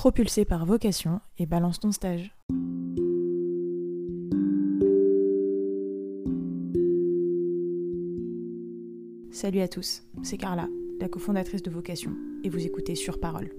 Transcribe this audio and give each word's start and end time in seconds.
propulsé 0.00 0.46
par 0.46 0.64
vocation 0.64 1.20
et 1.36 1.44
balance 1.44 1.78
ton 1.78 1.92
stage. 1.92 2.34
Salut 9.30 9.60
à 9.60 9.68
tous, 9.68 10.02
c'est 10.22 10.38
Carla, 10.38 10.68
la 11.02 11.08
cofondatrice 11.10 11.62
de 11.62 11.70
Vocation, 11.70 12.12
et 12.42 12.48
vous 12.48 12.64
écoutez 12.64 12.94
Sur 12.94 13.20
Parole. 13.20 13.50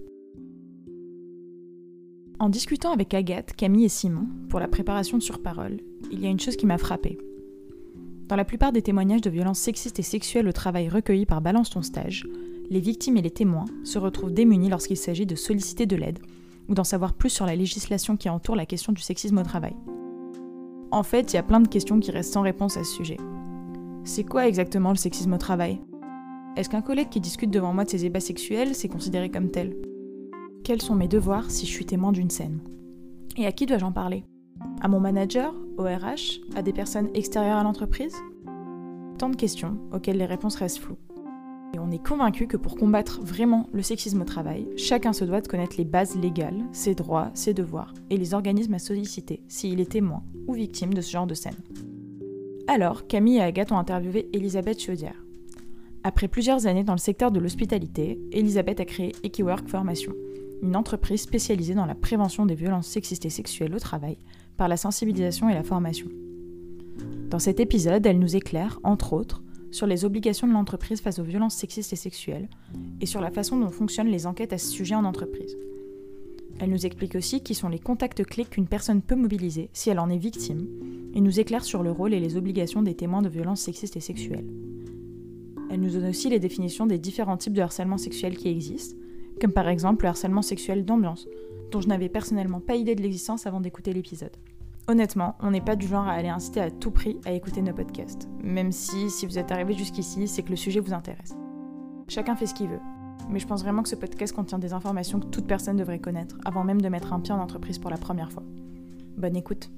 En 2.40 2.49
discutant 2.49 2.92
avec 2.92 3.13
Agathe, 3.13 3.53
Camille 3.53 3.85
et 3.85 3.89
Simon 3.89 4.26
pour 4.49 4.60
la 4.60 4.67
préparation 4.67 5.19
de 5.19 5.23
Sur 5.23 5.44
Parole, 5.44 5.78
il 6.12 6.21
y 6.21 6.26
a 6.26 6.31
une 6.31 6.39
chose 6.39 6.58
qui 6.58 6.65
m'a 6.65 6.79
frappée. 6.79 7.19
Dans 8.29 8.35
la 8.35 8.46
plupart 8.46 8.71
des 8.71 8.81
témoignages 8.81 9.21
de 9.21 9.29
violences 9.29 9.60
sexistes 9.60 9.99
et 9.99 10.01
sexuelles 10.01 10.47
au 10.47 10.53
travail 10.53 10.89
recueillis 10.89 11.28
par 11.28 11.42
Balance 11.42 11.69
ton 11.69 11.83
stage, 11.83 12.26
les 12.70 12.80
victimes 12.80 13.18
et 13.18 13.22
les 13.22 13.32
témoins 13.32 13.66
se 13.84 14.00
retrouvent 14.00 14.34
démunis 14.34 14.70
lorsqu'il 14.70 14.98
s'agit 14.98 15.26
de 15.26 15.36
solliciter 15.36 15.86
de 15.86 15.96
l'aide 15.96 16.20
ou 16.70 16.73
d'en 16.73 16.84
savoir 16.84 17.14
plus 17.14 17.30
sur 17.30 17.46
la 17.46 17.56
législation 17.56 18.18
qui 18.18 18.30
entoure 18.30 18.56
la 18.56 18.66
question 18.66 18.94
du 18.94 19.02
sexisme 19.02 19.38
au 19.38 19.44
travail. 19.44 19.76
En 20.92 21.04
fait, 21.04 21.32
il 21.32 21.36
y 21.36 21.40
a 21.40 21.44
plein 21.44 21.62
de 21.62 21.68
questions 21.68 22.00
qui 22.00 22.12
restent 22.12 22.34
sans 22.34 22.42
réponse 22.42 22.78
à 22.78 22.84
ce 22.84 22.94
sujet. 22.94 23.18
C'est 24.04 24.24
quoi 24.24 24.48
exactement 24.48 24.90
le 24.90 24.98
sexisme 24.98 25.34
au 25.34 25.38
travail? 25.38 25.80
Est-ce 26.58 26.70
qu'un 26.70 26.82
collègue 26.82 27.10
qui 27.10 27.22
discute 27.22 27.50
devant 27.50 27.74
moi 27.74 27.86
de 27.86 27.90
ses 27.90 28.05
ébats 28.05 28.20
sexuels, 28.20 28.76
c'est 28.76 28.90
considéré 28.90 29.30
comme 29.30 29.52
tel? 29.52 29.76
Quels 30.64 30.82
sont 30.82 30.96
mes 30.96 31.08
devoirs 31.08 31.50
si 31.50 31.66
je 31.66 31.72
suis 31.72 31.86
témoin 31.86 32.12
d'une 32.12 32.30
scène? 32.30 32.60
Et 33.38 33.46
à 33.46 33.52
qui 33.52 33.66
dois-je 33.66 33.86
en 33.86 33.91
parler? 33.91 34.26
À 34.82 34.88
mon 34.88 35.00
manager 35.00 35.54
Au 35.78 35.84
RH 35.84 36.41
À 36.55 36.62
des 36.62 36.74
personnes 36.74 37.10
extérieures 37.14 37.58
à 37.58 37.64
l'entreprise? 37.64 38.16
Tant 39.18 39.30
de 39.30 39.36
questions 39.36 39.78
auxquelles 39.94 40.18
les 40.18 40.26
réponses 40.26 40.55
restent 40.55 40.80
floues. 40.80 40.98
Et 41.74 41.80
on 41.80 41.90
est 41.92 42.06
convaincu 42.06 42.48
que 42.48 42.58
pour 42.58 42.76
combattre 42.76 43.22
vraiment 43.22 43.68
le 43.72 43.82
sexisme 43.82 44.22
au 44.22 44.26
travail, 44.26 44.68
chacun 44.76 45.14
se 45.14 45.24
doit 45.24 45.42
de 45.42 45.48
connaître 45.48 45.78
les 45.78 45.86
bases 45.86 46.18
légales, 46.18 46.66
ses 46.74 46.96
droits, 46.96 47.32
ses 47.34 47.54
devoirs 47.54 47.94
et 48.10 48.18
les 48.18 48.34
organismes 48.34 48.74
à 48.74 48.80
solliciter 48.80 49.41
s'il 49.48 49.80
est 49.80 49.91
témoin 49.91 50.24
ou 50.48 50.54
victime 50.54 50.94
de 50.94 51.02
ce 51.02 51.12
genre 51.12 51.28
de 51.28 51.34
scène. 51.34 51.55
Alors, 52.68 53.08
Camille 53.08 53.38
et 53.38 53.41
Agathe 53.41 53.72
ont 53.72 53.78
interviewé 53.78 54.30
Elisabeth 54.34 54.82
Chaudière. 54.82 55.24
Après 56.04 56.28
plusieurs 56.28 56.68
années 56.68 56.84
dans 56.84 56.94
le 56.94 57.00
secteur 57.00 57.32
de 57.32 57.40
l'hospitalité, 57.40 58.20
Elisabeth 58.32 58.80
a 58.80 58.85
créé 58.85 59.13
Equiwork 59.24 59.68
Formation, 59.68 60.13
une 60.62 60.76
entreprise 60.76 61.22
spécialisée 61.22 61.74
dans 61.74 61.85
la 61.85 61.96
prévention 61.96 62.46
des 62.46 62.56
violences 62.56 62.88
sexistes 62.88 63.26
et 63.26 63.30
sexuelles 63.30 63.76
au 63.76 63.80
travail 63.80 64.17
par 64.58 64.67
la 64.67 64.78
sensibilisation 64.78 65.50
et 65.50 65.53
la 65.53 65.63
formation. 65.63 66.08
Dans 67.30 67.39
cet 67.39 67.59
épisode, 67.59 68.06
elle 68.06 68.19
nous 68.19 68.35
éclaire, 68.35 68.80
entre 68.83 69.13
autres, 69.13 69.41
sur 69.72 69.88
les 69.88 70.05
obligations 70.05 70.47
de 70.47 70.53
l'entreprise 70.53 71.02
face 71.02 71.19
aux 71.19 71.23
violences 71.23 71.55
sexistes 71.55 71.94
et 71.94 71.97
sexuelles, 71.97 72.50
et 73.00 73.05
sur 73.05 73.22
la 73.22 73.31
façon 73.31 73.58
dont 73.58 73.69
fonctionnent 73.69 74.11
les 74.11 74.28
enquêtes 74.28 74.53
à 74.53 74.58
ce 74.58 74.67
sujet 74.67 74.95
en 74.95 75.05
entreprise. 75.05 75.58
Elle 76.59 76.69
nous 76.69 76.86
explique 76.86 77.16
aussi 77.16 77.41
qui 77.41 77.55
sont 77.55 77.69
les 77.69 77.80
contacts 77.80 78.23
clés 78.23 78.45
qu'une 78.45 78.67
personne 78.67 79.02
peut 79.02 79.16
mobiliser 79.16 79.69
si 79.73 79.89
elle 79.89 80.00
en 80.00 80.09
est 80.09 80.17
victime, 80.17 80.67
et 81.13 81.22
nous 81.22 81.39
éclaire 81.39 81.63
sur 81.63 81.83
le 81.83 81.91
rôle 81.91 82.13
et 82.13 82.19
les 82.19 82.38
obligations 82.38 82.83
des 82.83 82.95
témoins 82.95 83.22
de 83.22 83.30
violences 83.30 83.61
sexistes 83.61 83.97
et 83.97 84.02
sexuelles. 84.02 84.47
Elle 85.72 85.80
nous 85.80 85.89
donne 85.89 86.09
aussi 86.09 86.30
les 86.30 86.39
définitions 86.39 86.85
des 86.85 87.00
différents 87.00 87.38
types 87.38 87.53
de 87.53 87.61
harcèlement 87.61 87.97
sexuel 87.97 88.38
qui 88.38 88.50
existent, 88.50 88.97
comme 89.39 89.53
par 89.53 89.69
exemple 89.69 90.03
le 90.03 90.09
harcèlement 90.09 90.41
sexuel 90.41 90.85
d'ambiance, 90.85 91.28
dont 91.72 91.81
je 91.81 91.88
n'avais 91.88 92.09
personnellement 92.09 92.59
pas 92.59 92.75
idée 92.75 92.95
de 92.95 93.02
l'existence 93.02 93.47
avant 93.47 93.61
d'écouter 93.61 93.94
l'épisode. 93.94 94.35
Honnêtement, 94.92 95.36
on 95.39 95.52
n'est 95.52 95.61
pas 95.61 95.78
du 95.78 95.88
genre 95.88 96.06
à 96.06 96.11
aller 96.11 96.28
inciter 96.28 96.59
à 96.59 96.70
tout 96.70 96.92
prix 96.92 97.17
à 97.23 97.31
écouter 97.31 97.61
nos 97.61 97.72
podcasts, 97.72 98.28
même 98.44 98.73
si, 98.73 99.09
si 99.09 99.25
vous 99.25 99.39
êtes 99.39 99.50
arrivé 99.50 99.73
jusqu'ici, 99.73 100.28
c'est 100.28 100.44
que 100.44 100.50
le 100.50 100.58
sujet 100.58 100.81
vous 100.81 100.92
intéresse. 100.92 101.34
Chacun 102.09 102.36
fait 102.36 102.45
ce 102.45 102.53
qu'il 102.53 102.67
veut, 102.67 102.81
mais 103.30 103.39
je 103.39 103.47
pense 103.47 103.64
vraiment 103.64 103.84
que 103.84 103.88
ce 103.88 103.95
podcast 103.95 104.36
contient 104.36 104.59
des 104.59 104.73
informations 104.73 105.22
que 105.22 105.28
toute 105.28 105.47
personne 105.47 105.78
devrait 105.78 106.00
connaître 106.00 106.36
avant 106.44 106.66
même 106.66 106.81
de 106.81 106.89
mettre 106.89 107.14
un 107.14 107.22
pied 107.22 107.34
en 107.34 107.39
entreprise 107.39 107.80
pour 107.80 107.89
la 107.89 107.95
première 107.95 108.34
fois. 108.34 108.44
Bonne 109.16 109.38
écoute. 109.38 109.69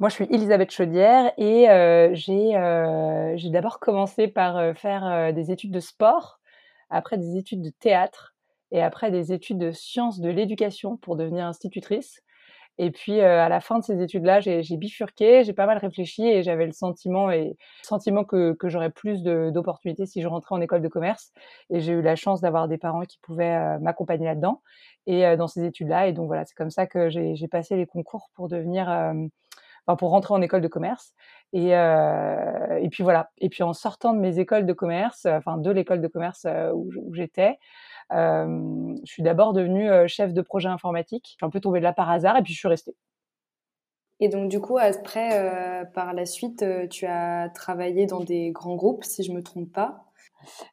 Moi, 0.00 0.08
je 0.08 0.14
suis 0.14 0.26
Elisabeth 0.30 0.72
Chaudière 0.72 1.32
et 1.38 1.70
euh, 1.70 2.12
euh, 2.28 3.32
j'ai 3.36 3.50
d'abord 3.50 3.78
commencé 3.78 4.26
par 4.26 4.56
euh, 4.56 4.74
faire 4.74 5.32
des 5.32 5.52
études 5.52 5.70
de 5.70 5.78
sport, 5.78 6.40
après 6.90 7.18
des 7.18 7.36
études 7.36 7.62
de 7.62 7.70
théâtre 7.70 8.33
et 8.74 8.82
après 8.82 9.12
des 9.12 9.32
études 9.32 9.58
de 9.58 9.70
sciences 9.70 10.20
de 10.20 10.28
l'éducation 10.28 10.96
pour 10.96 11.14
devenir 11.16 11.46
institutrice. 11.46 12.20
Et 12.76 12.90
puis 12.90 13.20
à 13.20 13.48
la 13.48 13.60
fin 13.60 13.78
de 13.78 13.84
ces 13.84 14.02
études-là, 14.02 14.40
j'ai 14.40 14.76
bifurqué, 14.76 15.44
j'ai 15.44 15.52
pas 15.52 15.66
mal 15.66 15.78
réfléchi 15.78 16.26
et 16.26 16.42
j'avais 16.42 16.66
le 16.66 16.72
sentiment 16.72 17.30
et 17.30 17.56
sentiment 17.82 18.24
que, 18.24 18.52
que 18.54 18.68
j'aurais 18.68 18.90
plus 18.90 19.22
d'opportunités 19.22 20.06
si 20.06 20.20
je 20.20 20.26
rentrais 20.26 20.56
en 20.56 20.60
école 20.60 20.82
de 20.82 20.88
commerce. 20.88 21.32
Et 21.70 21.80
j'ai 21.80 21.92
eu 21.92 22.02
la 22.02 22.16
chance 22.16 22.40
d'avoir 22.40 22.66
des 22.66 22.76
parents 22.76 23.02
qui 23.02 23.18
pouvaient 23.22 23.78
m'accompagner 23.78 24.24
là-dedans 24.24 24.60
et 25.06 25.36
dans 25.36 25.46
ces 25.46 25.64
études-là. 25.64 26.08
Et 26.08 26.12
donc 26.12 26.26
voilà, 26.26 26.44
c'est 26.44 26.56
comme 26.56 26.70
ça 26.70 26.88
que 26.88 27.08
j'ai 27.10 27.48
passé 27.48 27.76
les 27.76 27.86
concours 27.86 28.28
pour 28.34 28.48
devenir, 28.48 29.12
pour 29.98 30.10
rentrer 30.10 30.34
en 30.34 30.42
école 30.42 30.62
de 30.62 30.68
commerce. 30.68 31.14
Et, 31.54 31.70
et 31.70 32.88
puis 32.90 33.02
voilà. 33.04 33.30
Et 33.38 33.48
puis 33.48 33.62
en 33.62 33.72
sortant 33.72 34.12
de 34.12 34.18
mes 34.18 34.40
écoles 34.40 34.66
de 34.66 34.72
commerce, 34.72 35.24
enfin 35.26 35.56
de 35.56 35.70
l'école 35.70 36.00
de 36.00 36.08
commerce 36.08 36.46
où, 36.74 36.90
où 36.96 37.14
j'étais, 37.14 37.58
je 38.10 39.00
suis 39.04 39.22
d'abord 39.22 39.52
devenue 39.52 39.88
chef 40.08 40.34
de 40.34 40.42
projet 40.42 40.68
informatique. 40.68 41.26
Je 41.26 41.30
suis 41.34 41.46
un 41.46 41.50
peu 41.50 41.60
tombée 41.60 41.78
de 41.78 41.84
là 41.84 41.92
par 41.92 42.10
hasard 42.10 42.36
et 42.36 42.42
puis 42.42 42.52
je 42.52 42.58
suis 42.58 42.68
restée. 42.68 42.96
Et 44.18 44.28
donc 44.28 44.50
du 44.50 44.60
coup, 44.60 44.78
après, 44.78 45.86
par 45.94 46.12
la 46.12 46.26
suite, 46.26 46.64
tu 46.90 47.06
as 47.06 47.48
travaillé 47.54 48.06
dans 48.06 48.20
des 48.20 48.50
grands 48.50 48.74
groupes, 48.74 49.04
si 49.04 49.22
je 49.22 49.32
me 49.32 49.40
trompe 49.40 49.72
pas. 49.72 50.04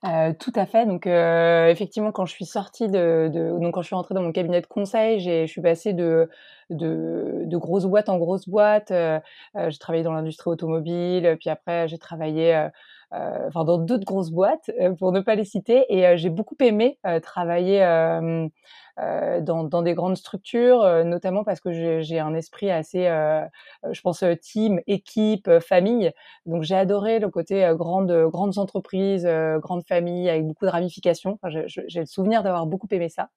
Euh, 0.03 0.34
tout 0.38 0.52
à 0.56 0.66
fait. 0.66 0.86
Donc, 0.86 1.08
euh, 1.08 1.68
effectivement, 1.68 2.12
quand 2.12 2.25
je 2.25 2.34
suis 2.34 2.46
sortie 2.46 2.88
de, 2.88 3.30
de, 3.31 3.58
donc 3.59 3.74
quand 3.74 3.81
je 3.81 3.88
suis 3.88 3.96
rentrée 3.96 4.13
dans 4.13 4.22
mon 4.22 4.31
cabinet 4.31 4.62
de 4.62 4.68
conseil, 4.68 5.19
j'ai, 5.19 5.48
je 5.48 5.52
suis 5.52 5.62
passée 5.62 5.94
de, 5.94 6.30
de, 6.71 7.43
de 7.45 7.57
grosses 7.57 7.85
boîtes 7.85 8.09
en 8.09 8.17
grosses 8.17 8.47
boîtes. 8.49 8.91
Euh, 8.91 9.19
j'ai 9.55 9.77
travaillé 9.77 10.03
dans 10.03 10.13
l'industrie 10.13 10.49
automobile, 10.49 11.37
puis 11.39 11.49
après 11.49 11.87
j'ai 11.87 11.97
travaillé 11.97 12.69
euh, 13.13 13.47
enfin 13.47 13.65
dans 13.65 13.77
d'autres 13.77 14.05
grosses 14.05 14.31
boîtes, 14.31 14.71
euh, 14.79 14.93
pour 14.93 15.11
ne 15.11 15.19
pas 15.19 15.35
les 15.35 15.43
citer. 15.43 15.85
Et 15.89 16.07
euh, 16.07 16.15
j'ai 16.15 16.29
beaucoup 16.29 16.55
aimé 16.61 16.97
travailler 17.23 17.79
dans, 19.41 19.63
dans, 19.63 19.81
des 19.81 19.93
grandes 19.93 20.17
structures, 20.17 21.03
notamment 21.05 21.43
parce 21.43 21.59
que 21.59 22.01
j'ai 22.01 22.19
un 22.19 22.33
esprit 22.35 22.69
assez, 22.69 23.05
je 23.91 24.01
pense, 24.01 24.23
team, 24.41 24.79
équipe, 24.88 25.49
famille. 25.59 26.11
Donc 26.45 26.63
j'ai 26.63 26.75
adoré 26.75 27.19
le 27.19 27.29
côté 27.29 27.69
grande, 27.75 28.11
grandes 28.29 28.57
entreprises, 28.57 29.27
grandes 29.57 29.85
familles 29.88 30.29
avec 30.29 30.45
beaucoup 30.45 30.65
de 30.65 30.71
ramifications. 30.71 31.39
Enfin, 31.41 31.63
j'ai 31.67 31.99
le 31.99 32.05
souvenir 32.05 32.43
d'avoir 32.43 32.65
beaucoup 32.65 32.88
aimé 32.91 33.09
ça. 33.09 33.29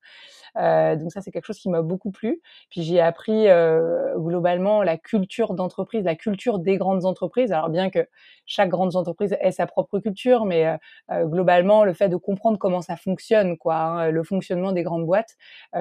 Euh, 0.56 0.96
donc 0.96 1.12
ça, 1.12 1.20
c'est 1.20 1.30
quelque 1.30 1.46
chose 1.46 1.58
qui 1.58 1.68
m'a 1.68 1.82
beaucoup 1.82 2.10
plu. 2.10 2.40
Puis 2.70 2.82
j'ai 2.82 3.00
appris 3.00 3.48
euh, 3.48 4.14
globalement 4.18 4.82
la 4.82 4.96
culture 4.96 5.54
d'entreprise, 5.54 6.04
la 6.04 6.14
culture 6.14 6.58
des 6.58 6.76
grandes 6.76 7.04
entreprises. 7.04 7.52
Alors 7.52 7.68
bien 7.70 7.90
que 7.90 8.06
chaque 8.46 8.68
grande 8.68 8.94
entreprise 8.96 9.36
ait 9.40 9.52
sa 9.52 9.66
propre 9.66 9.98
culture, 9.98 10.44
mais 10.44 10.78
euh, 11.10 11.24
globalement, 11.24 11.84
le 11.84 11.92
fait 11.92 12.08
de 12.08 12.16
comprendre 12.16 12.58
comment 12.58 12.82
ça 12.82 12.96
fonctionne, 12.96 13.56
quoi, 13.56 13.76
hein, 13.76 14.10
le 14.10 14.22
fonctionnement 14.22 14.72
des 14.72 14.82
grandes 14.82 15.06
boîtes, 15.06 15.36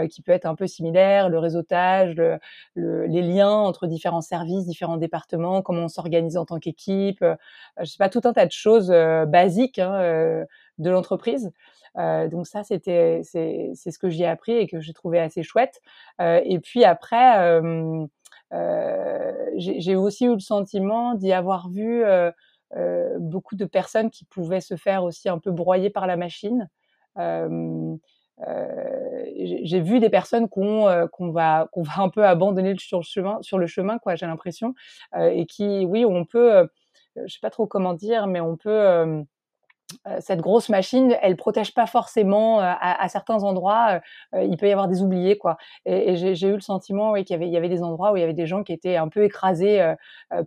qui 0.09 0.22
peut 0.22 0.31
être 0.31 0.45
un 0.45 0.56
peu 0.56 0.67
similaire, 0.67 1.29
le 1.29 1.39
réseautage, 1.39 2.16
le, 2.16 2.39
le, 2.75 3.06
les 3.06 3.22
liens 3.22 3.50
entre 3.51 3.88
différents 3.88 4.22
services, 4.22 4.66
différents 4.66 4.97
départements, 4.97 5.62
comment 5.62 5.83
on 5.83 5.88
s'organise 5.88 6.38
en 6.38 6.45
tant 6.45 6.59
qu'équipe, 6.59 7.23
je 7.79 7.85
sais 7.85 7.97
pas, 7.97 8.09
tout 8.09 8.22
un 8.23 8.33
tas 8.33 8.45
de 8.45 8.51
choses 8.51 8.89
basiques 9.28 9.79
hein, 9.79 10.45
de 10.78 10.89
l'entreprise. 10.89 11.51
Euh, 11.97 12.27
donc 12.27 12.47
ça, 12.47 12.63
c'était 12.63 13.21
c'est 13.23 13.73
ce 13.75 13.99
que 13.99 14.09
j'ai 14.09 14.25
appris 14.25 14.53
et 14.53 14.67
que 14.67 14.79
j'ai 14.79 14.93
trouvé 14.93 15.19
assez 15.19 15.43
chouette. 15.43 15.81
Euh, 16.21 16.41
et 16.43 16.59
puis 16.59 16.83
après, 16.83 17.39
euh, 17.61 18.05
j'ai 19.57 19.95
aussi 19.95 20.25
eu 20.25 20.33
le 20.33 20.39
sentiment 20.39 21.13
d'y 21.15 21.33
avoir 21.33 21.69
vu 21.69 22.03
beaucoup 23.19 23.55
de 23.55 23.65
personnes 23.65 24.09
qui 24.09 24.25
pouvaient 24.25 24.61
se 24.61 24.75
faire 24.75 25.03
aussi 25.03 25.29
un 25.29 25.39
peu 25.39 25.51
broyer 25.51 25.89
par 25.89 26.07
la 26.07 26.17
machine. 26.17 26.67
Euh, 28.47 29.25
j'ai 29.35 29.79
vu 29.79 30.00
des 30.00 30.09
personnes 30.09 30.50
qu'on 30.50 31.07
qu'on 31.12 31.31
va 31.31 31.69
qu'on 31.71 31.83
va 31.83 32.01
un 32.01 32.09
peu 32.09 32.25
abandonner 32.25 32.75
sur 32.79 32.97
le 32.97 33.03
chemin 33.03 33.38
sur 33.41 33.59
le 33.59 33.68
chemin 33.68 34.00
quoi 34.00 34.15
j'ai 34.15 34.25
l'impression 34.25 34.73
euh, 35.15 35.29
et 35.29 35.45
qui 35.45 35.85
oui 35.85 36.03
on 36.03 36.25
peut 36.25 36.68
je 37.15 37.31
sais 37.31 37.39
pas 37.41 37.51
trop 37.51 37.68
comment 37.68 37.94
dire 37.94 38.25
mais 38.25 38.41
on 38.41 38.57
peut 38.57 38.71
euh, 38.71 39.21
cette 40.19 40.42
grosse 40.42 40.69
machine, 40.69 41.16
elle 41.22 41.36
protège 41.36 41.74
pas 41.74 41.86
forcément 41.86 42.60
euh, 42.60 42.74
à, 42.80 43.07
certains 43.10 43.44
endroits. 43.44 44.01
Euh, 44.34 44.44
il 44.44 44.57
peut 44.57 44.68
y 44.68 44.72
avoir 44.72 44.88
des 44.88 45.01
oubliés, 45.01 45.38
quoi. 45.38 45.57
Et, 45.86 46.16
j'ai 46.16 46.48
eu 46.48 46.54
le 46.54 46.62
sentiment, 46.62 47.12
oui, 47.12 47.24
qu'il 47.24 47.34
y 47.34 47.38
avait, 47.38 47.48
il 47.48 47.54
y 47.54 47.57
avait 47.57 47.69
des 47.69 47.84
endroits 47.84 48.12
où 48.12 48.18
il 48.18 48.22
y 48.22 48.24
avait 48.24 48.34
des 48.34 48.48
gens 48.48 48.63
qui 48.63 48.74
étaient 48.74 48.98
un 48.98 49.07
peu 49.07 49.24
écrasés 49.24 49.94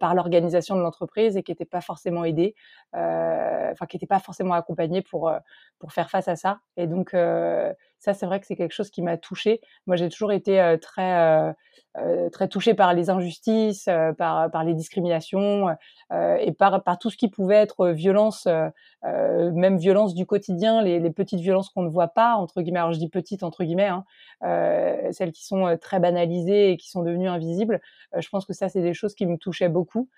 par 0.01 0.15
l'organisation 0.15 0.77
de 0.77 0.81
l'entreprise 0.81 1.37
et 1.37 1.43
qui 1.43 1.53
n'étaient 1.53 1.65
pas 1.65 1.81
forcément 1.81 2.25
aidés, 2.25 2.55
enfin 2.93 3.87
qui 3.89 3.97
n'étaient 3.97 4.07
pas 4.07 4.19
forcément 4.19 4.55
accompagnés 4.55 5.03
pour 5.03 5.31
pour 5.79 5.93
faire 5.93 6.11
face 6.11 6.29
à 6.29 6.37
ça. 6.37 6.59
Et 6.77 6.87
donc, 6.87 7.15
ça, 7.99 8.15
c'est 8.15 8.27
vrai 8.27 8.41
que 8.41 8.47
c'est 8.47 8.57
quelque 8.57 8.75
chose 8.75 8.91
qui 8.91 9.03
m'a 9.03 9.17
touchée. 9.17 9.61
Moi, 9.87 9.97
j'ai 9.97 10.09
toujours 10.09 10.33
été 10.33 10.77
très 10.81 11.55
très 12.31 12.49
touchée 12.49 12.75
par 12.75 12.93
les 12.93 13.09
injustices, 13.09 13.89
par, 14.19 14.65
les 14.65 14.75
discriminations 14.75 15.69
et 16.13 16.53
par, 16.53 16.99
tout 17.01 17.11
ce 17.11 17.17
qui 17.17 17.29
pouvait 17.29 17.57
être 17.57 17.89
violence, 17.89 18.47
même 19.03 19.79
violence 19.79 20.15
du 20.15 20.27
quotidien, 20.27 20.83
les, 20.83 21.11
petites 21.11 21.41
violences 21.41 21.71
qu'on 21.71 21.83
ne 21.83 21.89
voit 21.89 22.09
pas 22.09 22.35
entre 22.35 22.61
guillemets. 22.61 22.81
Alors 22.81 22.93
je 22.93 22.99
dis 22.99 23.09
petites 23.09 23.43
entre 23.43 23.65
guillemets, 23.65 23.91
hein, 23.91 24.05
celles 25.13 25.33
qui 25.33 25.45
sont 25.47 25.77
très 25.81 26.01
banalisées 26.01 26.73
et 26.73 26.77
qui 26.77 26.91
sont 26.91 27.03
devenues 27.03 27.29
invisibles. 27.29 27.81
je 28.17 28.29
pense 28.29 28.45
que 28.45 28.53
ça, 28.53 28.69
c'est 28.69 28.83
des 28.83 28.95
choses 28.95 29.15
qui 29.15 29.27
me 29.27 29.39
touchaient 29.39 29.71
beaucoup. 29.71 30.09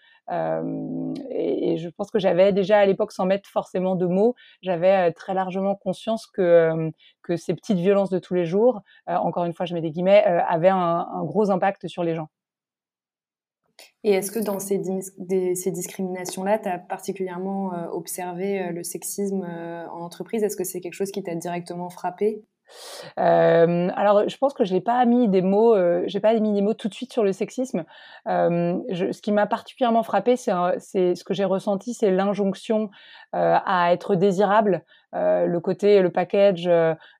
Je 1.78 1.88
pense 1.88 2.10
que 2.10 2.18
j'avais 2.18 2.52
déjà 2.52 2.78
à 2.78 2.86
l'époque, 2.86 3.12
sans 3.12 3.26
mettre 3.26 3.48
forcément 3.48 3.96
de 3.96 4.06
mots, 4.06 4.34
j'avais 4.62 5.12
très 5.12 5.34
largement 5.34 5.74
conscience 5.74 6.26
que 6.26 6.90
que 7.22 7.36
ces 7.36 7.54
petites 7.54 7.78
violences 7.78 8.10
de 8.10 8.18
tous 8.18 8.34
les 8.34 8.44
jours, 8.46 8.82
encore 9.06 9.44
une 9.44 9.52
fois, 9.52 9.66
je 9.66 9.74
mets 9.74 9.80
des 9.80 9.90
guillemets, 9.90 10.24
avaient 10.24 10.68
un, 10.68 11.24
gros 11.24 11.50
impact 11.50 11.88
sur 11.88 12.02
les 12.02 12.14
gens. 12.14 12.28
Et 14.04 14.12
est-ce 14.12 14.30
que 14.30 14.38
dans 14.38 14.58
ces, 14.58 14.78
discriminations-là, 15.70 16.58
tu 16.58 16.68
as 16.68 16.78
particulièrement 16.78 17.74
euh, 17.74 17.88
observé 17.90 18.60
euh, 18.60 18.70
le 18.70 18.82
sexisme 18.82 19.44
euh, 19.48 19.86
en 19.88 20.00
entreprise? 20.02 20.42
Est-ce 20.42 20.56
que 20.56 20.64
c'est 20.64 20.80
quelque 20.80 20.94
chose 20.94 21.10
qui 21.10 21.22
t'a 21.22 21.34
directement 21.34 21.90
frappé? 21.90 22.44
Alors, 23.16 24.28
je 24.28 24.36
pense 24.38 24.54
que 24.54 24.64
je 24.64 24.74
n'ai 24.74 24.80
pas 24.80 25.04
mis 25.04 25.28
des 25.28 25.42
mots, 25.42 25.76
j'ai 26.06 26.20
pas 26.20 26.34
mis 26.34 26.52
des 26.52 26.62
mots 26.62 26.74
tout 26.74 26.88
de 26.88 26.94
suite 26.94 27.12
sur 27.12 27.24
le 27.24 27.32
sexisme. 27.32 27.84
ce 28.26 29.20
qui 29.20 29.32
m'a 29.32 29.46
particulièrement 29.46 30.02
frappé, 30.02 30.36
c'est 30.36 31.14
ce 31.14 31.24
que 31.24 31.34
j'ai 31.34 31.44
ressenti, 31.44 31.94
c'est 31.94 32.10
l'injonction 32.10 32.90
à 33.32 33.92
être 33.92 34.14
désirable, 34.14 34.84
le 35.12 35.58
côté, 35.58 36.00
le 36.02 36.10
package 36.10 36.70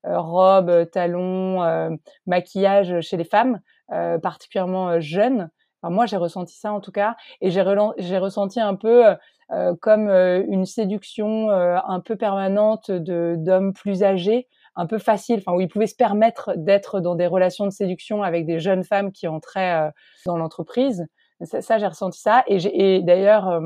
robe, 0.05 0.91
talons, 0.91 1.99
maquillage 2.27 3.01
chez 3.01 3.17
les 3.17 3.25
femmes. 3.25 3.61
Euh, 3.91 4.19
particulièrement 4.19 4.91
euh, 4.91 5.01
jeune. 5.01 5.49
Enfin, 5.81 5.95
moi, 5.95 6.05
j'ai 6.05 6.19
ressenti 6.19 6.59
ça 6.59 6.73
en 6.75 6.81
tout 6.81 6.93
cas, 6.93 7.17
et 7.41 7.51
j'ai, 7.51 7.63
ressenti 7.63 8.61
un 8.61 8.75
peu 8.75 9.07
euh, 9.51 9.75
comme 9.81 10.11
une 10.11 10.67
séduction 10.67 11.51
un 11.51 12.01
peu 12.01 12.17
permanente 12.17 12.91
d'hommes 12.91 13.73
plus 13.73 14.03
âgés, 14.03 14.49
un 14.77 14.87
peu 14.87 14.99
facile, 14.99 15.39
enfin 15.39 15.57
où 15.57 15.61
ils 15.61 15.69
pouvaient 15.69 15.87
se 15.87 15.95
permettre 15.95 16.53
d'être 16.57 17.01
dans 17.01 17.15
des 17.15 17.27
relations 17.27 17.65
de 17.65 17.71
séduction 17.71 18.23
avec 18.23 18.47
des 18.47 18.61
jeunes 18.61 18.85
femmes 18.85 19.13
qui 19.13 19.29
entraient 19.29 19.91
dans 20.27 20.37
l'entreprise. 20.37 21.07
Ça, 21.43 21.79
j'ai 21.79 21.87
ressenti 21.87 22.21
ça, 22.21 22.45
et, 22.47 23.03
d'ailleurs 23.03 23.61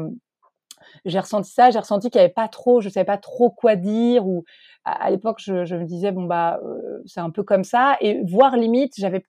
j'ai 1.04 1.20
ressenti 1.20 1.50
ça, 1.50 1.70
j'ai 1.70 1.78
ressenti 1.78 2.10
qu'il 2.10 2.18
n'y 2.18 2.24
avait 2.24 2.32
pas 2.32 2.48
trop, 2.48 2.80
je 2.80 2.88
savais 2.88 3.04
pas 3.04 3.16
trop 3.16 3.50
quoi 3.50 3.76
dire 3.76 4.26
ou 4.26 4.44
à, 4.84 5.10
l'époque 5.10 5.38
je, 5.38 5.74
me 5.74 5.84
disais 5.84 6.12
bon 6.12 6.24
bah 6.24 6.60
c'est 7.06 7.20
un 7.20 7.30
peu 7.30 7.42
comme 7.42 7.64
ça. 7.64 7.96
Et 8.00 8.20
voire 8.24 8.56
limite 8.56 8.94
j'avais 8.96 9.24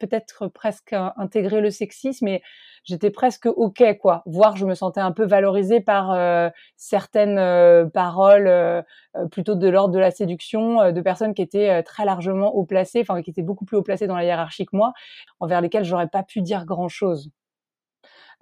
peut-être 0.00 0.48
presque 0.48 0.94
intégrer 1.16 1.60
le 1.60 1.70
sexisme 1.70 2.24
mais 2.24 2.42
j'étais 2.84 3.10
presque 3.10 3.46
ok 3.46 3.98
quoi. 4.00 4.22
Voire 4.26 4.56
je 4.56 4.66
me 4.66 4.74
sentais 4.74 5.00
un 5.00 5.12
peu 5.12 5.24
valorisée 5.24 5.80
par 5.80 6.12
euh, 6.12 6.50
certaines 6.76 7.38
euh, 7.38 7.86
paroles 7.86 8.46
euh, 8.46 8.82
plutôt 9.30 9.54
de 9.54 9.68
l'ordre 9.68 9.94
de 9.94 9.98
la 9.98 10.10
séduction 10.10 10.92
de 10.92 11.00
personnes 11.00 11.34
qui 11.34 11.42
étaient 11.42 11.82
très 11.82 12.04
largement 12.04 12.54
haut 12.54 12.64
placées 12.64 13.00
enfin 13.00 13.22
qui 13.22 13.30
étaient 13.30 13.42
beaucoup 13.42 13.64
plus 13.64 13.76
haut 13.76 13.82
placées 13.82 14.06
dans 14.06 14.16
la 14.16 14.24
hiérarchie 14.24 14.66
que 14.66 14.76
moi 14.76 14.92
envers 15.40 15.60
lesquelles 15.60 15.84
j'aurais 15.84 16.08
pas 16.08 16.22
pu 16.22 16.40
dire 16.40 16.64
grand 16.64 16.88
chose 16.88 17.30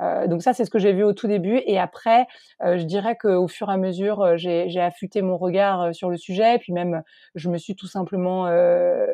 euh, 0.01 0.27
donc 0.27 0.43
ça, 0.43 0.53
c'est 0.53 0.65
ce 0.65 0.71
que 0.71 0.79
j'ai 0.79 0.93
vu 0.93 1.05
au 1.05 1.13
tout 1.13 1.27
début. 1.27 1.61
Et 1.67 1.79
après, 1.79 2.27
euh, 2.63 2.79
je 2.79 2.85
dirais 2.85 3.17
qu'au 3.17 3.49
fur 3.49 3.69
et 3.71 3.73
à 3.75 3.77
mesure, 3.77 4.23
euh, 4.23 4.37
j'ai 4.37 4.81
affûté 4.81 5.23
mon 5.23 5.37
regard 5.37 5.95
sur 5.95 6.11
le 6.11 6.17
sujet. 6.17 6.59
Puis 6.59 6.73
même, 6.73 7.03
je 7.35 7.51
me 7.51 7.59
suis 7.59 7.77
tout 7.77 7.87
simplement 7.87 8.51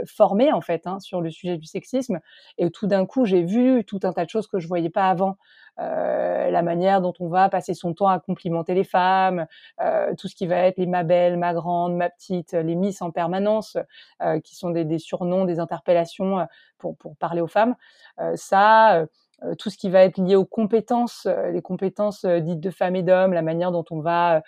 formée 0.06 0.52
en 0.52 0.60
fait 0.60 0.86
hein, 0.86 1.00
sur 1.00 1.20
le 1.20 1.30
sujet 1.30 1.56
du 1.56 1.66
sexisme. 1.66 2.20
Et 2.58 2.70
tout 2.70 2.86
d'un 2.86 3.06
coup, 3.06 3.24
j'ai 3.24 3.42
vu 3.42 3.84
tout 3.84 4.00
un 4.02 4.12
tas 4.12 4.24
de 4.24 4.30
choses 4.30 4.46
que 4.46 4.58
je 4.58 4.68
voyais 4.68 4.90
pas 4.90 5.08
avant. 5.08 5.36
La 5.78 6.62
manière 6.62 7.02
dont 7.02 7.12
on 7.20 7.28
va 7.28 7.48
passer 7.48 7.74
son 7.74 7.92
temps 7.92 8.08
à 8.08 8.18
complimenter 8.18 8.74
les 8.74 8.84
femmes, 8.84 9.46
tout 10.18 10.28
ce 10.28 10.34
qui 10.34 10.46
va 10.46 10.56
être 10.58 10.78
les 10.78 10.86
ma 10.86 11.02
belle, 11.02 11.36
ma 11.36 11.52
grande, 11.52 11.94
ma 11.96 12.08
petite, 12.08 12.52
les 12.52 12.74
miss 12.74 13.02
en 13.02 13.10
permanence, 13.10 13.76
qui 14.42 14.56
sont 14.56 14.70
des, 14.70 14.98
surnoms, 14.98 15.44
des 15.44 15.58
interpellations 15.58 16.46
pour, 16.78 16.96
pour 16.96 17.16
parler 17.16 17.40
aux 17.40 17.46
femmes. 17.46 17.74
ça, 18.36 19.06
tout 19.58 19.68
ce 19.68 19.76
qui 19.76 19.90
va 19.90 20.02
être 20.02 20.18
lié 20.18 20.34
aux 20.34 20.46
compétences, 20.46 21.26
euh, 21.26 21.50
les 21.50 21.60
compétences 21.60 22.24
euh, 22.24 22.40
dites 22.40 22.60
de 22.60 22.70
femmes 22.70 22.96
et 22.96 23.02
d'hommes, 23.02 23.32
la 23.32 23.42
manière 23.42 23.70
dont 23.70 23.84
on 23.90 24.00
va 24.00 24.42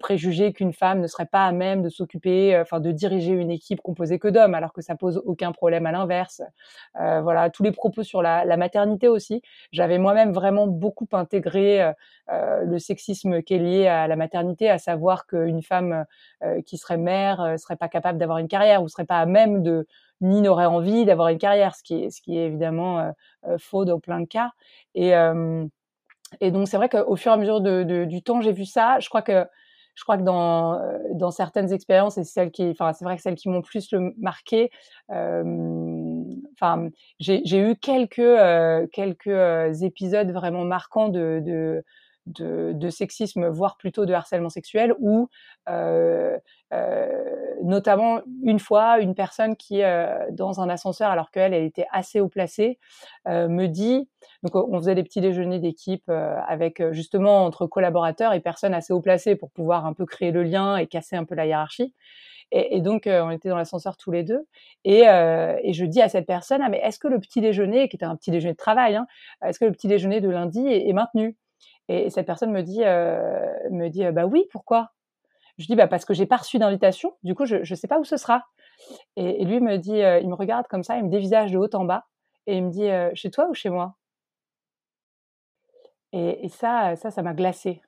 préjuger 0.00 0.52
qu'une 0.52 0.72
femme 0.72 1.00
ne 1.00 1.06
serait 1.06 1.26
pas 1.26 1.46
à 1.46 1.52
même 1.52 1.82
de 1.82 1.88
s'occuper, 1.88 2.58
enfin 2.58 2.80
de 2.80 2.90
diriger 2.92 3.32
une 3.32 3.50
équipe 3.50 3.80
composée 3.80 4.18
que 4.18 4.28
d'hommes, 4.28 4.54
alors 4.54 4.72
que 4.72 4.82
ça 4.82 4.94
pose 4.94 5.22
aucun 5.24 5.52
problème 5.52 5.86
à 5.86 5.92
l'inverse. 5.92 6.42
voilà, 6.94 7.50
tous 7.50 7.62
les 7.62 7.72
propos 7.72 8.02
sur 8.02 8.22
la, 8.22 8.44
la 8.44 8.56
maternité 8.56 9.08
aussi. 9.08 9.42
J'avais 9.72 9.98
moi-même 9.98 10.32
vraiment 10.32 10.66
beaucoup 10.66 11.08
intégré 11.12 11.92
le 12.28 12.78
sexisme 12.78 13.42
qui 13.42 13.54
est 13.54 13.58
lié 13.58 13.86
à 13.86 14.06
la 14.06 14.16
maternité, 14.16 14.70
à 14.70 14.78
savoir 14.78 15.26
qu'une 15.26 15.62
femme 15.62 16.04
qui 16.66 16.78
serait 16.78 16.96
mère 16.96 17.54
serait 17.58 17.76
pas 17.76 17.88
capable 17.88 18.18
d'avoir 18.18 18.38
une 18.38 18.48
carrière 18.48 18.82
ou 18.82 18.88
serait 18.88 19.06
pas 19.06 19.18
à 19.18 19.26
même 19.26 19.62
de 19.62 19.86
ni 20.20 20.40
n'aurait 20.40 20.66
envie 20.66 21.04
d'avoir 21.04 21.28
une 21.28 21.38
carrière, 21.38 21.74
ce 21.74 21.82
qui 21.82 22.04
est, 22.04 22.10
ce 22.10 22.20
qui 22.22 22.38
est 22.38 22.46
évidemment 22.46 23.00
euh, 23.00 23.10
euh, 23.46 23.58
faux 23.58 23.84
dans 23.84 24.00
plein 24.00 24.20
de 24.20 24.26
cas. 24.26 24.50
Et, 24.94 25.14
euh, 25.14 25.64
et 26.40 26.50
donc 26.50 26.68
c'est 26.68 26.76
vrai 26.76 26.88
qu'au 26.88 27.16
fur 27.16 27.32
et 27.32 27.34
à 27.34 27.38
mesure 27.38 27.60
du 27.60 28.22
temps, 28.22 28.40
j'ai 28.40 28.52
vu 28.52 28.64
ça. 28.64 28.98
Je 29.00 29.08
crois 29.08 29.22
que 29.22 29.46
je 29.94 30.02
crois 30.02 30.18
que 30.18 30.24
dans, 30.24 30.80
dans 31.12 31.30
certaines 31.30 31.72
expériences, 31.72 32.18
et 32.18 32.24
celles 32.24 32.50
qui, 32.50 32.68
enfin, 32.70 32.92
c'est 32.92 33.04
vrai 33.04 33.14
que 33.14 33.22
celles 33.22 33.36
qui 33.36 33.48
m'ont 33.48 33.62
plus 33.62 33.92
le 33.92 34.12
marqué, 34.18 34.70
enfin, 35.08 36.88
j'ai 37.20 37.58
eu 37.58 37.76
quelques, 37.76 38.90
quelques 38.90 39.82
épisodes 39.84 40.32
vraiment 40.32 40.64
marquants 40.64 41.10
de, 41.10 41.84
de, 42.26 42.72
de, 42.74 42.90
sexisme, 42.90 43.48
voire 43.48 43.76
plutôt 43.76 44.06
de 44.06 44.12
harcèlement 44.12 44.48
sexuel, 44.48 44.94
où 44.98 45.28
euh, 45.68 46.38
euh, 46.72 47.08
notamment 47.62 48.20
une 48.42 48.58
fois, 48.58 48.98
une 49.00 49.14
personne 49.14 49.56
qui, 49.56 49.82
euh, 49.82 50.26
dans 50.30 50.60
un 50.60 50.68
ascenseur, 50.68 51.10
alors 51.10 51.30
qu'elle, 51.30 51.54
elle 51.54 51.64
était 51.64 51.86
assez 51.92 52.20
haut 52.20 52.28
placée, 52.28 52.78
euh, 53.28 53.48
me 53.48 53.66
dit, 53.66 54.08
donc 54.42 54.54
on 54.54 54.76
faisait 54.78 54.94
des 54.94 55.02
petits 55.02 55.20
déjeuners 55.20 55.60
d'équipe 55.60 56.04
euh, 56.08 56.36
avec 56.46 56.82
justement 56.92 57.44
entre 57.44 57.66
collaborateurs 57.66 58.32
et 58.32 58.40
personnes 58.40 58.74
assez 58.74 58.92
haut 58.92 59.00
placées 59.00 59.36
pour 59.36 59.50
pouvoir 59.50 59.86
un 59.86 59.92
peu 59.92 60.06
créer 60.06 60.30
le 60.30 60.42
lien 60.42 60.76
et 60.76 60.86
casser 60.86 61.16
un 61.16 61.24
peu 61.24 61.34
la 61.34 61.46
hiérarchie. 61.46 61.94
Et, 62.52 62.76
et 62.76 62.80
donc, 62.80 63.08
on 63.08 63.30
était 63.30 63.48
dans 63.48 63.56
l'ascenseur 63.56 63.96
tous 63.96 64.10
les 64.12 64.22
deux. 64.22 64.46
Et, 64.84 65.00
et, 65.00 65.72
je 65.72 65.84
dis 65.86 66.02
à 66.02 66.08
cette 66.08 66.26
personne, 66.26 66.60
ah, 66.62 66.68
mais 66.68 66.78
est-ce 66.78 66.98
que 66.98 67.08
le 67.08 67.18
petit 67.18 67.40
déjeuner, 67.40 67.88
qui 67.88 67.96
était 67.96 68.04
un 68.04 68.16
petit 68.16 68.30
déjeuner 68.30 68.52
de 68.52 68.58
travail, 68.58 68.96
hein, 68.96 69.06
est-ce 69.44 69.58
que 69.58 69.64
le 69.64 69.72
petit 69.72 69.88
déjeuner 69.88 70.20
de 70.20 70.28
lundi 70.28 70.64
est 70.68 70.92
maintenu? 70.92 71.36
Et 71.88 72.10
cette 72.10 72.26
personne 72.26 72.50
me 72.50 72.62
dit, 72.62 72.82
euh, 72.82 73.46
me 73.70 73.88
dit, 73.88 74.04
bah 74.12 74.26
oui, 74.26 74.46
pourquoi? 74.50 74.92
Je 75.58 75.66
dis, 75.66 75.76
bah 75.76 75.86
parce 75.86 76.04
que 76.04 76.14
j'ai 76.14 76.26
pas 76.26 76.38
reçu 76.38 76.58
d'invitation. 76.58 77.14
Du 77.22 77.34
coup, 77.34 77.44
je 77.44 77.56
ne 77.56 77.74
sais 77.74 77.86
pas 77.86 77.98
où 77.98 78.04
ce 78.04 78.16
sera. 78.16 78.44
Et, 79.16 79.44
lui 79.44 79.60
me 79.60 79.76
dit, 79.76 79.98
il 79.98 80.28
me 80.28 80.34
regarde 80.34 80.66
comme 80.66 80.82
ça, 80.82 80.96
il 80.96 81.04
me 81.04 81.10
dévisage 81.10 81.52
de 81.52 81.58
haut 81.58 81.74
en 81.74 81.84
bas, 81.84 82.06
et 82.46 82.56
il 82.56 82.64
me 82.64 82.70
dit, 82.70 82.88
chez 83.16 83.30
toi 83.30 83.48
ou 83.48 83.54
chez 83.54 83.70
moi? 83.70 83.94
Et, 86.12 86.48
ça, 86.48 86.96
ça, 86.96 87.10
ça 87.10 87.22
m'a 87.22 87.34
glacé. 87.34 87.82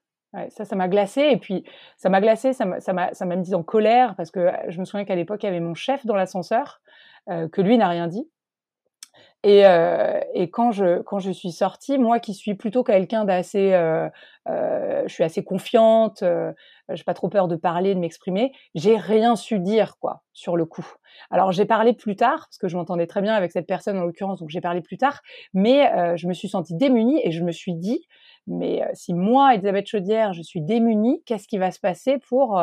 ça, 0.51 0.65
ça 0.65 0.77
m'a 0.77 0.89
glacé. 0.89 1.23
Et 1.23 1.37
puis, 1.39 1.65
ça 1.97 2.09
m'a 2.09 2.21
glacé, 2.21 2.53
ça 2.53 2.65
m'a 2.65 3.37
mis 3.37 3.55
en 3.55 3.63
colère 3.63 4.15
parce 4.17 4.31
que 4.31 4.53
je 4.69 4.79
me 4.79 4.85
souviens 4.85 5.05
qu'à 5.05 5.17
l'époque, 5.17 5.43
il 5.43 5.47
y 5.47 5.49
avait 5.49 5.61
mon 5.61 5.75
chef 5.75 6.07
dans 6.07 6.17
l'ascenseur, 6.17 6.81
que 7.29 7.61
lui 7.61 7.79
n'a 7.79 7.89
rien 7.89 8.07
dit. 8.07 8.29
Et, 9.47 9.65
euh, 9.65 10.19
et, 10.35 10.51
quand 10.51 10.73
je 10.73 11.03
quand 11.03 11.21
je 11.21 11.31
suis 11.31 11.53
sortie, 11.53 11.99
moi 11.99 12.19
qui 12.19 12.35
suis 12.35 12.55
plutôt 12.55 12.83
quelqu'un 12.83 13.25
d'assez, 13.25 13.75
euh, 13.75 14.09
euh, 14.49 15.05
je 15.07 15.15
suis 15.15 15.23
assez 15.23 15.45
confiante, 15.45 16.25
j'ai 16.89 17.05
pas 17.05 17.15
trop 17.15 17.29
peur 17.29 17.47
de 17.47 17.55
parler, 17.55 17.95
de 17.95 18.01
m'exprimer, 18.01 18.51
j'ai 18.75 18.97
rien 18.97 19.37
su 19.37 19.61
dire 19.61 19.99
quoi 20.01 20.25
sur 20.33 20.57
le 20.57 20.65
coup. 20.65 20.85
Alors 21.31 21.53
j'ai 21.53 21.65
parlé 21.65 21.93
plus 21.93 22.17
tard 22.17 22.49
parce 22.49 22.59
que 22.59 22.67
je 22.67 22.77
m'entendais 22.77 23.07
très 23.07 23.23
bien 23.23 23.35
avec 23.35 23.53
cette 23.53 23.69
personne 23.69 23.97
en 23.99 24.03
l'occurrence, 24.03 24.41
donc 24.41 24.49
j'ai 24.49 24.61
parlé 24.61 24.81
plus 24.81 24.99
tard, 24.99 25.23
mais 25.55 26.17
je 26.17 26.27
me 26.27 26.33
suis 26.33 26.49
sentie 26.49 26.75
démunie 26.75 27.21
et 27.23 27.31
je 27.31 27.45
me 27.45 27.53
suis 27.53 27.75
dit, 27.75 28.05
mais 28.49 28.83
si 28.95 29.15
moi, 29.15 29.55
Elisabeth 29.55 29.87
Chaudière, 29.87 30.33
je 30.33 30.43
suis 30.43 30.61
démunie, 30.61 31.23
qu'est-ce 31.25 31.47
qui 31.47 31.59
va 31.59 31.71
se 31.71 31.79
passer 31.79 32.19
pour 32.19 32.61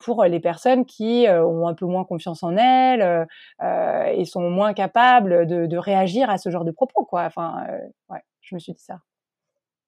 pour 0.00 0.24
les 0.24 0.40
personnes 0.40 0.84
qui 0.86 1.28
euh, 1.28 1.44
ont 1.44 1.68
un 1.68 1.74
peu 1.74 1.86
moins 1.86 2.04
confiance 2.04 2.42
en 2.42 2.56
elles 2.56 3.02
euh, 3.02 3.24
euh, 3.62 4.04
et 4.06 4.24
sont 4.24 4.50
moins 4.50 4.72
capables 4.72 5.46
de, 5.46 5.76
réagir 5.76 6.28
à 6.28 6.38
ce 6.38 6.50
genre 6.50 6.64
de 6.64 6.72
propos. 6.72 7.06
Enfin, 7.12 7.66
ouais, 8.08 8.22
je 8.40 8.54
me 8.54 8.58
suis 8.58 8.72
dit 8.72 8.82
ça. 8.82 9.00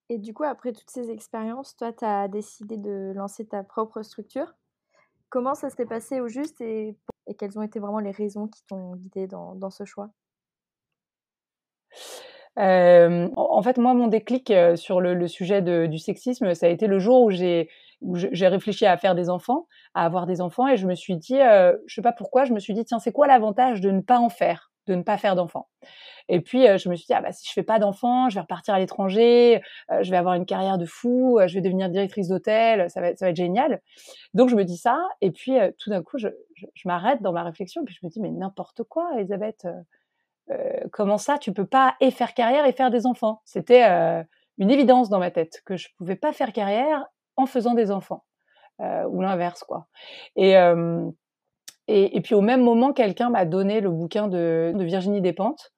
Et 0.09 0.17
du 0.17 0.33
coup, 0.33 0.43
après 0.43 0.71
toutes 0.71 0.89
ces 0.89 1.09
expériences, 1.09 1.75
toi, 1.75 1.91
tu 1.91 2.05
as 2.05 2.27
décidé 2.27 2.77
de 2.77 3.11
lancer 3.15 3.45
ta 3.45 3.63
propre 3.63 4.01
structure. 4.01 4.53
Comment 5.29 5.55
ça 5.55 5.69
s'est 5.69 5.85
passé 5.85 6.21
au 6.21 6.27
juste 6.27 6.61
et, 6.61 6.95
quelles 7.37 7.57
ont 7.57 7.63
été 7.63 7.79
vraiment 7.79 7.99
les 7.99 8.11
raisons 8.11 8.47
qui 8.47 8.63
t'ont 8.65 8.95
guidé 8.95 9.27
dans, 9.27 9.55
dans, 9.55 9.69
ce 9.69 9.85
choix? 9.85 10.09
Euh, 12.59 13.29
en 13.35 13.61
fait, 13.61 13.77
moi, 13.77 13.93
mon 13.93 14.07
déclic 14.07 14.53
sur 14.75 15.01
le, 15.01 15.13
le 15.13 15.27
sujet 15.27 15.61
de, 15.61 15.85
du 15.87 15.97
sexisme, 15.97 16.53
ça 16.53 16.67
a 16.67 16.69
été 16.69 16.87
le 16.87 16.99
jour 16.99 17.23
où 17.23 17.31
j'ai 17.31 17.69
j'ai 18.31 18.49
réfléchi 18.49 18.85
à 18.85 18.97
faire 18.97 19.15
des 19.15 19.29
enfants, 19.29 19.65
à 19.93 20.03
avoir 20.03 20.25
des 20.25 20.41
enfants, 20.41 20.67
et 20.67 20.75
je 20.75 20.85
me 20.87 20.93
suis 20.93 21.15
dit, 21.15 21.39
euh, 21.39 21.73
je 21.87 21.95
sais 21.95 22.01
pas 22.01 22.11
pourquoi, 22.11 22.43
je 22.43 22.51
me 22.51 22.59
suis 22.59 22.73
dit, 22.73 22.83
tiens, 22.83 22.99
c'est 22.99 23.13
quoi 23.13 23.27
l'avantage 23.27 23.79
de 23.79 23.91
ne 23.91 24.01
pas 24.01 24.19
en 24.19 24.27
faire, 24.27 24.73
de 24.87 24.95
ne 24.95 25.03
pas 25.03 25.17
faire 25.17 25.35
d'enfants? 25.37 25.69
Et 26.27 26.41
puis, 26.41 26.65
je 26.65 26.89
me 26.89 26.95
suis 26.95 27.05
dit, 27.05 27.13
ah 27.13 27.21
bah 27.21 27.31
si 27.31 27.47
je 27.47 27.53
fais 27.53 27.63
pas 27.63 27.79
d'enfants, 27.79 28.29
je 28.29 28.35
vais 28.35 28.41
repartir 28.41 28.73
à 28.73 28.79
l'étranger, 28.79 29.61
je 30.01 30.11
vais 30.11 30.17
avoir 30.17 30.33
une 30.35 30.45
carrière 30.45 30.77
de 30.77 30.85
fou, 30.85 31.39
je 31.47 31.53
vais 31.53 31.61
devenir 31.61 31.89
directrice 31.89 32.27
d'hôtel, 32.27 32.89
ça 32.89 32.99
va, 32.99 33.15
ça 33.15 33.25
va 33.25 33.29
être 33.29 33.37
génial. 33.37 33.81
Donc 34.33 34.49
je 34.49 34.55
me 34.55 34.65
dis 34.65 34.77
ça, 34.77 34.99
et 35.21 35.31
puis 35.31 35.53
tout 35.79 35.89
d'un 35.89 36.03
coup, 36.03 36.17
je, 36.17 36.27
je, 36.55 36.65
je 36.73 36.87
m'arrête 36.89 37.21
dans 37.21 37.31
ma 37.31 37.43
réflexion, 37.43 37.83
et 37.83 37.85
puis 37.85 37.97
je 37.99 38.05
me 38.05 38.11
dis, 38.11 38.19
mais 38.19 38.31
n'importe 38.31 38.83
quoi, 38.83 39.11
Elisabeth. 39.17 39.65
Euh, 40.51 40.79
comment 40.91 41.17
ça, 41.17 41.37
tu 41.37 41.53
peux 41.53 41.65
pas 41.65 41.95
et 41.99 42.11
faire 42.11 42.33
carrière 42.33 42.65
et 42.65 42.73
faire 42.73 42.91
des 42.91 43.05
enfants? 43.05 43.41
C'était 43.45 43.85
euh, 43.85 44.23
une 44.57 44.71
évidence 44.71 45.09
dans 45.09 45.19
ma 45.19 45.31
tête 45.31 45.61
que 45.65 45.77
je 45.77 45.89
pouvais 45.97 46.15
pas 46.15 46.33
faire 46.33 46.51
carrière 46.51 47.05
en 47.35 47.45
faisant 47.45 47.73
des 47.73 47.91
enfants 47.91 48.23
euh, 48.81 49.03
ou 49.05 49.21
l'inverse 49.21 49.63
quoi. 49.63 49.87
Et, 50.35 50.55
et, 51.87 52.21
puis 52.21 52.33
au 52.33 52.41
même 52.41 52.63
moment, 52.63 52.93
quelqu'un 52.93 53.29
m'a 53.29 53.43
donné 53.43 53.81
le 53.81 53.89
bouquin 53.89 54.29
de, 54.29 54.73
Virginie 54.77 55.21
Despentes, 55.21 55.73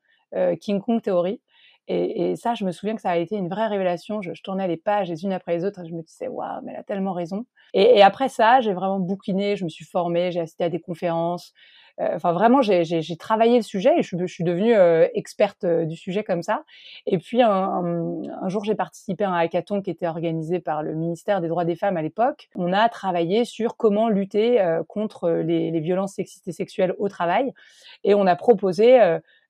King 0.62 0.80
Kong 0.80 1.02
Theory. 1.02 1.42
Et, 1.88 2.32
et, 2.32 2.36
ça, 2.36 2.54
je 2.54 2.64
me 2.64 2.72
souviens 2.72 2.96
que 2.96 3.02
ça 3.02 3.12
a 3.12 3.18
été 3.18 3.36
une 3.36 3.50
vraie 3.50 3.68
révélation. 3.68 4.22
Je, 4.22 4.32
tournais 4.44 4.68
les 4.68 4.78
pages 4.78 5.10
les 5.10 5.24
unes 5.24 5.34
après 5.34 5.56
les 5.56 5.66
autres 5.66 5.82
et 5.82 5.88
je 5.88 5.94
me 5.94 6.02
disais, 6.04 6.28
waouh, 6.28 6.62
mais 6.64 6.74
elle 6.74 6.80
a 6.80 6.84
tellement 6.84 7.14
raison. 7.14 7.46
Et, 7.74 7.98
et 7.98 8.02
après 8.04 8.30
ça, 8.30 8.60
j'ai 8.62 8.74
vraiment 8.74 9.00
bouquiné, 9.00 9.56
je 9.56 9.64
me 9.64 9.70
suis 9.70 9.86
formée, 9.86 10.32
j'ai 10.32 10.42
assisté 10.42 10.64
à 10.64 10.70
des 10.70 10.80
conférences, 10.80 11.54
euh, 11.54 11.85
enfin, 12.00 12.34
vraiment, 12.34 12.62
j'ai 12.62 13.18
travaillé 13.18 13.58
le 13.58 13.62
sujet 13.62 13.94
et 13.98 14.04
je, 14.04 14.26
suis 14.26 14.44
devenue 14.44 14.76
euh, 14.76 15.08
experte 15.14 15.64
euh, 15.64 15.86
du 15.86 15.96
sujet 15.96 16.24
comme 16.24 16.44
ça. 16.44 16.64
Et 17.06 17.18
puis, 17.18 17.42
un, 17.42 17.50
un, 17.50 18.50
jour, 18.50 18.64
j'ai 18.66 18.76
participé 18.76 19.24
à 19.24 19.32
un 19.32 19.38
hackathon 19.38 19.82
qui 19.82 19.92
était 19.92 20.08
organisé 20.08 20.60
par 20.60 20.84
le 20.84 20.94
ministère 20.94 21.42
des 21.42 21.48
droits 21.48 21.66
des 21.66 21.76
femmes 21.76 21.98
à 21.98 22.02
l'époque. 22.02 22.50
On 22.56 22.74
a 22.74 22.90
travaillé 22.90 23.46
sur 23.46 23.78
comment 23.78 24.10
lutter 24.10 24.64
contre 24.88 25.30
les, 25.30 25.72
les, 25.72 25.80
violences 25.80 26.16
sexistes 26.16 26.48
et 26.48 26.52
sexuelles 26.52 26.94
au 26.98 27.08
travail. 27.08 27.54
Et 28.04 28.14
on 28.14 28.28
a 28.28 28.36
proposé 28.36 29.00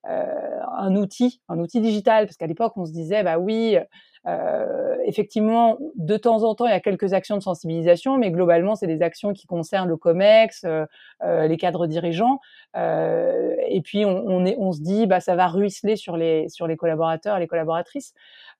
un 0.03 0.95
outil, 0.95 1.41
un 1.49 1.59
outil 1.59 1.81
digital, 1.81 2.25
parce 2.25 2.37
qu'à 2.37 2.47
l'époque, 2.47 2.73
on 2.77 2.85
se 2.85 2.91
disait, 2.91 3.23
bah 3.23 3.37
oui, 3.39 3.77
euh, 4.27 4.95
effectivement, 5.05 5.77
de 5.95 6.17
temps 6.17 6.43
en 6.43 6.55
temps, 6.55 6.65
il 6.65 6.71
y 6.71 6.73
a 6.73 6.79
quelques 6.79 7.13
actions 7.13 7.37
de 7.37 7.43
sensibilisation, 7.43 8.17
mais 8.17 8.31
globalement, 8.31 8.75
c'est 8.75 8.87
des 8.87 9.01
actions 9.01 9.33
qui 9.33 9.45
concernent 9.45 9.87
le 9.87 9.97
COMEX, 9.97 10.63
euh, 10.65 10.85
euh 11.23 11.47
les 11.47 11.57
cadres 11.57 11.85
dirigeants. 11.85 12.39
Euh, 12.75 13.55
et 13.67 13.81
puis, 13.81 14.03
on, 14.05 14.25
on, 14.27 14.45
est, 14.45 14.55
on 14.57 14.71
se 14.71 14.81
dit, 14.81 15.05
bah, 15.05 15.19
ça 15.19 15.35
va 15.35 15.47
ruisseler 15.47 15.95
sur 15.95 16.17
les, 16.17 16.49
sur 16.49 16.65
les 16.65 16.75
collaborateurs, 16.75 17.37
les 17.39 17.47
collaboratrices. 17.47 18.13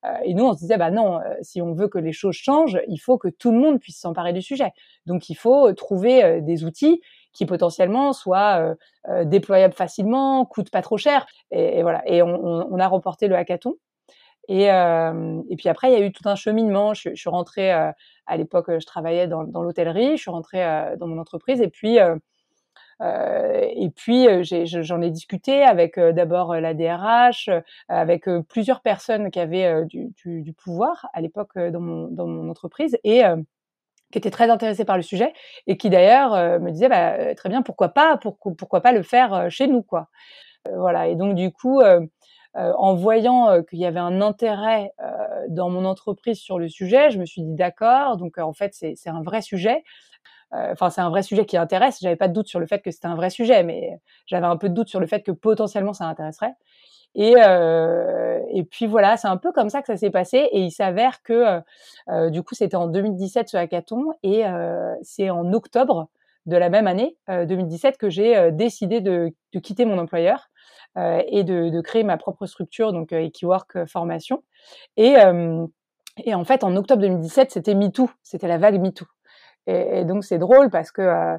Euh, 0.06 0.14
et 0.24 0.34
nous, 0.36 0.46
on 0.46 0.54
se 0.54 0.60
disait, 0.60 0.78
bah 0.78 0.92
non, 0.92 1.20
si 1.42 1.62
on 1.62 1.74
veut 1.74 1.88
que 1.88 1.98
les 1.98 2.14
choses 2.14 2.36
changent, 2.36 2.80
il 2.88 2.98
faut 2.98 3.18
que 3.18 3.28
tout 3.28 3.52
le 3.52 3.58
monde 3.58 3.80
puisse 3.80 4.00
s'emparer 4.00 4.34
du 4.34 4.42
sujet. 4.42 4.72
Donc, 5.08 5.30
il 5.30 5.36
faut 5.36 5.74
trouver 5.74 6.42
des 6.42 6.64
outils 6.64 7.02
qui 7.34 7.46
potentiellement 7.46 8.14
soient 8.14 8.76
déployables 9.24 9.74
facilement, 9.74 10.46
coûtent 10.46 10.70
pas 10.70 10.82
trop 10.82 10.98
cher. 10.98 11.26
Et, 11.52 11.82
voilà. 11.82 12.04
Et 12.08 12.22
on, 12.22 12.72
on, 12.72 12.80
a 12.80 12.88
remporté 12.88 13.28
le 13.28 13.36
hackathon. 13.36 13.76
Et, 14.48 14.72
euh, 14.72 15.42
et 15.50 15.56
puis 15.56 15.70
après, 15.70 15.92
il 15.92 16.00
y 16.00 16.02
a 16.02 16.06
eu 16.06 16.12
tout 16.12 16.28
un 16.28 16.36
cheminement. 16.36 16.94
Je, 16.94 17.10
je 17.10 17.16
suis 17.16 17.30
rentrée, 17.30 17.74
euh, 17.74 17.92
à 18.28 18.38
l'époque, 18.38 18.68
je 18.70 18.86
travaillais 18.86 19.28
dans, 19.28 19.44
dans 19.44 19.64
l'hôtellerie, 19.64 20.18
je 20.18 20.22
suis 20.22 20.32
rentrée 20.32 20.64
euh, 20.66 20.96
dans 20.98 21.08
mon 21.08 21.20
entreprise. 21.20 21.62
Et 21.62 21.70
puis, 21.70 22.00
euh, 22.00 22.16
et 23.02 23.90
puis 23.90 24.28
j'en 24.44 25.02
ai, 25.02 25.10
discuté 25.10 25.64
avec 25.64 26.00
d'abord 26.00 26.56
la 26.56 26.74
DRH, 26.74 27.50
avec 27.90 28.30
plusieurs 28.48 28.82
personnes 28.82 29.32
qui 29.32 29.40
avaient 29.40 29.84
du, 29.86 30.14
du, 30.16 30.42
du, 30.42 30.54
pouvoir 30.54 31.10
à 31.14 31.20
l'époque 31.20 31.58
dans 31.58 31.82
mon, 31.82 32.08
dans 32.08 32.26
mon 32.26 32.50
entreprise 32.50 32.98
et 33.04 33.24
qui 34.14 34.18
étaient 34.18 34.32
très 34.32 34.50
intéressés 34.50 34.86
par 34.86 34.96
le 34.96 35.04
sujet 35.04 35.34
et 35.68 35.76
qui 35.76 35.90
d'ailleurs 35.90 36.62
me 36.62 36.72
disaient 36.72 36.88
bah, 36.88 37.36
très 37.36 37.50
bien 37.50 37.62
pourquoi 37.64 37.90
pas 37.90 38.16
pour, 38.16 38.38
pourquoi 38.38 38.80
pas 38.80 38.94
le 38.94 39.04
faire 39.04 39.52
chez 39.52 39.68
nous 39.68 39.84
quoi. 39.84 40.08
Voilà. 40.74 41.08
Et 41.08 41.16
donc 41.16 41.36
du 41.36 41.52
coup 41.52 41.82
euh, 41.82 42.02
en 42.56 42.96
voyant 42.96 43.50
euh, 43.50 43.62
qu'il 43.62 43.80
y 43.80 43.86
avait 43.86 44.00
un 44.00 44.22
intérêt 44.22 44.94
euh, 45.02 45.46
dans 45.50 45.70
mon 45.70 45.86
entreprise 45.86 46.40
sur 46.40 46.60
le 46.60 46.70
sujet, 46.70 47.12
je 47.12 47.20
me 47.20 47.26
suis 47.26 47.42
dit 47.42 47.54
d'accord. 47.54 48.18
Donc 48.18 48.38
en 48.38 48.54
fait, 48.54 48.74
c'est 48.74 49.10
un 49.10 49.22
vrai 49.22 49.42
sujet. 49.42 49.84
Enfin, 50.52 50.90
c'est 50.90 51.02
un 51.02 51.10
vrai 51.10 51.22
sujet 51.22 51.46
qui 51.46 51.58
intéresse. 51.58 51.98
J'avais 52.02 52.16
pas 52.16 52.30
de 52.30 52.34
doute 52.34 52.48
sur 52.48 52.62
le 52.62 52.66
fait 52.66 52.80
que 52.80 52.90
c'était 52.90 53.08
un 53.08 53.16
vrai 53.16 53.30
sujet, 53.30 53.64
mais 53.64 54.00
j'avais 54.26 54.46
un 54.46 54.56
peu 54.56 54.70
de 54.70 54.74
doute 54.74 54.88
sur 54.88 55.02
le 55.02 55.08
fait 55.08 55.22
que 55.22 55.32
potentiellement 55.32 55.92
ça 55.92 56.06
intéresserait. 56.06 56.54
Et, 57.16 57.36
euh, 57.38 58.40
et 58.52 58.64
puis 58.64 58.86
voilà, 58.86 59.18
c'est 59.18 59.28
un 59.28 59.38
peu 59.38 59.52
comme 59.52 59.70
ça 59.70 59.82
que 59.82 59.88
ça 59.88 59.98
s'est 59.98 60.10
passé. 60.10 60.50
Et 60.52 60.62
il 60.62 60.72
s'avère 60.72 61.24
que 61.24 61.62
euh, 62.10 62.30
du 62.30 62.44
coup, 62.44 62.56
c'était 62.56 62.76
en 62.76 62.88
2017 62.88 63.50
ce 63.50 63.58
hackathon, 63.58 64.14
et 64.24 64.46
euh, 64.46 64.94
c'est 65.02 65.30
en 65.30 65.54
octobre 65.54 66.10
de 66.46 66.58
la 66.58 66.70
même 66.70 66.86
année, 66.86 67.18
2017, 67.28 67.98
que 67.98 68.10
j'ai 68.10 68.52
décidé 68.52 69.02
de, 69.02 69.34
quitter 69.64 69.84
mon 69.84 69.98
employeur 69.98 70.38
euh, 70.38 70.55
et 70.98 71.44
de, 71.44 71.82
créer 71.82 72.04
ma 72.04 72.18
propre 72.18 72.46
structure, 72.46 72.94
donc 72.94 73.12
euh, 73.12 73.20
Equiwork 73.20 73.76
euh, 73.76 73.86
Formation. 73.86 74.44
Et, 74.98 75.16
en 75.18 76.46
fait, 76.46 76.64
en 76.64 76.76
octobre 76.76 77.02
2017, 77.02 77.52
c'était 77.52 77.76
MeToo, 77.76 78.10
c'était 78.24 78.48
la 78.48 78.58
vague 78.58 78.80
MeToo. 78.80 79.06
Et, 79.68 80.06
donc 80.06 80.24
c'est 80.24 80.38
drôle 80.38 80.70
parce 80.70 80.92
que 80.92 81.02
euh, 81.02 81.38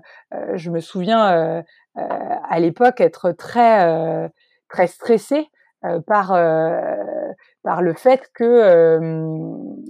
je 0.55 0.71
me 0.71 0.81
souviens 0.81 1.33
euh, 1.33 1.63
à 1.95 2.59
l'époque 2.59 3.01
être 3.01 3.31
très 3.31 4.31
très 4.69 4.87
stressée 4.89 5.49
par 6.07 6.33
par 7.67 7.83
le 7.83 7.95
fait 7.95 8.31
que 8.33 9.01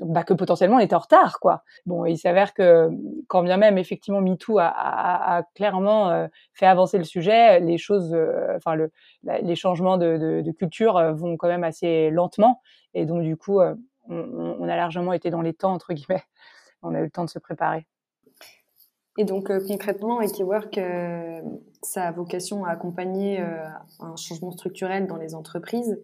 bah, 0.03 0.25
que 0.25 0.33
potentiellement 0.33 0.77
on 0.77 0.81
était 0.81 0.95
en 0.95 1.01
retard 1.01 1.39
quoi. 1.41 1.63
Bon, 1.85 2.07
il 2.07 2.17
s'avère 2.17 2.55
que 2.55 2.89
quand 3.29 3.43
bien 3.43 3.59
même 3.59 3.77
effectivement 3.77 4.23
MeToo 4.23 4.59
a, 4.59 5.43
clairement 5.55 6.09
euh, 6.09 6.27
fait 6.55 6.65
avancer 6.65 6.97
le 6.97 7.05
sujet, 7.05 7.61
les 7.61 7.77
choses, 7.77 8.15
euh, 8.15 8.57
enfin 8.57 8.77
le, 8.77 8.91
les 9.25 9.57
changements 9.57 9.99
de, 9.99 10.43
culture 10.53 10.97
euh, 10.97 11.13
vont 11.13 11.37
quand 11.37 11.49
même 11.49 11.65
assez 11.65 12.09
lentement 12.09 12.63
et 12.95 13.05
donc 13.05 13.23
du 13.23 13.37
coup 13.37 13.61
on, 13.61 13.77
on, 14.09 14.67
a 14.67 14.77
largement 14.77 15.13
été 15.13 15.29
dans 15.29 15.43
les 15.43 15.53
temps 15.53 15.75
entre 15.75 15.93
guillemets. 15.93 16.25
On 16.83 16.95
a 16.95 17.01
eu 17.01 17.05
le 17.05 17.11
temps 17.11 17.25
de 17.25 17.31
se 17.31 17.39
préparer. 17.39 17.87
Et 19.19 19.25
donc 19.25 19.51
concrètement, 19.67 20.21
Equiwork, 20.21 20.79
ça 21.83 22.05
a 22.05 22.13
vocation 22.13 22.65
à 22.65 22.71
accompagner 22.71 23.41
un 23.99 24.15
changement 24.15 24.53
structurel 24.53 25.07
dans 25.07 25.17
les 25.17 25.35
entreprises. 25.35 25.99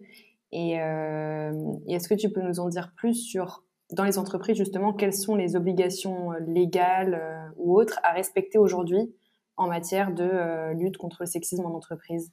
Et, 0.55 0.73
et 0.75 1.93
est-ce 1.93 2.07
que 2.07 2.13
tu 2.13 2.29
peux 2.29 2.41
nous 2.41 2.59
en 2.59 2.69
dire 2.69 2.93
plus 2.95 3.15
sur 3.15 3.63
dans 3.93 4.03
les 4.03 4.17
entreprises, 4.17 4.57
justement, 4.57 4.93
quelles 4.93 5.13
sont 5.13 5.35
les 5.35 5.55
obligations 5.55 6.33
euh, 6.33 6.39
légales 6.47 7.15
euh, 7.15 7.47
ou 7.57 7.77
autres 7.79 7.99
à 8.03 8.11
respecter 8.11 8.57
aujourd'hui 8.57 9.13
en 9.55 9.67
matière 9.67 10.13
de 10.13 10.23
euh, 10.23 10.73
lutte 10.73 10.97
contre 10.97 11.17
le 11.21 11.25
sexisme 11.25 11.65
en 11.65 11.75
entreprise? 11.75 12.31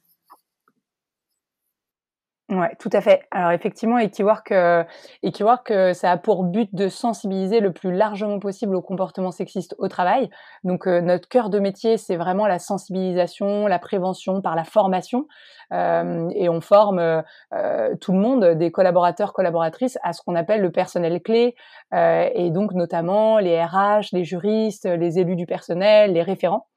Ouais, 2.51 2.75
tout 2.79 2.89
à 2.91 2.99
fait. 2.99 3.21
Alors 3.31 3.51
effectivement, 3.51 3.97
Equiwork, 3.97 4.51
euh, 4.51 4.83
Equiwork, 5.23 5.71
euh, 5.71 5.93
ça 5.93 6.11
a 6.11 6.17
pour 6.17 6.43
but 6.43 6.67
de 6.75 6.89
sensibiliser 6.89 7.61
le 7.61 7.71
plus 7.71 7.93
largement 7.93 8.39
possible 8.39 8.75
au 8.75 8.81
comportement 8.81 9.31
sexiste 9.31 9.73
au 9.77 9.87
travail. 9.87 10.29
Donc 10.65 10.85
euh, 10.85 10.99
notre 10.99 11.29
cœur 11.29 11.49
de 11.49 11.59
métier, 11.59 11.95
c'est 11.95 12.17
vraiment 12.17 12.47
la 12.47 12.59
sensibilisation, 12.59 13.67
la 13.67 13.79
prévention 13.79 14.41
par 14.41 14.57
la 14.57 14.65
formation, 14.65 15.27
euh, 15.71 16.29
et 16.35 16.49
on 16.49 16.59
forme 16.59 16.99
euh, 16.99 17.95
tout 18.01 18.11
le 18.11 18.19
monde, 18.19 18.43
des 18.43 18.69
collaborateurs, 18.69 19.31
collaboratrices, 19.31 19.97
à 20.03 20.11
ce 20.11 20.21
qu'on 20.21 20.35
appelle 20.35 20.59
le 20.59 20.71
personnel 20.71 21.21
clé, 21.21 21.55
et 21.93 22.49
donc 22.51 22.73
notamment 22.73 23.39
les 23.39 23.61
RH, 23.61 24.09
les 24.13 24.23
juristes, 24.23 24.85
les 24.85 25.19
élus 25.19 25.35
du 25.35 25.45
personnel, 25.45 26.13
les 26.13 26.21
référents. 26.21 26.67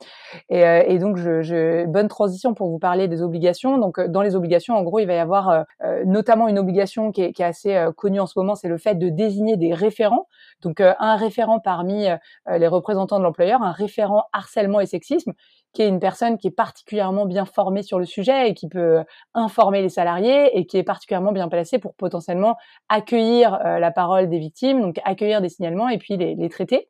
Et, 0.49 0.61
et 0.61 0.99
donc, 0.99 1.17
je, 1.17 1.43
je, 1.43 1.87
bonne 1.87 2.09
transition 2.09 2.55
pour 2.55 2.69
vous 2.69 2.81
parler 2.81 3.07
des 3.07 3.23
obligations. 3.23 3.79
Donc 3.79 4.01
dans 4.01 4.23
les 4.23 4.35
obligations, 4.35 4.75
en 4.77 4.83
gros, 4.83 4.99
il 4.99 5.07
va 5.07 5.15
y 5.15 5.19
avoir 5.19 5.51
euh, 5.51 5.64
notamment 6.05 6.49
une 6.49 6.59
obligation 6.59 7.13
qui 7.13 7.23
est, 7.23 7.33
qui 7.33 7.43
est 7.43 7.47
assez 7.47 7.75
euh, 7.75 7.93
connue 7.93 8.21
en 8.21 8.27
ce 8.27 8.39
moment, 8.39 8.55
c'est 8.55 8.69
le 8.69 8.79
fait 8.79 8.95
de 8.95 9.09
désigner 9.09 9.57
des 9.57 9.75
référents. 9.75 10.29
Donc 10.63 10.81
euh, 10.81 10.95
un 10.99 11.17
référent 11.17 11.61
parmi 11.61 12.07
les 12.51 12.67
représentants 12.67 13.19
de 13.19 13.25
l'employeur, 13.25 13.63
un 13.63 13.73
référent 13.73 14.25
harcèlement 14.33 14.81
et 14.81 14.87
sexisme, 14.87 15.33
qui 15.73 15.83
est 15.83 15.89
une 15.89 16.01
personne 16.01 16.39
qui 16.39 16.49
est 16.49 16.53
particulièrement 16.53 17.27
bien 17.27 17.45
formée 17.45 17.83
sur 17.83 17.99
le 17.99 18.05
sujet 18.05 18.51
et 18.51 18.55
qui 18.55 18.69
peut 18.69 19.05
informer 19.35 19.83
les 19.83 19.89
salariés 19.89 20.57
et 20.57 20.67
qui 20.67 20.79
est 20.79 20.83
particulièrement 20.83 21.33
bien 21.33 21.49
placée 21.49 21.79
pour 21.79 21.95
potentiellement 21.95 22.57
accueillir 22.89 23.59
la 23.63 23.91
parole 23.91 24.29
des 24.29 24.39
victimes, 24.39 24.81
donc 24.81 25.01
accueillir 25.05 25.41
des 25.41 25.49
signalements 25.49 25.89
et 25.89 25.99
puis 25.99 26.17
les 26.17 26.49
traiter. 26.49 26.89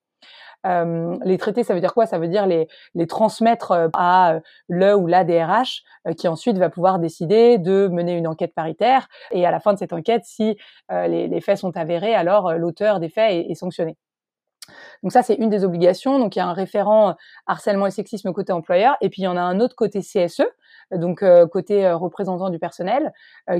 Euh, 0.66 1.16
les 1.24 1.38
traiter, 1.38 1.62
ça 1.62 1.74
veut 1.74 1.80
dire 1.80 1.94
quoi? 1.94 2.06
Ça 2.06 2.18
veut 2.18 2.28
dire 2.28 2.46
les, 2.46 2.68
les 2.94 3.06
transmettre 3.06 3.72
euh, 3.72 3.88
à 3.94 4.34
euh, 4.34 4.40
le 4.68 4.94
ou 4.94 5.06
la 5.06 5.24
DRH 5.24 5.82
qui 6.16 6.28
ensuite 6.28 6.58
va 6.58 6.70
pouvoir 6.70 6.98
décider 6.98 7.58
de 7.58 7.88
mener 7.88 8.16
une 8.16 8.26
enquête 8.26 8.54
paritaire. 8.54 9.08
Et 9.30 9.46
à 9.46 9.50
la 9.50 9.60
fin 9.60 9.72
de 9.72 9.78
cette 9.78 9.92
enquête, 9.92 10.22
si 10.24 10.58
les, 10.90 11.40
faits 11.40 11.58
sont 11.58 11.76
avérés, 11.78 12.14
alors 12.14 12.52
l'auteur 12.54 13.00
des 13.00 13.08
faits 13.08 13.46
est 13.48 13.54
sanctionné. 13.54 13.96
Donc 15.02 15.12
ça, 15.12 15.22
c'est 15.22 15.34
une 15.34 15.48
des 15.48 15.64
obligations. 15.64 16.18
Donc 16.18 16.36
il 16.36 16.40
y 16.40 16.42
a 16.42 16.46
un 16.46 16.52
référent 16.52 17.14
harcèlement 17.46 17.86
et 17.86 17.90
sexisme 17.90 18.32
côté 18.34 18.52
employeur, 18.52 18.96
et 19.00 19.08
puis 19.08 19.22
il 19.22 19.24
y 19.24 19.28
en 19.28 19.36
a 19.38 19.40
un 19.40 19.60
autre 19.60 19.76
côté 19.76 20.00
CSE, 20.00 20.42
donc 20.92 21.24
côté 21.50 21.90
représentant 21.90 22.50
du 22.50 22.58
personnel, 22.58 23.10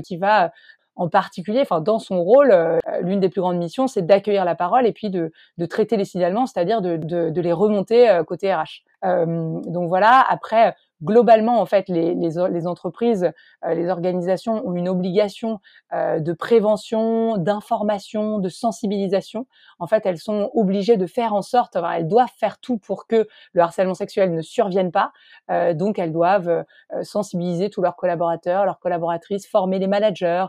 qui 0.03 0.17
va 0.17 0.51
en 0.95 1.09
particulier, 1.09 1.61
enfin 1.61 1.81
dans 1.81 1.99
son 1.99 2.23
rôle, 2.23 2.53
l'une 3.01 3.19
des 3.19 3.29
plus 3.29 3.41
grandes 3.41 3.57
missions, 3.57 3.87
c'est 3.87 4.03
d'accueillir 4.03 4.45
la 4.45 4.55
parole 4.55 4.85
et 4.85 4.93
puis 4.93 5.09
de, 5.09 5.31
de 5.57 5.65
traiter 5.65 5.97
les 5.97 6.05
signalements, 6.05 6.45
c'est-à-dire 6.45 6.81
de, 6.81 6.97
de, 6.97 7.29
de, 7.29 7.41
les 7.41 7.51
remonter 7.51 8.21
côté 8.27 8.53
RH. 8.53 8.83
donc 9.03 9.89
voilà. 9.89 10.25
Après, 10.29 10.75
globalement, 11.03 11.59
en 11.59 11.65
fait, 11.65 11.89
les, 11.89 12.13
les, 12.15 12.31
les 12.49 12.67
entreprises, 12.67 13.31
euh, 13.65 13.73
les 13.73 13.89
organisations 13.89 14.65
ont 14.65 14.73
une 14.73 14.89
obligation 14.89 15.59
euh, 15.93 16.19
de 16.19 16.33
prévention, 16.33 17.37
d'information, 17.37 18.39
de 18.39 18.49
sensibilisation. 18.49 19.45
En 19.79 19.87
fait, 19.87 20.05
elles 20.05 20.17
sont 20.17 20.49
obligées 20.53 20.97
de 20.97 21.05
faire 21.05 21.33
en 21.33 21.41
sorte, 21.41 21.75
elles 21.75 22.07
doivent 22.07 22.31
faire 22.37 22.59
tout 22.59 22.77
pour 22.77 23.07
que 23.07 23.27
le 23.53 23.61
harcèlement 23.61 23.93
sexuel 23.93 24.33
ne 24.33 24.41
survienne 24.41 24.91
pas. 24.91 25.11
Euh, 25.51 25.73
donc, 25.73 25.99
elles 25.99 26.13
doivent 26.13 26.65
sensibiliser 27.03 27.69
tous 27.69 27.81
leurs 27.81 27.95
collaborateurs, 27.95 28.65
leurs 28.65 28.79
collaboratrices, 28.79 29.47
former 29.47 29.79
les 29.79 29.87
managers, 29.87 30.45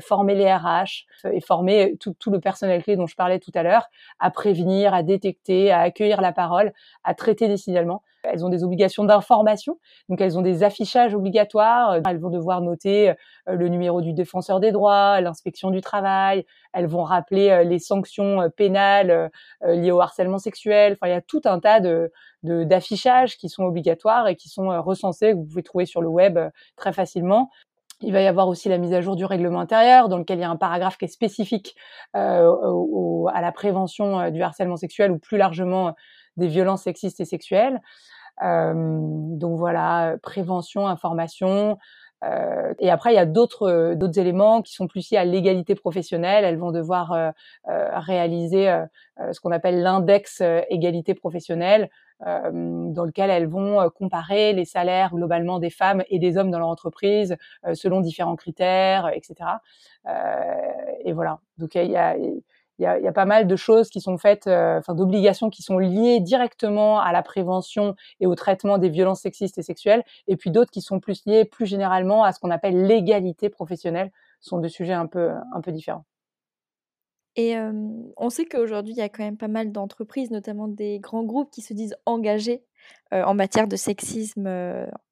former 0.00 0.34
les 0.34 0.52
RH 0.52 1.06
et 1.32 1.40
former 1.40 1.96
tout, 1.98 2.14
tout 2.18 2.30
le 2.30 2.40
personnel 2.40 2.82
clé 2.82 2.96
dont 2.96 3.06
je 3.06 3.16
parlais 3.16 3.38
tout 3.38 3.52
à 3.54 3.62
l'heure 3.62 3.88
à 4.18 4.30
prévenir, 4.30 4.94
à 4.94 5.02
détecter, 5.02 5.70
à 5.70 5.80
accueillir 5.80 6.20
la 6.20 6.32
parole, 6.32 6.72
à 7.04 7.14
traiter 7.14 7.48
des 7.48 7.56
signalements. 7.56 8.02
Elles 8.24 8.44
ont 8.44 8.48
des 8.48 8.64
obligations 8.64 9.04
d'information, 9.04 9.78
donc 10.08 10.20
elles 10.20 10.38
ont 10.38 10.42
des 10.42 10.62
affichages 10.62 11.14
obligatoires. 11.14 12.00
Elles 12.06 12.18
vont 12.18 12.30
devoir 12.30 12.60
noter 12.60 13.10
euh, 13.10 13.14
le 13.48 13.68
numéro 13.68 14.00
du 14.00 14.12
défenseur 14.12 14.60
des 14.60 14.72
droits, 14.72 15.20
l'inspection 15.20 15.70
du 15.70 15.80
travail. 15.80 16.44
Elles 16.72 16.86
vont 16.86 17.02
rappeler 17.02 17.50
euh, 17.50 17.62
les 17.64 17.78
sanctions 17.78 18.42
euh, 18.42 18.48
pénales 18.48 19.30
liées 19.62 19.90
au 19.90 20.00
harcèlement 20.00 20.38
sexuel. 20.38 20.92
Enfin, 20.92 21.10
il 21.10 21.14
y 21.14 21.16
a 21.16 21.20
tout 21.20 21.42
un 21.44 21.60
tas 21.60 21.80
de 21.80 22.10
d'affichages 22.42 23.36
qui 23.36 23.50
sont 23.50 23.64
obligatoires 23.64 24.26
et 24.26 24.34
qui 24.34 24.48
sont 24.48 24.68
recensés 24.80 25.32
que 25.32 25.36
vous 25.36 25.44
pouvez 25.44 25.62
trouver 25.62 25.84
sur 25.84 26.00
le 26.00 26.08
web 26.08 26.38
très 26.74 26.90
facilement. 26.90 27.50
Il 28.00 28.14
va 28.14 28.22
y 28.22 28.26
avoir 28.26 28.48
aussi 28.48 28.70
la 28.70 28.78
mise 28.78 28.94
à 28.94 29.02
jour 29.02 29.14
du 29.14 29.26
règlement 29.26 29.60
intérieur, 29.60 30.08
dans 30.08 30.16
lequel 30.16 30.38
il 30.38 30.40
y 30.40 30.44
a 30.44 30.48
un 30.48 30.56
paragraphe 30.56 30.96
qui 30.96 31.04
est 31.04 31.08
spécifique 31.08 31.76
euh, 32.16 33.26
à 33.26 33.42
la 33.42 33.52
prévention 33.52 34.30
du 34.30 34.42
harcèlement 34.42 34.76
sexuel 34.76 35.10
ou 35.10 35.18
plus 35.18 35.36
largement 35.36 35.94
des 36.38 36.48
violences 36.48 36.84
sexistes 36.84 37.20
et 37.20 37.24
sexuelles. 37.24 37.80
Donc 38.40 39.58
voilà, 39.58 40.16
prévention, 40.22 40.86
information. 40.86 41.78
Euh, 42.22 42.74
et 42.78 42.90
après, 42.90 43.12
il 43.12 43.16
y 43.16 43.18
a 43.18 43.26
d'autres 43.26 43.94
d'autres 43.94 44.18
éléments 44.18 44.60
qui 44.62 44.74
sont 44.74 44.86
plus 44.86 45.10
liés 45.10 45.18
à 45.18 45.24
l'égalité 45.24 45.74
professionnelle. 45.74 46.44
Elles 46.44 46.58
vont 46.58 46.70
devoir 46.70 47.12
euh, 47.12 47.30
réaliser 47.66 48.72
ce 49.32 49.40
qu'on 49.40 49.52
appelle 49.52 49.82
l'index 49.82 50.42
égalité 50.68 51.14
professionnelle, 51.14 51.90
dans 52.20 53.04
lequel 53.04 53.30
elles 53.30 53.46
vont 53.46 53.88
comparer 53.90 54.52
les 54.52 54.66
salaires 54.66 55.14
globalement 55.14 55.58
des 55.58 55.70
femmes 55.70 56.02
et 56.08 56.18
des 56.18 56.36
hommes 56.36 56.50
dans 56.50 56.58
leur 56.58 56.68
entreprise 56.68 57.36
selon 57.74 58.00
différents 58.00 58.36
critères, 58.36 59.08
etc. 59.14 59.34
et 61.04 61.12
voilà. 61.12 61.40
Donc 61.58 61.74
il 61.74 61.90
y 61.90 61.96
a, 61.96 62.16
il 62.80 63.04
y 63.04 63.08
a, 63.08 63.12
pas 63.12 63.26
mal 63.26 63.46
de 63.46 63.56
choses 63.56 63.90
qui 63.90 64.00
sont 64.00 64.16
faites, 64.16 64.46
euh, 64.46 64.78
enfin 64.78 64.94
d'obligations 64.94 65.50
qui 65.50 65.62
sont 65.62 65.78
liées 65.78 66.20
directement 66.20 66.98
à 66.98 67.12
la 67.12 67.22
prévention 67.22 67.94
et 68.20 68.26
au 68.26 68.34
traitement 68.34 68.78
des 68.78 68.88
violences 68.88 69.20
sexistes 69.20 69.58
et 69.58 69.62
sexuelles, 69.62 70.02
et 70.28 70.36
puis 70.36 70.50
d'autres 70.50 70.70
qui 70.70 70.80
sont 70.80 70.98
plus 70.98 71.26
liées 71.26 71.44
plus 71.44 71.66
généralement 71.66 72.24
à 72.24 72.32
ce 72.32 72.40
qu'on 72.40 72.50
appelle 72.50 72.86
l'égalité 72.86 73.50
professionnelle. 73.50 74.10
Sont 74.40 74.58
deux 74.58 74.70
sujets 74.70 74.94
un 74.94 75.06
peu 75.06 75.32
un 75.52 75.60
peu 75.60 75.70
différents. 75.70 76.06
Et 77.36 77.58
euh, 77.58 77.72
on 78.16 78.30
sait 78.30 78.46
qu'aujourd'hui, 78.46 78.94
il 78.94 78.98
y 78.98 79.02
a 79.02 79.10
quand 79.10 79.22
même 79.22 79.36
pas 79.36 79.48
mal 79.48 79.70
d'entreprises, 79.70 80.30
notamment 80.30 80.66
des 80.66 80.98
grands 80.98 81.22
groupes, 81.22 81.50
qui 81.50 81.60
se 81.60 81.74
disent 81.74 81.94
engagés 82.06 82.64
euh, 83.12 83.22
en 83.22 83.34
matière 83.34 83.68
de 83.68 83.76
sexisme 83.76 84.46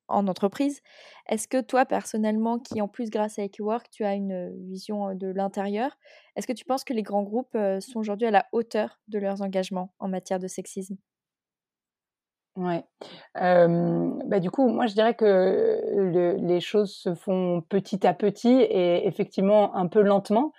en 0.08 0.26
entreprise. 0.28 0.80
Est-ce 1.28 1.48
que 1.48 1.60
toi, 1.60 1.86
personnellement, 1.86 2.58
qui 2.58 2.80
en 2.80 2.88
plus 2.88 3.10
grâce 3.10 3.38
à 3.38 3.42
Equiwork, 3.44 3.90
tu 3.90 4.04
as 4.04 4.14
une 4.14 4.50
vision 4.68 5.14
de 5.14 5.28
l'intérieur, 5.28 5.96
est-ce 6.36 6.46
que 6.46 6.52
tu 6.52 6.64
penses 6.64 6.84
que 6.84 6.92
les 6.94 7.02
grands 7.02 7.22
groupes 7.22 7.56
sont 7.80 7.98
aujourd'hui 8.00 8.26
à 8.28 8.30
la 8.30 8.46
hauteur 8.52 9.00
de 9.08 9.18
leurs 9.18 9.42
engagements 9.42 9.94
en 9.98 10.08
matière 10.08 10.38
de 10.38 10.48
sexisme? 10.48 10.96
Ouais. 12.56 12.84
bah, 13.36 14.40
du 14.40 14.50
coup, 14.50 14.68
moi, 14.68 14.86
je 14.86 14.94
dirais 14.94 15.14
que 15.14 16.36
les 16.40 16.60
choses 16.60 16.92
se 16.92 17.14
font 17.14 17.62
petit 17.68 18.04
à 18.06 18.14
petit 18.14 18.48
et 18.48 19.06
effectivement 19.06 19.74
un 19.76 19.86
peu 19.86 20.02
lentement. 20.02 20.52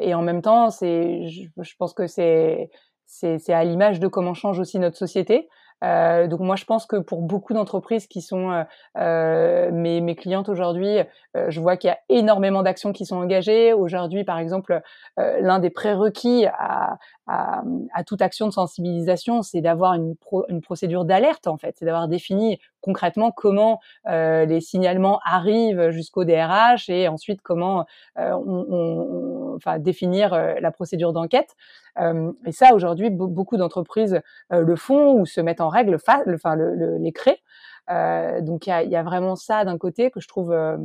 Et 0.00 0.14
en 0.14 0.22
même 0.22 0.42
temps, 0.42 0.70
c'est, 0.70 1.28
je, 1.28 1.42
je 1.60 1.74
pense 1.78 1.92
que 1.94 2.06
c'est, 2.06 2.70
c'est 3.06 3.52
à 3.52 3.64
l'image 3.64 4.00
de 4.00 4.08
comment 4.08 4.34
change 4.34 4.58
aussi 4.60 4.78
notre 4.78 4.96
société. 4.96 5.48
Euh, 5.82 6.28
donc 6.28 6.40
moi, 6.40 6.56
je 6.56 6.64
pense 6.64 6.86
que 6.86 6.96
pour 6.96 7.22
beaucoup 7.22 7.54
d'entreprises 7.54 8.06
qui 8.06 8.22
sont 8.22 8.50
euh, 8.50 8.64
euh 8.98 9.70
mes, 9.72 10.00
mes, 10.00 10.14
clientes 10.14 10.48
aujourd'hui, 10.48 10.98
euh, 11.36 11.46
je 11.48 11.60
vois 11.60 11.76
qu'il 11.76 11.88
y 11.88 11.90
a 11.90 11.98
énormément 12.08 12.62
d'actions 12.62 12.92
qui 12.92 13.04
sont 13.06 13.16
engagées. 13.16 13.72
Aujourd'hui, 13.72 14.24
par 14.24 14.38
exemple, 14.38 14.80
euh, 15.18 15.40
l'un 15.40 15.58
des 15.58 15.70
prérequis 15.70 16.46
à, 16.46 16.98
à, 17.26 17.62
à, 17.94 18.04
toute 18.04 18.22
action 18.22 18.46
de 18.46 18.52
sensibilisation, 18.52 19.42
c'est 19.42 19.60
d'avoir 19.60 19.94
une, 19.94 20.16
pro, 20.16 20.44
une, 20.48 20.60
procédure 20.60 21.04
d'alerte, 21.04 21.46
en 21.46 21.56
fait. 21.56 21.74
C'est 21.78 21.84
d'avoir 21.84 22.08
défini 22.08 22.60
concrètement 22.82 23.32
comment 23.32 23.80
les 24.06 24.60
signalements 24.60 25.20
arrivent 25.24 25.90
jusqu'au 25.90 26.24
DRH 26.24 26.90
et 26.90 27.08
ensuite 27.08 27.40
comment 27.42 27.86
on, 28.16 28.66
on, 28.68 29.54
enfin, 29.56 29.78
définir 29.78 30.34
la 30.60 30.70
procédure 30.70 31.12
d'enquête. 31.12 31.54
et 31.98 32.52
ça, 32.52 32.74
aujourd'hui, 32.74 33.10
beaucoup 33.10 33.56
d'entreprises 33.56 34.20
le 34.50 34.76
font 34.76 35.14
ou 35.14 35.26
se 35.26 35.40
mettent 35.40 35.60
en 35.60 35.68
règle, 35.68 35.94
enfin, 35.94 36.22
le, 36.56 36.74
le, 36.74 36.98
les 36.98 37.12
créent. 37.12 37.40
Euh, 37.90 38.40
donc 38.40 38.66
il 38.66 38.70
y 38.70 38.72
a, 38.72 38.82
y 38.82 38.96
a, 38.96 39.02
vraiment 39.02 39.36
ça 39.36 39.64
d'un 39.64 39.78
côté 39.78 40.10
que 40.10 40.20
je 40.20 40.28
trouve 40.28 40.52
euh, 40.52 40.76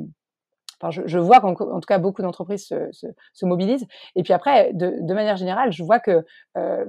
Enfin, 0.80 0.92
je, 0.92 1.02
je, 1.08 1.18
vois 1.18 1.40
qu'en 1.40 1.56
tout 1.56 1.88
cas 1.88 1.98
beaucoup 1.98 2.22
d'entreprises 2.22 2.68
se, 2.68 2.92
se, 2.92 3.08
se, 3.34 3.46
mobilisent. 3.48 3.88
Et 4.16 4.22
puis 4.22 4.32
après, 4.32 4.74
de, 4.74 4.94
de, 5.02 5.14
manière 5.16 5.36
générale, 5.36 5.72
je 5.72 5.84
vois 5.84 6.00
que 6.00 6.24
euh, 6.56 6.86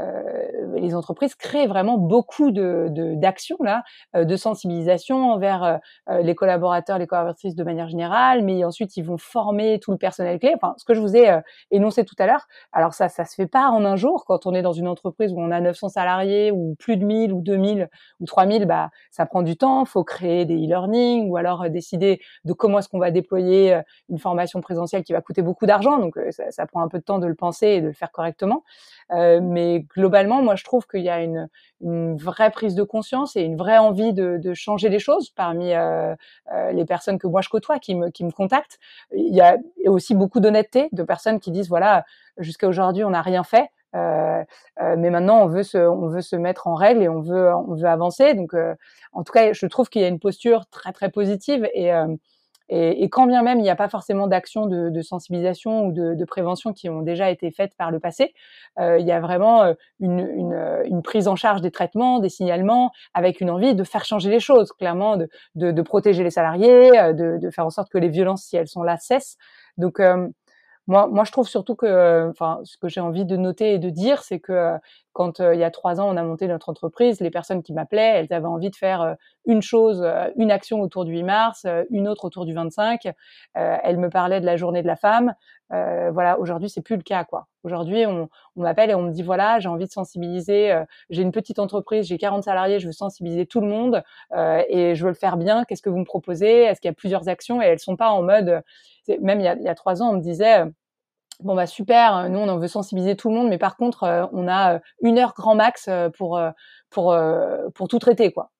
euh, 0.00 0.74
les 0.76 0.94
entreprises 0.94 1.34
créent 1.34 1.66
vraiment 1.66 1.98
beaucoup 1.98 2.50
de 2.50 2.88
d'actions 3.14 3.58
là, 3.60 3.84
euh, 4.16 4.24
de 4.24 4.36
sensibilisation 4.36 5.30
envers 5.30 5.62
euh, 5.62 5.76
euh, 6.10 6.22
les 6.22 6.34
collaborateurs, 6.34 6.98
les 6.98 7.06
collaboratrices 7.06 7.54
de 7.54 7.64
manière 7.64 7.88
générale, 7.88 8.42
mais 8.42 8.64
ensuite 8.64 8.96
ils 8.96 9.04
vont 9.04 9.18
former 9.18 9.78
tout 9.78 9.92
le 9.92 9.98
personnel 9.98 10.38
clé. 10.38 10.52
Enfin, 10.54 10.74
ce 10.78 10.84
que 10.84 10.94
je 10.94 11.00
vous 11.00 11.16
ai 11.16 11.40
énoncé 11.70 12.04
tout 12.04 12.14
à 12.18 12.26
l'heure. 12.26 12.46
Alors 12.72 12.94
ça, 12.94 13.08
ça 13.08 13.24
se 13.24 13.34
fait 13.34 13.46
pas 13.46 13.68
en 13.68 13.84
un 13.84 13.96
jour. 13.96 14.24
Quand 14.26 14.46
on 14.46 14.54
est 14.54 14.62
dans 14.62 14.72
une 14.72 14.88
entreprise 14.88 15.32
où 15.32 15.40
on 15.40 15.50
a 15.50 15.60
900 15.60 15.90
salariés 15.90 16.50
ou 16.50 16.74
plus 16.78 16.96
de 16.96 17.04
1000 17.04 17.32
ou 17.32 17.40
2000 17.40 17.88
ou 18.20 18.26
3000, 18.26 18.66
bah 18.66 18.90
ça 19.10 19.26
prend 19.26 19.42
du 19.42 19.56
temps. 19.56 19.84
Faut 19.84 20.04
créer 20.04 20.44
des 20.44 20.56
e-learning 20.56 21.28
ou 21.28 21.36
alors 21.36 21.68
décider 21.70 22.20
de 22.44 22.52
comment 22.52 22.78
est-ce 22.78 22.88
qu'on 22.88 22.98
va 22.98 23.10
déployer 23.10 23.80
une 24.08 24.18
formation 24.18 24.60
présentielle 24.60 25.04
qui 25.04 25.12
va 25.12 25.20
coûter 25.20 25.42
beaucoup 25.42 25.66
d'argent. 25.66 25.98
Donc 25.98 26.18
ça, 26.30 26.50
ça, 26.50 26.66
prend 26.66 26.82
un 26.82 26.88
peu 26.88 26.98
de 26.98 27.04
temps 27.04 27.18
de 27.18 27.26
le 27.26 27.34
penser 27.34 27.66
et 27.68 27.80
de 27.80 27.88
le 27.88 27.92
faire 27.92 28.10
correctement. 28.10 28.64
mais 29.10 29.83
globalement, 29.88 30.42
moi, 30.42 30.56
je 30.56 30.64
trouve 30.64 30.86
qu'il 30.86 31.02
y 31.02 31.08
a 31.08 31.22
une, 31.22 31.48
une, 31.80 32.16
vraie 32.16 32.50
prise 32.50 32.74
de 32.74 32.82
conscience 32.82 33.36
et 33.36 33.42
une 33.42 33.56
vraie 33.56 33.78
envie 33.78 34.12
de, 34.12 34.38
de 34.38 34.54
changer 34.54 34.88
les 34.88 34.98
choses 34.98 35.30
parmi 35.30 35.72
euh, 35.72 36.14
euh, 36.52 36.72
les 36.72 36.84
personnes 36.84 37.18
que 37.18 37.26
moi 37.26 37.40
je 37.40 37.48
côtoie, 37.48 37.78
qui 37.78 37.94
me, 37.94 38.10
qui 38.10 38.24
me 38.24 38.30
contactent. 38.30 38.78
Il 39.14 39.34
y 39.34 39.40
a 39.40 39.58
aussi 39.86 40.14
beaucoup 40.14 40.40
d'honnêteté 40.40 40.88
de 40.92 41.02
personnes 41.02 41.40
qui 41.40 41.50
disent 41.50 41.68
voilà, 41.68 42.04
jusqu'à 42.38 42.68
aujourd'hui, 42.68 43.04
on 43.04 43.10
n'a 43.10 43.22
rien 43.22 43.44
fait. 43.44 43.70
Euh, 43.94 44.42
euh, 44.82 44.96
mais 44.98 45.10
maintenant 45.10 45.42
on 45.42 45.46
veut 45.46 45.62
se 45.62 45.78
on 45.78 46.08
veut 46.08 46.20
se 46.20 46.34
mettre 46.34 46.66
en 46.66 46.74
règle 46.74 47.02
et 47.02 47.08
on 47.08 47.20
veut 47.20 47.54
on 47.54 47.74
veut 47.74 47.86
avancer 47.86 48.34
donc 48.34 48.52
euh, 48.52 48.74
en 49.12 49.22
tout 49.22 49.32
cas 49.32 49.52
je 49.52 49.66
trouve 49.66 49.88
qu'il 49.88 50.02
y 50.02 50.04
a 50.04 50.08
une 50.08 50.18
posture 50.18 50.66
très 50.66 50.92
très 50.92 51.10
positive 51.10 51.68
et 51.74 51.92
et, 52.68 53.02
et, 53.02 53.08
quand 53.10 53.26
bien 53.26 53.42
même 53.42 53.58
il 53.58 53.62
n'y 53.62 53.70
a 53.70 53.76
pas 53.76 53.88
forcément 53.88 54.26
d'actions 54.26 54.66
de, 54.66 54.88
de, 54.88 55.02
sensibilisation 55.02 55.86
ou 55.86 55.92
de, 55.92 56.14
de, 56.14 56.24
prévention 56.24 56.72
qui 56.72 56.88
ont 56.88 57.02
déjà 57.02 57.30
été 57.30 57.50
faites 57.50 57.74
par 57.76 57.90
le 57.90 58.00
passé, 58.00 58.34
euh, 58.78 58.98
il 58.98 59.06
y 59.06 59.12
a 59.12 59.20
vraiment 59.20 59.62
euh, 59.62 59.74
une, 60.00 60.20
une, 60.20 60.52
euh, 60.54 60.82
une, 60.84 61.02
prise 61.02 61.28
en 61.28 61.36
charge 61.36 61.60
des 61.60 61.70
traitements, 61.70 62.20
des 62.20 62.30
signalements, 62.30 62.90
avec 63.12 63.40
une 63.40 63.50
envie 63.50 63.74
de 63.74 63.84
faire 63.84 64.04
changer 64.04 64.30
les 64.30 64.40
choses, 64.40 64.72
clairement, 64.72 65.16
de, 65.16 65.28
de 65.54 65.82
protéger 65.82 66.24
les 66.24 66.30
salariés, 66.30 66.98
euh, 66.98 67.12
de, 67.12 67.50
faire 67.50 67.66
en 67.66 67.70
sorte 67.70 67.90
que 67.90 67.98
les 67.98 68.08
violences, 68.08 68.44
si 68.44 68.56
elles 68.56 68.68
sont 68.68 68.82
là, 68.82 68.96
cessent. 68.96 69.36
Donc 69.76 70.00
euh, 70.00 70.28
moi, 70.86 71.06
moi, 71.06 71.24
je 71.24 71.32
trouve 71.32 71.48
surtout 71.48 71.76
que, 71.76 72.28
enfin, 72.30 72.60
ce 72.64 72.76
que 72.76 72.88
j'ai 72.88 73.00
envie 73.00 73.24
de 73.24 73.36
noter 73.36 73.74
et 73.74 73.78
de 73.78 73.90
dire, 73.90 74.22
c'est 74.22 74.38
que 74.38 74.76
quand 75.14 75.38
il 75.38 75.58
y 75.58 75.64
a 75.64 75.70
trois 75.70 76.00
ans, 76.00 76.12
on 76.12 76.16
a 76.16 76.22
monté 76.22 76.46
notre 76.46 76.68
entreprise, 76.68 77.20
les 77.20 77.30
personnes 77.30 77.62
qui 77.62 77.72
m'appelaient, 77.72 78.20
elles 78.20 78.32
avaient 78.32 78.46
envie 78.46 78.68
de 78.68 78.76
faire 78.76 79.16
une 79.46 79.62
chose, 79.62 80.06
une 80.36 80.50
action 80.50 80.80
autour 80.82 81.04
du 81.04 81.12
8 81.12 81.22
mars, 81.22 81.66
une 81.90 82.08
autre 82.08 82.26
autour 82.26 82.44
du 82.44 82.52
25. 82.52 83.08
elles 83.54 83.98
me 83.98 84.10
parlaient 84.10 84.40
de 84.40 84.46
la 84.46 84.56
journée 84.56 84.82
de 84.82 84.86
la 84.86 84.96
femme. 84.96 85.34
Euh, 85.72 86.10
voilà, 86.12 86.38
aujourd'hui, 86.38 86.68
c'est 86.68 86.82
plus 86.82 86.96
le 86.96 87.02
cas, 87.02 87.24
quoi. 87.24 87.46
Aujourd'hui, 87.62 88.04
on, 88.06 88.28
on 88.56 88.62
m'appelle 88.62 88.90
et 88.90 88.94
on 88.94 89.02
me 89.02 89.10
dit 89.10 89.22
voilà, 89.22 89.58
j'ai 89.60 89.68
envie 89.68 89.86
de 89.86 89.90
sensibiliser. 89.90 90.78
j'ai 91.08 91.22
une 91.22 91.32
petite 91.32 91.58
entreprise, 91.58 92.06
j'ai 92.06 92.18
40 92.18 92.44
salariés, 92.44 92.78
je 92.78 92.86
veux 92.86 92.92
sensibiliser 92.92 93.46
tout 93.46 93.60
le 93.60 93.68
monde 93.68 94.02
et 94.30 94.94
je 94.94 95.02
veux 95.02 95.10
le 95.10 95.16
faire 95.16 95.38
bien. 95.38 95.64
Qu'est-ce 95.64 95.82
que 95.82 95.90
vous 95.90 95.98
me 95.98 96.04
proposez? 96.04 96.64
Est-ce 96.64 96.80
qu'il 96.80 96.88
y 96.88 96.92
a 96.92 96.94
plusieurs 96.94 97.28
actions? 97.28 97.62
Et 97.62 97.66
elles 97.66 97.78
sont 97.78 97.96
pas 97.96 98.10
en 98.10 98.22
mode 98.22 98.62
même 99.20 99.40
il 99.40 99.44
y 99.44 99.68
a 99.68 99.74
trois 99.74 100.02
ans, 100.02 100.10
on 100.10 100.14
me 100.14 100.20
disait 100.20 100.64
bon 101.40 101.54
bah 101.54 101.66
super, 101.66 102.28
nous 102.28 102.38
on 102.38 102.58
veut 102.58 102.68
sensibiliser 102.68 103.16
tout 103.16 103.28
le 103.28 103.34
monde, 103.36 103.48
mais 103.48 103.58
par 103.58 103.76
contre 103.76 104.28
on 104.32 104.48
a 104.48 104.80
une 105.02 105.18
heure 105.18 105.34
grand 105.36 105.54
max 105.54 105.88
pour 106.16 106.40
pour 106.90 107.16
pour 107.74 107.88
tout 107.88 107.98
traiter 107.98 108.32
quoi. 108.32 108.50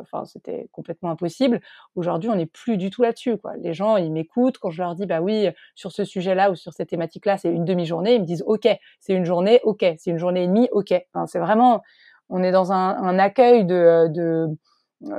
enfin, 0.00 0.24
c'était 0.24 0.68
complètement 0.72 1.10
impossible. 1.10 1.60
Aujourd'hui, 1.96 2.30
on 2.30 2.36
n'est 2.36 2.46
plus 2.46 2.76
du 2.76 2.90
tout 2.90 3.02
là-dessus. 3.02 3.38
Quoi. 3.38 3.56
Les 3.58 3.72
gens, 3.74 3.96
ils 3.96 4.12
m'écoutent 4.12 4.58
quand 4.58 4.70
je 4.70 4.82
leur 4.82 4.94
dis, 4.94 5.06
bah 5.06 5.20
oui, 5.20 5.48
sur 5.74 5.92
ce 5.92 6.04
sujet-là 6.04 6.50
ou 6.50 6.54
sur 6.54 6.72
cette 6.72 6.88
thématique-là, 6.88 7.38
c'est 7.38 7.50
une 7.50 7.64
demi-journée. 7.64 8.14
Ils 8.14 8.20
me 8.20 8.26
disent, 8.26 8.44
ok, 8.46 8.68
c'est 9.00 9.14
une 9.14 9.24
journée, 9.24 9.60
ok, 9.64 9.84
c'est 9.98 10.10
une 10.10 10.18
journée 10.18 10.44
et 10.44 10.46
demie, 10.46 10.68
ok. 10.72 10.92
Enfin, 11.14 11.26
c'est 11.26 11.38
vraiment, 11.38 11.82
on 12.28 12.42
est 12.42 12.52
dans 12.52 12.72
un, 12.72 12.96
un 12.96 13.18
accueil 13.18 13.64
de, 13.64 14.08
de 14.08 14.48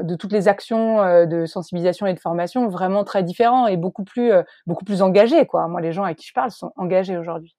de 0.04 0.16
toutes 0.16 0.32
les 0.32 0.48
actions 0.48 1.26
de 1.26 1.46
sensibilisation 1.46 2.06
et 2.08 2.14
de 2.14 2.20
formation 2.20 2.68
vraiment 2.68 3.04
très 3.04 3.24
différents 3.24 3.68
et 3.68 3.78
beaucoup 3.78 4.04
plus 4.04 4.32
beaucoup 4.68 4.86
plus 4.86 5.02
engagés 5.02 5.46
quoi. 5.46 5.68
Moi 5.68 5.82
les 5.82 5.94
gens 5.94 6.04
à 6.04 6.14
qui 6.14 6.28
je 6.28 6.34
parle 6.34 6.52
sont 6.52 6.72
engagés 6.78 7.18
aujourd'hui. 7.18 7.56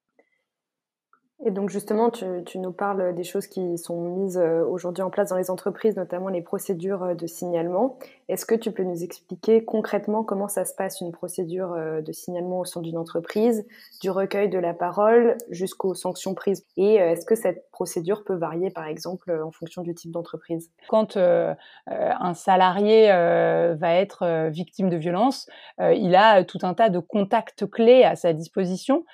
Et 1.45 1.51
donc 1.51 1.69
justement, 1.69 2.09
tu, 2.09 2.25
tu, 2.47 2.57
nous 2.57 2.71
parles 2.71 3.13
des 3.13 3.23
choses 3.23 3.45
qui 3.45 3.77
sont 3.77 4.01
mises 4.01 4.39
euh, 4.39 4.65
aujourd'hui 4.65 5.03
en 5.03 5.11
place 5.11 5.29
dans 5.29 5.37
les 5.37 5.51
entreprises, 5.51 5.95
notamment 5.95 6.29
les 6.29 6.41
procédures 6.41 7.03
euh, 7.03 7.13
de 7.13 7.27
signalement. 7.27 7.99
Est-ce 8.27 8.43
que 8.43 8.55
tu 8.55 8.71
peux 8.71 8.81
nous 8.81 9.03
expliquer 9.03 9.63
concrètement 9.63 10.23
comment 10.23 10.47
ça 10.47 10.65
se 10.65 10.73
passe 10.73 10.99
une 10.99 11.11
procédure 11.11 11.73
euh, 11.73 12.01
de 12.01 12.11
signalement 12.11 12.61
au 12.61 12.65
sein 12.65 12.81
d'une 12.81 12.97
entreprise, 12.97 13.67
du 14.01 14.09
recueil 14.09 14.49
de 14.49 14.57
la 14.57 14.73
parole 14.73 15.37
jusqu'aux 15.51 15.93
sanctions 15.93 16.33
prises? 16.33 16.65
Et 16.75 16.95
est-ce 16.95 17.23
que 17.23 17.35
cette 17.35 17.69
procédure 17.69 18.23
peut 18.23 18.35
varier, 18.35 18.71
par 18.71 18.87
exemple, 18.87 19.31
en 19.45 19.51
fonction 19.51 19.83
du 19.83 19.93
type 19.93 20.11
d'entreprise? 20.11 20.71
Quand 20.87 21.17
un 21.17 22.33
salarié 22.33 23.07
va 23.07 23.93
être 23.93 24.49
victime 24.49 24.89
de 24.89 24.97
violence, 24.97 25.47
il 25.79 26.15
a 26.15 26.43
tout 26.43 26.59
un 26.63 26.73
tas 26.73 26.89
de 26.89 26.99
contacts 26.99 27.69
clés 27.69 28.03
à 28.03 28.15
sa 28.15 28.33
disposition 28.33 29.05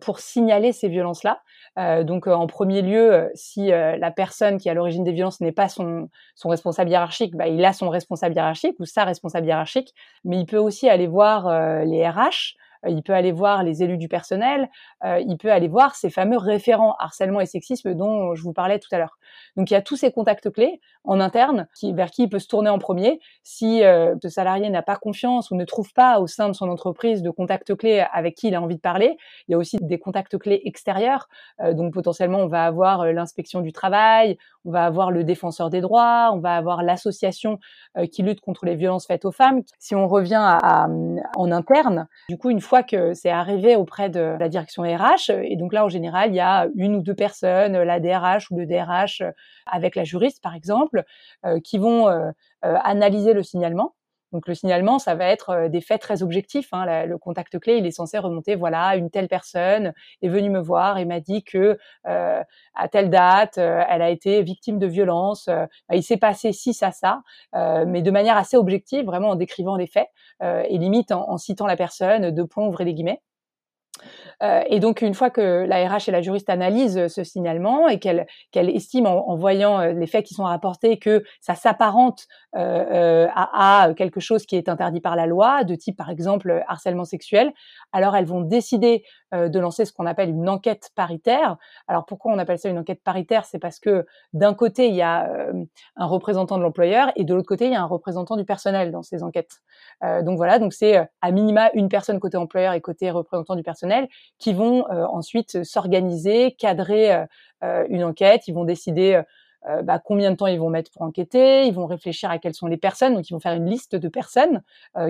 pour 0.00 0.18
signaler 0.18 0.72
ces 0.72 0.88
violences-là. 0.88 1.42
Euh, 1.78 2.04
donc, 2.04 2.26
euh, 2.26 2.32
en 2.32 2.46
premier 2.46 2.82
lieu, 2.82 3.12
euh, 3.12 3.28
si 3.34 3.68
la 3.68 4.10
personne 4.10 4.58
qui 4.58 4.68
est 4.68 4.70
à 4.70 4.74
l'origine 4.74 5.04
des 5.04 5.12
violences 5.12 5.40
n'est 5.40 5.52
pas 5.52 5.68
son, 5.68 6.08
responsable 6.44 6.90
hiérarchique, 6.90 7.36
bah, 7.36 7.48
il 7.48 7.64
a 7.64 7.72
son 7.72 7.88
responsable 7.88 8.34
hiérarchique 8.34 8.76
ou 8.80 8.84
sa 8.84 9.04
responsable 9.04 9.46
hiérarchique, 9.46 9.94
mais 10.24 10.38
il 10.38 10.46
peut 10.46 10.58
aussi 10.58 10.88
aller 10.88 11.06
voir 11.06 11.48
les 11.84 12.08
RH 12.08 12.56
il 12.88 13.02
peut 13.02 13.12
aller 13.12 13.32
voir 13.32 13.62
les 13.62 13.82
élus 13.82 13.98
du 13.98 14.08
personnel, 14.08 14.70
euh, 15.04 15.20
il 15.20 15.36
peut 15.36 15.52
aller 15.52 15.68
voir 15.68 15.94
ces 15.94 16.10
fameux 16.10 16.38
référents 16.38 16.94
harcèlement 16.98 17.40
et 17.40 17.46
sexisme 17.46 17.94
dont 17.94 18.34
je 18.34 18.42
vous 18.42 18.52
parlais 18.52 18.78
tout 18.78 18.88
à 18.92 18.98
l'heure. 18.98 19.18
Donc 19.56 19.70
il 19.70 19.74
y 19.74 19.76
a 19.76 19.82
tous 19.82 19.96
ces 19.96 20.12
contacts 20.12 20.50
clés 20.50 20.80
en 21.04 21.20
interne 21.20 21.68
qui, 21.74 21.92
vers 21.92 22.10
qui 22.10 22.24
il 22.24 22.28
peut 22.28 22.38
se 22.38 22.48
tourner 22.48 22.70
en 22.70 22.78
premier. 22.78 23.20
Si 23.42 23.84
euh, 23.84 24.14
ce 24.22 24.28
salarié 24.28 24.70
n'a 24.70 24.82
pas 24.82 24.96
confiance 24.96 25.50
ou 25.50 25.56
ne 25.56 25.64
trouve 25.64 25.92
pas 25.92 26.20
au 26.20 26.26
sein 26.26 26.48
de 26.48 26.54
son 26.54 26.68
entreprise 26.68 27.22
de 27.22 27.30
contacts 27.30 27.74
clés 27.76 28.04
avec 28.12 28.34
qui 28.34 28.48
il 28.48 28.54
a 28.54 28.62
envie 28.62 28.76
de 28.76 28.80
parler, 28.80 29.16
il 29.48 29.52
y 29.52 29.54
a 29.54 29.58
aussi 29.58 29.76
des 29.80 29.98
contacts 29.98 30.38
clés 30.38 30.62
extérieurs. 30.64 31.28
donc 31.72 31.92
potentiellement 31.92 32.38
on 32.38 32.48
va 32.48 32.64
avoir 32.64 33.04
l'inspection 33.12 33.60
du 33.60 33.72
travail, 33.72 34.38
on 34.64 34.70
va 34.70 34.84
avoir 34.84 35.10
le 35.10 35.24
défenseur 35.24 35.70
des 35.70 35.80
droits, 35.80 36.30
on 36.32 36.38
va 36.38 36.56
avoir 36.56 36.82
l'association 36.82 37.58
qui 38.12 38.22
lutte 38.22 38.40
contre 38.40 38.64
les 38.66 38.76
violences 38.76 39.06
faites 39.06 39.24
aux 39.24 39.32
femmes. 39.32 39.62
Si 39.78 39.94
on 39.94 40.06
revient 40.06 40.40
à, 40.40 40.86
en 41.36 41.52
interne, 41.52 42.08
du 42.28 42.38
coup 42.38 42.50
une 42.50 42.60
fois 42.60 42.69
que 42.86 43.14
c'est 43.14 43.30
arrivé 43.30 43.76
auprès 43.76 44.08
de 44.08 44.36
la 44.38 44.48
direction 44.48 44.82
RH, 44.82 45.30
et 45.30 45.56
donc 45.56 45.72
là, 45.72 45.84
en 45.84 45.88
général, 45.88 46.30
il 46.30 46.36
y 46.36 46.40
a 46.40 46.68
une 46.76 46.96
ou 46.96 47.02
deux 47.02 47.14
personnes, 47.14 47.76
la 47.76 48.00
DRH 48.00 48.50
ou 48.50 48.58
le 48.58 48.66
DRH 48.66 49.22
avec 49.66 49.96
la 49.96 50.04
juriste, 50.04 50.42
par 50.42 50.54
exemple, 50.54 51.04
euh, 51.44 51.60
qui 51.60 51.78
vont 51.78 52.08
euh, 52.08 52.30
euh, 52.64 52.76
analyser 52.82 53.32
le 53.32 53.42
signalement 53.42 53.94
donc 54.32 54.46
le 54.46 54.54
signalement, 54.54 54.98
ça 54.98 55.14
va 55.14 55.26
être 55.26 55.50
euh, 55.50 55.68
des 55.68 55.80
faits 55.80 56.00
très 56.00 56.22
objectifs. 56.22 56.68
Hein. 56.72 57.06
le 57.06 57.18
contact 57.18 57.58
clé, 57.58 57.76
il 57.76 57.86
est 57.86 57.90
censé 57.90 58.18
remonter, 58.18 58.54
voilà, 58.54 58.96
une 58.96 59.10
telle 59.10 59.28
personne 59.28 59.92
est 60.22 60.28
venue 60.28 60.50
me 60.50 60.60
voir 60.60 60.98
et 60.98 61.04
m'a 61.04 61.20
dit 61.20 61.42
que 61.42 61.78
euh, 62.06 62.42
à 62.74 62.88
telle 62.88 63.10
date, 63.10 63.58
euh, 63.58 63.82
elle 63.88 64.02
a 64.02 64.10
été 64.10 64.42
victime 64.42 64.78
de 64.78 64.86
violence. 64.86 65.48
il 65.92 66.02
s'est 66.02 66.16
passé 66.16 66.52
ci, 66.52 66.74
ça, 66.74 66.92
ça, 66.92 67.22
mais 67.86 68.02
de 68.02 68.10
manière 68.10 68.36
assez 68.36 68.56
objective, 68.56 69.04
vraiment 69.04 69.30
en 69.30 69.34
décrivant 69.34 69.76
les 69.76 69.86
faits 69.86 70.08
et 70.42 70.78
limite 70.78 71.12
en, 71.12 71.36
citant 71.38 71.66
la 71.66 71.76
personne, 71.76 72.30
deux 72.30 72.46
points, 72.46 72.66
ouvrez 72.66 72.84
les 72.84 72.94
guillemets. 72.94 73.20
Euh, 74.42 74.62
et 74.68 74.80
donc, 74.80 75.02
une 75.02 75.14
fois 75.14 75.30
que 75.30 75.64
la 75.66 75.88
RH 75.88 76.08
et 76.08 76.12
la 76.12 76.22
juriste 76.22 76.48
analysent 76.48 76.98
euh, 76.98 77.08
ce 77.08 77.24
signalement 77.24 77.88
et 77.88 77.98
qu'elle 77.98 78.26
qu'elle 78.50 78.70
estime 78.70 79.06
en, 79.06 79.36
voyant 79.36 79.80
euh, 79.80 79.92
les 79.92 80.06
faits 80.06 80.24
qui 80.24 80.34
sont 80.34 80.44
rapportés 80.44 80.98
que 80.98 81.22
ça 81.40 81.54
s'apparente 81.54 82.26
à, 82.52 83.92
quelque 83.96 84.18
chose 84.18 84.44
qui 84.44 84.56
est 84.56 84.68
interdit 84.68 85.00
par 85.00 85.14
la 85.14 85.26
loi, 85.26 85.62
de 85.64 85.74
type 85.74 85.96
par 85.96 86.10
exemple 86.10 86.64
harcèlement 86.66 87.04
sexuel, 87.04 87.52
alors 87.92 88.16
elles 88.16 88.26
vont 88.26 88.40
décider 88.40 89.04
de 89.32 89.58
lancer 89.58 89.84
ce 89.84 89.92
qu'on 89.92 90.06
appelle 90.06 90.30
une 90.30 90.48
enquête 90.48 90.90
paritaire. 90.94 91.56
Alors 91.86 92.04
pourquoi 92.04 92.32
on 92.32 92.38
appelle 92.38 92.58
ça 92.58 92.68
une 92.68 92.78
enquête 92.78 93.02
paritaire? 93.02 93.44
C'est 93.44 93.58
parce 93.58 93.78
que 93.78 94.06
d'un 94.32 94.54
côté 94.54 94.88
il 94.88 94.94
y 94.94 95.02
a 95.02 95.30
un 95.96 96.06
représentant 96.06 96.58
de 96.58 96.62
l'employeur 96.62 97.12
et 97.16 97.24
de 97.24 97.34
l'autre 97.34 97.48
côté 97.48 97.66
il 97.66 97.72
y 97.72 97.76
a 97.76 97.82
un 97.82 97.86
représentant 97.86 98.36
du 98.36 98.44
personnel 98.44 98.90
dans 98.90 99.02
ces 99.02 99.22
enquêtes. 99.22 99.60
donc 100.02 100.36
voilà, 100.36 100.58
donc 100.58 100.72
c'est 100.72 101.08
à 101.20 101.30
minima 101.30 101.70
une 101.74 101.88
personne 101.88 102.18
côté 102.18 102.36
employeur 102.36 102.72
et 102.72 102.80
côté 102.80 103.10
représentant 103.10 103.56
du 103.56 103.62
personnel 103.62 104.08
qui 104.38 104.52
vont 104.52 104.88
euh, 104.90 105.06
ensuite 105.06 105.64
s'organiser, 105.64 106.52
cadrer 106.52 107.12
euh, 107.12 107.26
euh, 107.62 107.86
une 107.88 108.04
enquête, 108.04 108.48
ils 108.48 108.54
vont 108.54 108.64
décider 108.64 109.20
bah, 109.84 110.00
combien 110.02 110.30
de 110.30 110.36
temps 110.36 110.46
ils 110.46 110.58
vont 110.58 110.70
mettre 110.70 110.90
pour 110.90 111.02
enquêter, 111.02 111.66
ils 111.66 111.74
vont 111.74 111.84
réfléchir 111.84 112.30
à 112.30 112.38
quelles 112.38 112.54
sont 112.54 112.66
les 112.66 112.78
personnes, 112.78 113.14
donc 113.14 113.28
ils 113.28 113.34
vont 113.34 113.40
faire 113.40 113.52
une 113.52 113.68
liste 113.68 113.94
de 113.94 114.08
personnes 114.08 114.62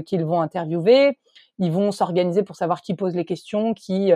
qu'ils 0.07 0.25
vont 0.25 0.41
interviewer, 0.41 1.17
ils 1.61 1.71
vont 1.71 1.93
s'organiser 1.93 2.43
pour 2.43 2.57
savoir 2.57 2.83
qui 2.83 2.95
pose 2.95 3.15
les 3.15 3.25
questions, 3.25 3.75
qui 3.75 4.13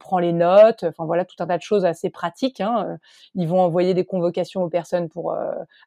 prend 0.00 0.18
les 0.18 0.32
notes, 0.32 0.84
enfin 0.84 1.04
voilà 1.04 1.24
tout 1.24 1.36
un 1.40 1.46
tas 1.46 1.58
de 1.58 1.62
choses 1.62 1.84
assez 1.84 2.08
pratiques. 2.08 2.60
Hein. 2.60 2.98
Ils 3.34 3.46
vont 3.46 3.60
envoyer 3.60 3.92
des 3.92 4.04
convocations 4.04 4.62
aux 4.62 4.70
personnes 4.70 5.08
pour 5.08 5.36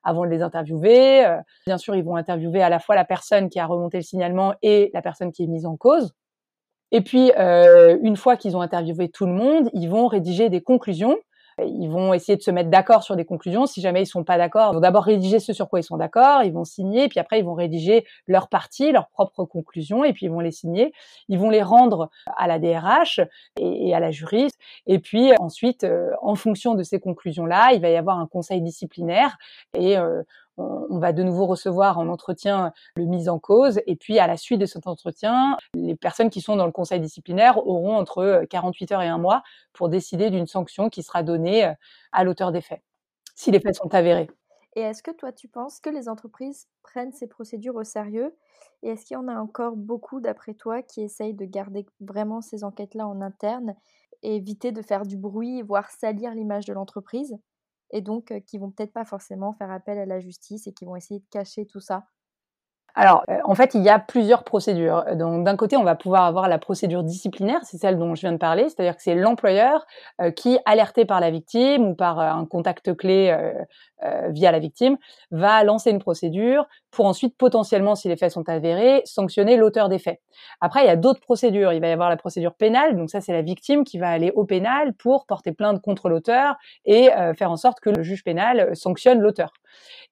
avant 0.03 0.25
de 0.25 0.29
les 0.29 0.41
interviewer. 0.41 1.25
Bien 1.65 1.77
sûr, 1.77 1.95
ils 1.95 2.03
vont 2.03 2.15
interviewer 2.15 2.61
à 2.61 2.69
la 2.69 2.79
fois 2.79 2.95
la 2.95 3.05
personne 3.05 3.49
qui 3.49 3.59
a 3.59 3.65
remonté 3.65 3.97
le 3.97 4.03
signalement 4.03 4.53
et 4.61 4.91
la 4.93 5.01
personne 5.01 5.31
qui 5.31 5.43
est 5.43 5.47
mise 5.47 5.65
en 5.65 5.75
cause. 5.75 6.13
Et 6.91 7.01
puis, 7.01 7.31
euh, 7.37 7.97
une 8.03 8.15
fois 8.15 8.37
qu'ils 8.37 8.55
ont 8.55 8.61
interviewé 8.61 9.09
tout 9.09 9.25
le 9.25 9.33
monde, 9.33 9.69
ils 9.73 9.89
vont 9.89 10.07
rédiger 10.07 10.49
des 10.49 10.61
conclusions. 10.61 11.17
Ils 11.63 11.87
vont 11.87 12.13
essayer 12.13 12.35
de 12.35 12.41
se 12.41 12.51
mettre 12.51 12.69
d'accord 12.69 13.03
sur 13.03 13.15
des 13.15 13.23
conclusions. 13.23 13.65
Si 13.65 13.79
jamais 13.79 14.03
ils 14.03 14.07
sont 14.07 14.23
pas 14.23 14.37
d'accord, 14.37 14.71
ils 14.71 14.75
vont 14.75 14.81
d'abord 14.81 15.05
rédiger 15.05 15.39
ce 15.39 15.53
sur 15.53 15.69
quoi 15.69 15.79
ils 15.79 15.83
sont 15.83 15.97
d'accord. 15.97 16.43
Ils 16.43 16.51
vont 16.51 16.65
signer, 16.65 17.07
puis 17.07 17.19
après 17.19 17.39
ils 17.39 17.45
vont 17.45 17.53
rédiger 17.53 18.05
leur 18.27 18.49
partie, 18.49 18.91
leurs 18.91 19.07
propres 19.07 19.45
conclusions, 19.45 20.03
et 20.03 20.11
puis 20.11 20.25
ils 20.25 20.31
vont 20.31 20.41
les 20.41 20.51
signer. 20.51 20.93
Ils 21.29 21.39
vont 21.39 21.49
les 21.49 21.61
rendre 21.61 22.09
à 22.37 22.47
la 22.47 22.59
DRH 22.59 23.21
et, 23.57 23.95
à 23.95 23.99
la 23.99 24.11
juriste. 24.11 24.59
Et 24.85 24.99
puis 24.99 25.31
ensuite, 25.39 25.85
euh, 25.85 26.11
en 26.21 26.35
fonction 26.35 26.75
de 26.75 26.83
ces 26.83 26.99
conclusions-là, 26.99 27.71
il 27.73 27.81
va 27.81 27.89
y 27.89 27.95
avoir 27.95 28.19
un 28.19 28.27
conseil 28.27 28.61
disciplinaire 28.61 29.37
et 29.73 29.97
euh, 29.97 30.23
on 30.57 30.99
va 30.99 31.13
de 31.13 31.23
nouveau 31.23 31.45
recevoir 31.45 31.97
en 31.97 32.07
entretien 32.07 32.73
le 32.95 33.05
mise 33.05 33.29
en 33.29 33.39
cause 33.39 33.81
et 33.85 33.95
puis 33.95 34.19
à 34.19 34.27
la 34.27 34.37
suite 34.37 34.59
de 34.59 34.65
cet 34.65 34.87
entretien, 34.87 35.57
les 35.73 35.95
personnes 35.95 36.29
qui 36.29 36.41
sont 36.41 36.55
dans 36.55 36.65
le 36.65 36.71
conseil 36.71 36.99
disciplinaire 36.99 37.57
auront 37.67 37.95
entre 37.97 38.45
48 38.49 38.91
heures 38.93 39.01
et 39.01 39.07
un 39.07 39.17
mois 39.17 39.43
pour 39.73 39.89
décider 39.89 40.29
d'une 40.29 40.47
sanction 40.47 40.89
qui 40.89 41.03
sera 41.03 41.23
donnée 41.23 41.73
à 42.11 42.23
l'auteur 42.23 42.51
des 42.51 42.61
faits, 42.61 42.81
si 43.35 43.51
les 43.51 43.59
faits 43.59 43.75
sont 43.75 43.93
avérés. 43.93 44.29
Et 44.75 44.81
est-ce 44.81 45.01
que 45.01 45.11
toi, 45.11 45.31
tu 45.31 45.47
penses 45.47 45.79
que 45.79 45.89
les 45.89 46.09
entreprises 46.09 46.67
prennent 46.83 47.13
ces 47.13 47.27
procédures 47.27 47.75
au 47.75 47.85
sérieux? 47.85 48.35
Et 48.83 48.89
est-ce 48.89 49.05
qu'il 49.05 49.15
y 49.15 49.17
en 49.17 49.29
a 49.29 49.35
encore 49.35 49.77
beaucoup, 49.77 50.19
d'après 50.19 50.53
toi, 50.53 50.81
qui 50.81 51.01
essayent 51.01 51.33
de 51.33 51.45
garder 51.45 51.85
vraiment 52.01 52.41
ces 52.41 52.65
enquêtes-là 52.65 53.07
en 53.07 53.21
interne 53.21 53.75
et 54.21 54.35
éviter 54.35 54.73
de 54.73 54.81
faire 54.81 55.05
du 55.05 55.15
bruit, 55.15 55.61
voire 55.61 55.89
salir 55.91 56.33
l'image 56.33 56.65
de 56.65 56.73
l'entreprise? 56.73 57.37
Et 57.91 58.01
donc 58.01 58.33
qui 58.47 58.57
vont 58.57 58.71
peut-être 58.71 58.93
pas 58.93 59.05
forcément 59.05 59.53
faire 59.53 59.71
appel 59.71 59.97
à 59.99 60.05
la 60.05 60.19
justice 60.19 60.67
et 60.67 60.73
qui 60.73 60.85
vont 60.85 60.95
essayer 60.95 61.19
de 61.19 61.25
cacher 61.31 61.65
tout 61.65 61.79
ça? 61.79 62.05
Alors, 62.97 63.25
en 63.43 63.55
fait, 63.55 63.73
il 63.73 63.81
y 63.83 63.89
a 63.89 63.99
plusieurs 63.99 64.45
procédures. 64.45 65.03
Donc, 65.15 65.43
d'un 65.43 65.57
côté, 65.57 65.75
on 65.75 65.83
va 65.83 65.95
pouvoir 65.95 66.23
avoir 66.23 66.47
la 66.47 66.57
procédure 66.57 67.03
disciplinaire, 67.03 67.59
c'est 67.63 67.77
celle 67.77 67.97
dont 67.97 68.15
je 68.15 68.21
viens 68.21 68.31
de 68.31 68.37
parler, 68.37 68.69
c'est-à-dire 68.69 68.95
que 68.95 69.01
c'est 69.01 69.15
l'employeur 69.15 69.85
qui, 70.37 70.59
alerté 70.65 71.03
par 71.03 71.19
la 71.19 71.29
victime 71.29 71.89
ou 71.89 71.93
par 71.95 72.19
un 72.19 72.45
contact 72.45 72.95
clé 72.95 73.37
via 74.29 74.51
la 74.53 74.59
victime, 74.59 74.97
va 75.31 75.61
lancer 75.65 75.91
une 75.91 75.99
procédure 75.99 76.67
pour 76.95 77.05
ensuite 77.07 77.37
potentiellement, 77.37 77.93
si 77.93 78.07
les 78.07 78.15
faits 78.15 78.31
sont 78.31 78.47
avérés, 78.47 79.01
sanctionner 79.03 79.57
l'auteur 79.57 79.89
des 79.89 79.99
faits. 79.99 80.21
Après, 80.61 80.83
il 80.83 80.87
y 80.87 80.89
a 80.89 80.95
d'autres 80.95 81.19
procédures. 81.19 81.73
Il 81.73 81.81
va 81.81 81.89
y 81.89 81.91
avoir 81.91 82.09
la 82.09 82.15
procédure 82.15 82.53
pénale, 82.53 82.95
donc 82.95 83.09
ça 83.09 83.19
c'est 83.19 83.33
la 83.33 83.41
victime 83.41 83.83
qui 83.83 83.99
va 83.99 84.09
aller 84.09 84.31
au 84.33 84.45
pénal 84.45 84.93
pour 84.93 85.25
porter 85.25 85.51
plainte 85.51 85.81
contre 85.81 86.07
l'auteur 86.07 86.55
et 86.85 87.13
euh, 87.13 87.33
faire 87.33 87.51
en 87.51 87.57
sorte 87.57 87.81
que 87.81 87.89
le 87.89 88.01
juge 88.01 88.23
pénal 88.23 88.59
euh, 88.61 88.75
sanctionne 88.75 89.19
l'auteur. 89.19 89.51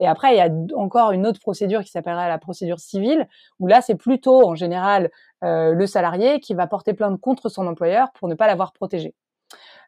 Et 0.01 0.07
après, 0.07 0.35
il 0.35 0.37
y 0.37 0.41
a 0.41 0.49
encore 0.77 1.11
une 1.11 1.25
autre 1.25 1.39
procédure 1.39 1.83
qui 1.83 1.89
s'appellera 1.89 2.27
la 2.27 2.37
procédure 2.37 2.79
civile, 2.79 3.29
où 3.59 3.67
là 3.67 3.81
c'est 3.81 3.95
plutôt 3.95 4.45
en 4.45 4.55
général 4.55 5.09
le 5.41 5.85
salarié 5.87 6.39
qui 6.39 6.53
va 6.53 6.67
porter 6.67 6.93
plainte 6.93 7.19
contre 7.19 7.49
son 7.49 7.67
employeur 7.67 8.13
pour 8.13 8.29
ne 8.29 8.33
pas 8.33 8.47
l'avoir 8.47 8.71
protégé. 8.71 9.13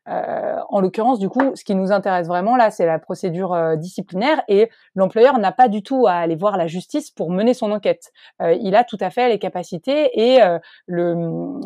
En 0.07 0.79
l'occurrence, 0.79 1.19
du 1.19 1.29
coup, 1.29 1.55
ce 1.55 1.63
qui 1.63 1.75
nous 1.75 1.91
intéresse 1.91 2.27
vraiment 2.27 2.55
là, 2.55 2.71
c'est 2.71 2.85
la 2.85 2.99
procédure 2.99 3.77
disciplinaire 3.77 4.41
et 4.47 4.69
l'employeur 4.93 5.39
n'a 5.39 5.51
pas 5.51 5.67
du 5.67 5.83
tout 5.83 6.07
à 6.07 6.13
aller 6.13 6.35
voir 6.35 6.57
la 6.57 6.67
justice 6.67 7.09
pour 7.11 7.31
mener 7.31 7.53
son 7.53 7.71
enquête. 7.71 8.11
il 8.39 8.75
a 8.75 8.83
tout 8.83 8.97
à 8.99 9.09
fait 9.09 9.29
les 9.29 9.39
capacités 9.39 10.09
et 10.13 10.39
le, 10.85 11.59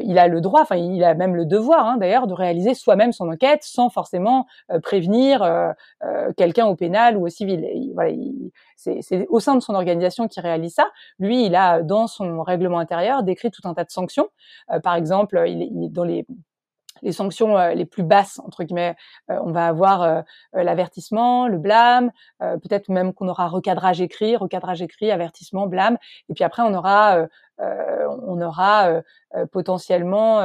il 0.00 0.18
a 0.18 0.28
le 0.28 0.40
droit, 0.40 0.62
enfin, 0.62 0.76
il 0.76 1.04
a 1.04 1.14
même 1.14 1.36
le 1.36 1.44
devoir 1.44 1.86
hein, 1.86 1.96
d'ailleurs 1.98 2.26
de 2.26 2.34
réaliser 2.34 2.74
soi-même 2.74 3.12
son 3.12 3.28
enquête 3.28 3.62
sans 3.62 3.90
forcément 3.90 4.46
prévenir 4.82 5.74
quelqu'un 6.36 6.66
au 6.66 6.76
pénal 6.76 7.16
ou 7.16 7.26
au 7.26 7.28
civil. 7.28 7.66
voilà, 7.94 8.12
c'est 8.76 9.26
au 9.28 9.40
sein 9.40 9.54
de 9.54 9.60
son 9.60 9.74
organisation 9.74 10.28
qui 10.28 10.40
réalise 10.40 10.74
ça. 10.74 10.90
Lui, 11.18 11.46
il 11.46 11.54
a 11.54 11.82
dans 11.82 12.06
son 12.06 12.42
règlement 12.42 12.78
intérieur 12.78 13.22
décrit 13.22 13.50
tout 13.50 13.66
un 13.66 13.74
tas 13.74 13.84
de 13.84 13.90
sanctions. 13.90 14.28
Euh, 14.70 14.80
par 14.80 14.94
exemple, 14.94 15.42
il, 15.46 15.62
il, 15.62 15.92
dans 15.92 16.04
les 16.04 16.26
les 17.02 17.12
sanctions 17.12 17.58
euh, 17.58 17.74
les 17.74 17.84
plus 17.84 18.02
basses 18.02 18.40
entre 18.44 18.64
guillemets, 18.64 18.94
euh, 19.30 19.38
on 19.44 19.52
va 19.52 19.66
avoir 19.66 20.22
l'avertissement, 20.52 21.48
le 21.48 21.58
blâme, 21.58 22.10
peut-être 22.40 22.88
même 22.88 23.12
qu'on 23.12 23.28
aura 23.28 23.48
recadrage 23.48 24.00
écrit, 24.00 24.36
recadrage 24.36 24.82
écrit, 24.82 25.10
avertissement, 25.10 25.66
blâme, 25.66 25.98
et 26.28 26.34
puis 26.34 26.44
après 26.44 26.62
on 26.62 26.74
aura 26.74 27.26
on 27.58 28.40
aura 28.40 29.02
potentiellement 29.50 30.42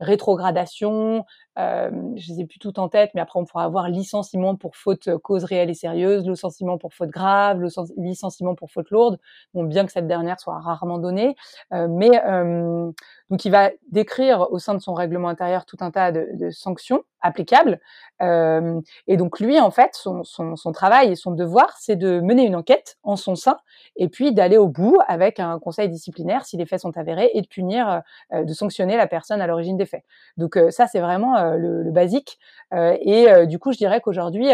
rétrogradation, 0.00 1.24
euh, 1.58 1.90
je 2.16 2.32
les 2.32 2.40
ai 2.40 2.46
plus 2.46 2.58
toutes 2.58 2.78
en 2.78 2.88
tête, 2.88 3.10
mais 3.14 3.20
après 3.20 3.38
on 3.38 3.44
pourra 3.44 3.64
avoir 3.64 3.88
licenciement 3.88 4.56
pour 4.56 4.76
faute 4.76 5.08
euh, 5.08 5.18
cause 5.18 5.44
réelle 5.44 5.68
et 5.68 5.74
sérieuse, 5.74 6.26
licenciement 6.26 6.78
pour 6.78 6.94
faute 6.94 7.10
grave, 7.10 7.62
licenciement 7.98 8.54
pour 8.54 8.70
faute 8.70 8.90
lourde. 8.90 9.18
Bon, 9.52 9.64
bien 9.64 9.84
que 9.84 9.92
cette 9.92 10.06
dernière 10.06 10.40
soit 10.40 10.58
rarement 10.58 10.98
donnée, 10.98 11.36
euh, 11.72 11.88
mais 11.88 12.22
euh, 12.24 12.90
donc 13.28 13.44
il 13.44 13.50
va 13.50 13.70
décrire 13.90 14.50
au 14.50 14.58
sein 14.58 14.74
de 14.74 14.80
son 14.80 14.94
règlement 14.94 15.28
intérieur 15.28 15.66
tout 15.66 15.76
un 15.80 15.90
tas 15.90 16.12
de, 16.12 16.50
sanctions 16.50 17.02
applicables. 17.20 17.80
Et 18.20 19.16
donc 19.16 19.40
lui, 19.40 19.58
en 19.58 19.70
fait, 19.70 19.90
son 19.94 20.72
travail 20.72 21.12
et 21.12 21.16
son 21.16 21.30
devoir, 21.30 21.76
c'est 21.78 21.96
de 21.96 22.20
mener 22.20 22.44
une 22.44 22.54
enquête 22.56 22.98
en 23.02 23.16
son 23.16 23.36
sein 23.36 23.58
et 23.96 24.08
puis 24.08 24.32
d'aller 24.32 24.58
au 24.58 24.68
bout 24.68 24.98
avec 25.08 25.40
un 25.40 25.58
conseil 25.58 25.88
disciplinaire 25.88 26.44
si 26.44 26.56
les 26.56 26.66
faits 26.66 26.80
sont 26.80 26.96
avérés 26.98 27.30
et 27.34 27.40
de 27.40 27.46
punir, 27.46 28.02
de 28.32 28.52
sanctionner 28.52 28.96
la 28.96 29.06
personne 29.06 29.40
à 29.40 29.46
l'origine 29.46 29.76
des 29.76 29.86
faits. 29.86 30.04
Donc 30.36 30.58
ça, 30.70 30.86
c'est 30.86 31.00
vraiment 31.00 31.41
euh, 31.42 31.56
le, 31.56 31.90
basique. 31.90 32.38
Euh, 32.72 32.96
et 33.00 33.30
euh, 33.30 33.46
du 33.46 33.58
coup, 33.58 33.72
je 33.72 33.78
dirais 33.78 34.00
qu'aujourd'hui, 34.00 34.48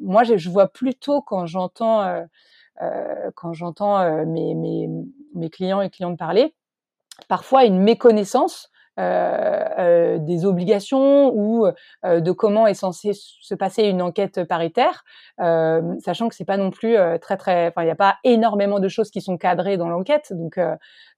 moi, 0.00 0.24
je, 0.24 0.50
vois 0.50 0.68
plutôt 0.68 1.22
quand 1.22 1.46
j'entends 1.46 2.26
quand 3.34 3.52
j'entends 3.52 4.24
mes, 4.24 4.54
mes, 4.54 4.88
mes 5.34 5.50
clients 5.50 5.80
et 5.80 5.90
clientes 5.90 6.18
parler, 6.18 6.54
parfois 7.28 7.64
une 7.64 7.80
méconnaissance 7.80 8.70
euh, 8.98 9.64
euh, 9.78 10.18
des 10.18 10.44
obligations 10.44 11.32
ou 11.32 11.66
euh, 12.04 12.20
de 12.20 12.32
comment 12.32 12.66
est 12.66 12.74
censée 12.74 13.12
se 13.14 13.54
passer 13.54 13.84
une 13.84 14.02
enquête 14.02 14.42
paritaire, 14.44 15.04
sachant 15.38 16.28
que 16.28 16.34
c'est 16.34 16.44
pas 16.44 16.56
non 16.56 16.70
plus 16.70 16.96
très 17.20 17.36
très, 17.36 17.68
enfin 17.68 17.82
il 17.82 17.84
n'y 17.84 17.92
a 17.92 17.96
pas 17.96 18.16
énormément 18.24 18.80
de 18.80 18.88
choses 18.88 19.10
qui 19.10 19.20
sont 19.20 19.36
cadrées 19.38 19.76
dans 19.76 19.88
l'enquête, 19.88 20.32
donc 20.32 20.58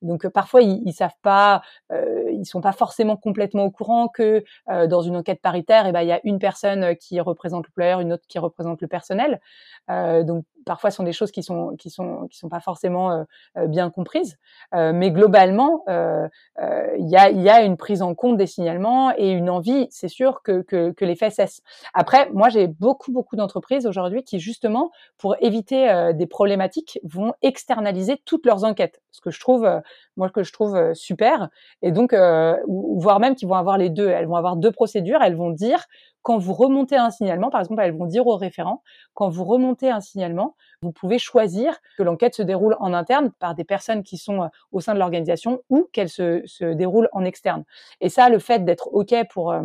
donc 0.03 0.29
parfois 0.29 0.61
ils, 0.61 0.83
ils 0.85 0.93
savent 0.93 1.17
pas, 1.23 1.63
ils 1.91 2.45
sont 2.45 2.61
pas 2.61 2.73
forcément 2.73 3.17
complètement 3.17 3.65
au 3.65 3.71
courant 3.71 4.09
que 4.09 4.45
dans 4.67 5.01
une 5.01 5.17
enquête 5.17 5.41
paritaire, 5.41 5.87
et 5.87 5.91
eh 5.91 5.93
ben 5.93 6.03
il 6.03 6.09
y 6.09 6.13
a 6.13 6.21
une 6.25 6.39
personne 6.39 6.97
qui 6.97 7.19
représente 7.21 7.67
l'employeur, 7.67 8.01
une 8.01 8.13
autre 8.13 8.25
qui 8.29 8.39
représente 8.39 8.83
le 8.83 8.89
personnel, 8.89 9.41
donc 9.89 10.45
parfois 10.67 10.91
sont 10.91 11.05
des 11.05 11.13
choses 11.13 11.31
qui 11.31 11.43
sont 11.43 11.77
qui 11.77 11.91
sont 11.91 12.27
qui 12.29 12.39
sont 12.39 12.49
pas 12.49 12.61
forcément 12.61 13.25
bien 13.69 13.91
comprises, 13.91 14.39
mais 14.73 15.11
globalement 15.11 15.85
il 15.89 17.09
y 17.09 17.17
a 17.17 17.31
il 17.31 17.41
y 17.41 17.49
a 17.49 17.63
une 17.63 17.77
prise 17.77 18.03
en 18.03 18.15
compte 18.15 18.37
des 18.37 18.47
signalements 18.47 19.13
et 19.17 19.31
une 19.31 19.51
envie, 19.51 19.87
c'est 19.91 20.09
sûr, 20.09 20.43
que, 20.43 20.63
que, 20.63 20.91
que, 20.91 21.05
les 21.05 21.17
faits 21.17 21.33
cessent. 21.33 21.63
Après, 21.95 22.31
moi, 22.31 22.49
j'ai 22.49 22.67
beaucoup, 22.67 23.13
beaucoup 23.13 23.37
d'entreprises 23.37 23.87
aujourd'hui 23.87 24.23
qui, 24.23 24.39
justement, 24.41 24.91
pour 25.19 25.37
éviter 25.41 25.91
euh, 25.91 26.13
des 26.13 26.27
problématiques, 26.27 27.01
vont 27.05 27.33
externaliser 27.43 28.21
toutes 28.25 28.47
leurs 28.47 28.65
enquêtes, 28.65 29.01
ce 29.11 29.21
que 29.21 29.31
je 29.31 29.41
trouve, 29.41 29.65
euh, 29.65 29.81
moi, 30.17 30.31
que 30.31 30.43
je 30.43 30.53
trouve 30.53 30.77
euh, 30.77 30.95
super. 30.95 31.49
Et 31.83 31.93
donc, 31.93 32.13
voire 32.13 33.21
même 33.21 33.35
qu'ils 33.35 33.49
vont 33.49 33.55
avoir 33.55 33.79
les 33.79 33.91
deux. 33.91 34.09
Elles 34.09 34.27
vont 34.27 34.37
avoir 34.37 34.57
deux 34.57 34.73
procédures. 34.73 35.23
Elles 35.23 35.37
vont 35.37 35.51
dire 35.51 35.87
quand 36.23 36.39
vous 36.39 36.53
remontez 36.55 36.97
un 36.97 37.11
signalement, 37.11 37.51
par 37.51 37.61
exemple, 37.61 37.81
elles 37.83 37.97
vont 37.97 38.07
dire 38.07 38.27
au 38.27 38.37
référent, 38.37 38.83
quand 39.15 39.29
vous 39.29 39.45
remontez 39.45 39.91
un 39.91 40.01
signalement, 40.01 40.57
vous 40.83 40.93
pouvez 40.93 41.19
choisir 41.19 41.79
que 41.97 42.03
l'enquête 42.03 42.35
se 42.35 42.43
déroule 42.43 42.77
en 42.81 42.93
interne 42.93 43.31
par 43.39 43.55
des 43.55 43.65
personnes 43.65 44.03
qui 44.03 44.19
sont 44.19 44.43
euh, 44.43 44.49
au 44.73 44.81
sein 44.81 44.95
de 44.95 44.99
l'organisation 44.99 45.63
ou 45.71 45.89
qu'elle 45.93 46.09
se, 46.09 46.73
déroule 46.75 47.09
en 47.13 47.25
externe. 47.25 47.65
Et 48.01 48.09
ça, 48.09 48.29
le 48.29 48.39
fait 48.39 48.65
d'être 48.65 48.89
OK 48.93 49.15
pour 49.31 49.53
euh, 49.53 49.63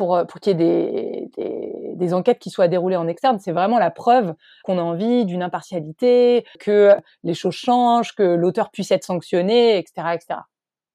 euh, 0.00 0.24
pour 0.24 0.40
qu'il 0.40 0.60
y 0.60 0.64
ait 0.64 1.30
des, 1.94 2.14
enquêtes 2.14 2.38
qui 2.38 2.50
soient 2.50 2.68
déroulées 2.68 2.96
en 2.96 3.06
externe, 3.06 3.38
c'est 3.38 3.52
vraiment 3.52 3.78
la 3.78 3.90
preuve 3.90 4.34
qu'on 4.64 4.78
a 4.78 4.82
envie 4.82 5.24
d'une 5.26 5.42
impartialité, 5.42 6.44
que 6.58 6.96
les 7.22 7.34
choses 7.34 7.54
changent, 7.54 8.14
que 8.14 8.22
l'auteur 8.22 8.70
puisse 8.70 8.90
être 8.90 9.04
sanctionné, 9.04 9.78
etc., 9.78 10.08
etc. 10.14 10.40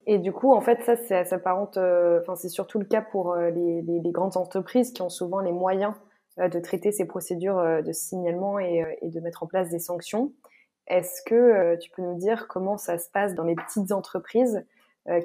Et 0.08 0.20
du 0.20 0.32
coup, 0.32 0.54
en 0.54 0.62
fait, 0.62 0.84
ça, 0.84 0.96
ça 0.96 1.26
s'apparente, 1.26 1.78
euh, 1.78 2.20
enfin, 2.22 2.36
c'est 2.36 2.50
surtout 2.50 2.80
le 2.80 2.86
cas 2.86 3.02
pour 3.02 3.34
euh, 3.34 3.50
les, 3.50 3.82
les, 3.82 4.00
les, 4.00 4.12
grandes 4.12 4.38
entreprises 4.38 4.92
qui 4.94 5.02
ont 5.02 5.10
souvent 5.10 5.40
les 5.40 5.52
moyens 5.52 5.94
euh, 6.40 6.48
de 6.48 6.60
traiter 6.60 6.92
ces 6.92 7.06
procédures 7.06 7.82
de 7.84 7.92
signalement 7.92 8.60
et, 8.60 8.86
et, 9.02 9.10
de 9.10 9.20
mettre 9.20 9.44
en 9.44 9.48
place 9.48 9.70
des 9.70 9.80
sanctions. 9.80 10.32
Est-ce 10.88 11.24
que 11.26 11.76
tu 11.78 11.90
peux 11.90 12.04
nous 12.04 12.16
dire 12.16 12.48
comment 12.48 12.78
ça 12.78 13.00
se 13.00 13.10
passe 13.10 13.34
dans 13.34 13.44
les 13.44 13.56
petites 13.56 13.92
entreprises 13.92 14.64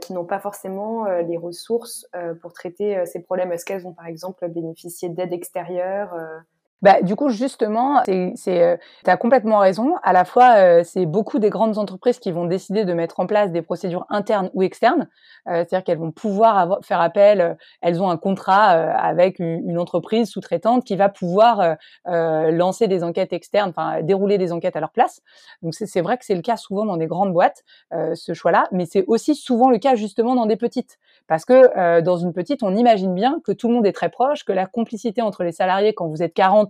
qui 0.00 0.14
n'ont 0.14 0.24
pas 0.24 0.40
forcément 0.40 1.04
les 1.04 1.36
ressources 1.36 2.08
pour 2.40 2.54
traiter 2.54 3.04
ces 3.04 3.20
problèmes? 3.20 3.52
Est-ce 3.52 3.66
qu'elles 3.66 3.82
vont, 3.82 3.92
par 3.92 4.06
exemple, 4.06 4.48
bénéficier 4.48 5.10
d'aide 5.10 5.34
extérieure 5.34 6.16
bah, 6.82 7.02
du 7.02 7.14
coup, 7.14 7.28
justement, 7.28 8.02
c'est, 8.06 8.62
euh, 8.62 8.76
tu 9.04 9.10
as 9.10 9.16
complètement 9.16 9.58
raison. 9.58 9.96
À 10.02 10.12
la 10.12 10.24
fois, 10.24 10.54
euh, 10.56 10.82
c'est 10.84 11.04
beaucoup 11.04 11.38
des 11.38 11.50
grandes 11.50 11.76
entreprises 11.76 12.18
qui 12.18 12.32
vont 12.32 12.46
décider 12.46 12.84
de 12.84 12.94
mettre 12.94 13.20
en 13.20 13.26
place 13.26 13.52
des 13.52 13.60
procédures 13.60 14.06
internes 14.08 14.50
ou 14.54 14.62
externes. 14.62 15.08
Euh, 15.48 15.64
c'est-à-dire 15.66 15.84
qu'elles 15.84 15.98
vont 15.98 16.10
pouvoir 16.10 16.78
faire 16.82 17.00
appel, 17.00 17.56
elles 17.82 18.02
ont 18.02 18.08
un 18.08 18.16
contrat 18.16 18.70
avec 18.70 19.38
une, 19.38 19.78
entreprise 19.80 20.28
sous-traitante 20.28 20.84
qui 20.84 20.96
va 20.96 21.08
pouvoir 21.08 21.76
lancer 22.04 22.86
des 22.86 23.02
enquêtes 23.02 23.32
externes, 23.32 23.70
enfin 23.70 24.02
dérouler 24.02 24.36
des 24.36 24.52
enquêtes 24.52 24.76
à 24.76 24.80
leur 24.80 24.90
place. 24.90 25.22
Donc 25.62 25.74
c'est, 25.74 26.00
vrai 26.00 26.18
que 26.18 26.24
c'est 26.24 26.34
le 26.34 26.42
cas 26.42 26.56
souvent 26.56 26.84
dans 26.84 26.98
des 26.98 27.06
grandes 27.06 27.32
boîtes, 27.32 27.64
ce 27.90 28.34
choix-là, 28.34 28.68
mais 28.72 28.84
c'est 28.84 29.04
aussi 29.06 29.34
souvent 29.34 29.70
le 29.70 29.78
cas 29.78 29.94
justement 29.94 30.34
dans 30.34 30.44
des 30.44 30.56
petites. 30.56 30.98
Parce 31.28 31.46
que 31.46 32.00
dans 32.00 32.18
une 32.18 32.34
petite, 32.34 32.62
on 32.62 32.76
imagine 32.76 33.14
bien 33.14 33.40
que 33.42 33.52
tout 33.52 33.68
le 33.68 33.74
monde 33.74 33.86
est 33.86 33.92
très 33.92 34.10
proche, 34.10 34.44
que 34.44 34.52
la 34.52 34.66
complicité 34.66 35.22
entre 35.22 35.44
les 35.44 35.52
salariés 35.52 35.94
quand 35.94 36.08
vous 36.08 36.22
êtes 36.22 36.34
40 36.34 36.69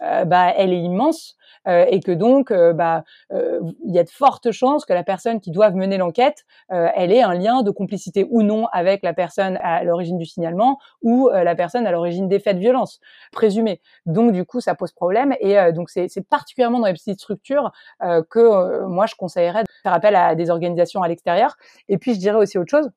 bah, 0.00 0.52
elle 0.56 0.72
est 0.72 0.80
immense 0.80 1.36
euh, 1.68 1.84
et 1.88 2.00
que 2.00 2.12
donc 2.12 2.50
euh, 2.50 2.72
bah, 2.72 3.04
il 3.30 3.94
y 3.94 3.98
a 3.98 4.04
de 4.04 4.10
fortes 4.10 4.50
chances 4.50 4.84
que 4.84 4.92
la 4.92 5.02
personne 5.02 5.40
qui 5.40 5.50
doit 5.50 5.70
mener 5.70 5.98
l'enquête, 5.98 6.44
elle 6.68 7.12
ait 7.12 7.22
un 7.22 7.34
lien 7.34 7.62
de 7.62 7.70
complicité 7.70 8.26
ou 8.30 8.42
non 8.42 8.66
avec 8.72 9.02
la 9.02 9.12
personne 9.12 9.58
à 9.62 9.84
l'origine 9.84 10.18
du 10.18 10.24
signalement 10.24 10.78
ou 11.02 11.28
la 11.32 11.54
personne 11.54 11.86
à 11.86 11.90
l'origine 11.90 12.28
des 12.28 12.38
faits 12.38 12.56
de 12.56 12.60
violence 12.60 13.00
présumés. 13.32 13.80
Donc 14.06 14.32
du 14.32 14.44
coup, 14.44 14.60
ça 14.60 14.74
pose 14.74 14.92
problème 14.92 15.34
et 15.40 15.56
donc 15.72 15.90
c'est 15.90 16.28
particulièrement 16.28 16.80
dans 16.80 16.86
les 16.86 16.92
petites 16.92 17.20
structures 17.20 17.72
que 18.00 18.84
moi 18.86 19.06
je 19.06 19.14
conseillerais 19.14 19.62
de 19.62 19.68
faire 19.82 19.92
appel 19.92 20.16
à 20.16 20.34
des 20.34 20.50
organisations 20.50 21.02
à 21.02 21.08
l'extérieur. 21.08 21.56
Et 21.88 21.98
puis 21.98 22.14
je 22.14 22.18
dirais 22.18 22.38
aussi 22.38 22.58
autre 22.58 22.70
chose 22.70 22.90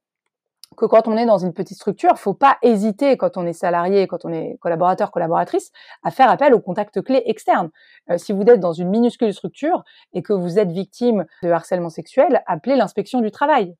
que 0.75 0.85
quand 0.85 1.07
on 1.07 1.17
est 1.17 1.25
dans 1.25 1.37
une 1.37 1.53
petite 1.53 1.77
structure, 1.77 2.17
faut 2.17 2.33
pas 2.33 2.57
hésiter 2.61 3.17
quand 3.17 3.37
on 3.37 3.45
est 3.45 3.53
salarié, 3.53 4.07
quand 4.07 4.25
on 4.25 4.33
est 4.33 4.57
collaborateur, 4.59 5.11
collaboratrice, 5.11 5.71
à 6.03 6.11
faire 6.11 6.29
appel 6.29 6.53
aux 6.53 6.59
contacts 6.59 7.01
clés 7.01 7.23
externes. 7.25 7.69
Euh, 8.09 8.17
si 8.17 8.33
vous 8.33 8.43
êtes 8.43 8.59
dans 8.59 8.73
une 8.73 8.89
minuscule 8.89 9.33
structure 9.33 9.83
et 10.13 10.21
que 10.21 10.33
vous 10.33 10.59
êtes 10.59 10.71
victime 10.71 11.25
de 11.43 11.49
harcèlement 11.49 11.89
sexuel, 11.89 12.43
appelez 12.47 12.75
l'inspection 12.75 13.21
du 13.21 13.31
travail. 13.31 13.75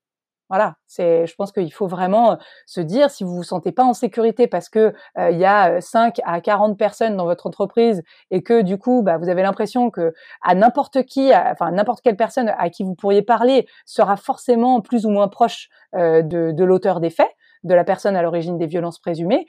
Voilà, 0.54 0.76
c'est, 0.86 1.26
je 1.26 1.34
pense 1.34 1.52
qu'il 1.52 1.74
faut 1.74 1.88
vraiment 1.88 2.34
euh, 2.34 2.36
se 2.68 2.80
dire 2.80 3.10
si 3.10 3.24
vous 3.24 3.38
vous 3.38 3.42
sentez 3.42 3.72
pas 3.72 3.84
en 3.84 3.96
sécurité 3.96 4.46
parce 4.46 4.70
que 4.70 4.94
euh, 5.18 5.32
il 5.32 5.40
y 5.40 5.46
a 5.46 5.82
5 5.82 6.22
à 6.24 6.42
40 6.42 6.78
personnes 6.78 7.18
dans 7.18 7.26
votre 7.26 7.48
entreprise 7.48 8.04
et 8.30 8.44
que 8.44 8.62
du 8.62 8.78
coup, 8.78 9.02
bah, 9.02 9.18
vous 9.18 9.30
avez 9.30 9.42
l'impression 9.42 9.90
que 9.90 10.14
à 10.44 10.54
n'importe 10.54 11.06
qui, 11.06 11.34
enfin 11.34 11.72
n'importe 11.72 12.02
quelle 12.02 12.18
personne 12.18 12.54
à 12.56 12.70
qui 12.70 12.84
vous 12.84 12.94
pourriez 12.94 13.24
parler 13.24 13.66
sera 13.88 14.16
forcément 14.16 14.80
plus 14.80 15.08
ou 15.08 15.10
moins 15.10 15.28
proche 15.28 15.70
euh, 15.96 16.22
de, 16.22 16.52
de 16.52 16.64
l'auteur 16.64 17.00
des 17.00 17.10
faits 17.10 17.32
de 17.64 17.74
la 17.74 17.84
personne 17.84 18.16
à 18.16 18.22
l'origine 18.22 18.60
des 18.60 18.68
violences 18.68 19.00
présumées, 19.00 19.48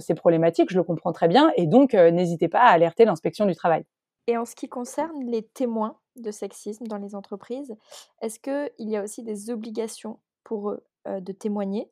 c'est 0.00 0.14
problématique, 0.14 0.72
je 0.72 0.76
le 0.76 0.82
comprends 0.82 1.12
très 1.12 1.28
bien, 1.28 1.52
et 1.56 1.68
donc 1.68 1.94
n'hésitez 1.94 2.48
pas 2.48 2.58
à 2.58 2.70
alerter 2.70 3.04
l'inspection 3.04 3.46
du 3.46 3.54
travail. 3.54 3.84
Et 4.26 4.36
en 4.36 4.44
ce 4.44 4.56
qui 4.56 4.68
concerne 4.68 5.24
les 5.24 5.44
témoins 5.44 5.96
de 6.16 6.32
sexisme 6.32 6.88
dans 6.88 6.98
les 6.98 7.14
entreprises, 7.14 7.76
est-ce 8.22 8.40
qu'il 8.40 8.90
y 8.90 8.96
a 8.96 9.04
aussi 9.04 9.22
des 9.22 9.50
obligations 9.50 10.18
pour 10.44 10.70
eux 10.70 10.84
de 11.06 11.32
témoigner. 11.32 11.90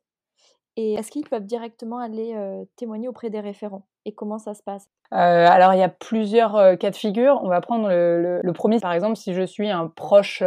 Et 0.75 0.93
est-ce 0.93 1.11
qu'ils 1.11 1.27
peuvent 1.27 1.45
directement 1.45 1.99
aller 1.99 2.35
témoigner 2.77 3.07
auprès 3.07 3.29
des 3.29 3.39
référents? 3.39 3.85
Et 4.05 4.13
comment 4.13 4.39
ça 4.39 4.53
se 4.53 4.63
passe? 4.63 4.89
Euh, 5.13 5.15
alors, 5.47 5.73
il 5.73 5.79
y 5.79 5.83
a 5.83 5.89
plusieurs 5.89 6.77
cas 6.79 6.89
de 6.89 6.95
figure. 6.95 7.39
On 7.43 7.47
va 7.47 7.61
prendre 7.61 7.87
le, 7.87 8.41
le, 8.41 8.53
premier, 8.53 8.79
par 8.79 8.91
exemple, 8.91 9.15
si 9.15 9.35
je 9.35 9.43
suis 9.43 9.69
un 9.69 9.87
proche 9.87 10.41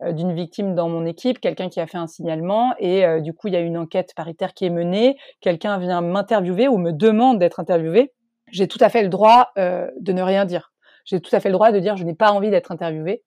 d'une 0.00 0.34
victime 0.34 0.74
dans 0.74 0.88
mon 0.88 1.06
équipe, 1.06 1.38
quelqu'un 1.38 1.68
qui 1.68 1.78
a 1.78 1.86
fait 1.86 1.98
un 1.98 2.08
signalement, 2.08 2.74
et 2.78 3.20
du 3.20 3.32
coup, 3.32 3.46
il 3.46 3.54
y 3.54 3.56
a 3.56 3.60
une 3.60 3.78
enquête 3.78 4.14
paritaire 4.16 4.52
qui 4.52 4.64
est 4.64 4.70
menée, 4.70 5.16
quelqu'un 5.40 5.78
vient 5.78 6.00
m'interviewer 6.00 6.66
ou 6.66 6.78
me 6.78 6.90
demande 6.90 7.38
d'être 7.38 7.60
interviewé, 7.60 8.12
j'ai 8.50 8.66
tout 8.66 8.78
à 8.80 8.88
fait 8.88 9.02
le 9.02 9.08
droit 9.08 9.52
de 9.56 10.12
ne 10.12 10.22
rien 10.22 10.44
dire. 10.44 10.72
J'ai 11.04 11.20
tout 11.20 11.34
à 11.34 11.40
fait 11.40 11.48
le 11.48 11.54
droit 11.54 11.72
de 11.72 11.78
dire 11.78 11.96
je 11.96 12.04
n'ai 12.04 12.14
pas 12.14 12.32
envie 12.32 12.50
d'être 12.50 12.70
interviewé, 12.70 13.22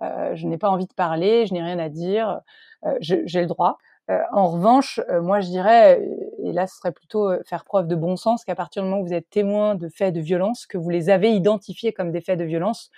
je 0.00 0.46
n'ai 0.46 0.58
pas 0.58 0.70
envie 0.70 0.86
de 0.86 0.94
parler, 0.94 1.46
je 1.46 1.54
n'ai 1.54 1.62
rien 1.62 1.78
à 1.78 1.88
dire, 1.88 2.40
j'ai 3.00 3.40
le 3.40 3.46
droit. 3.46 3.78
Euh, 4.10 4.18
en 4.32 4.48
revanche, 4.48 4.98
euh, 5.08 5.22
moi 5.22 5.40
je 5.40 5.48
dirais, 5.48 6.02
et 6.42 6.52
là 6.52 6.66
ce 6.66 6.76
serait 6.76 6.90
plutôt 6.90 7.30
euh, 7.30 7.42
faire 7.46 7.64
preuve 7.64 7.86
de 7.86 7.94
bon 7.94 8.16
sens, 8.16 8.44
qu'à 8.44 8.56
partir 8.56 8.82
du 8.82 8.88
moment 8.88 9.02
où 9.02 9.06
vous 9.06 9.14
êtes 9.14 9.30
témoin 9.30 9.76
de 9.76 9.88
faits 9.88 10.12
de 10.12 10.20
violence, 10.20 10.66
que 10.66 10.78
vous 10.78 10.90
les 10.90 11.10
avez 11.10 11.30
identifiés 11.30 11.92
comme 11.92 12.10
des 12.10 12.20
faits 12.20 12.38
de 12.38 12.44
violence, 12.44 12.90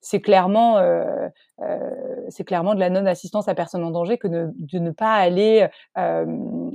c'est 0.00 0.20
clairement, 0.20 0.78
c'est 2.28 2.44
clairement 2.44 2.74
de 2.74 2.80
la 2.80 2.90
non-assistance 2.90 3.48
à 3.48 3.54
personne 3.54 3.82
en 3.82 3.90
danger 3.90 4.18
que 4.18 4.28
de 4.28 4.78
ne 4.78 4.90
pas 4.90 5.14
aller 5.14 5.68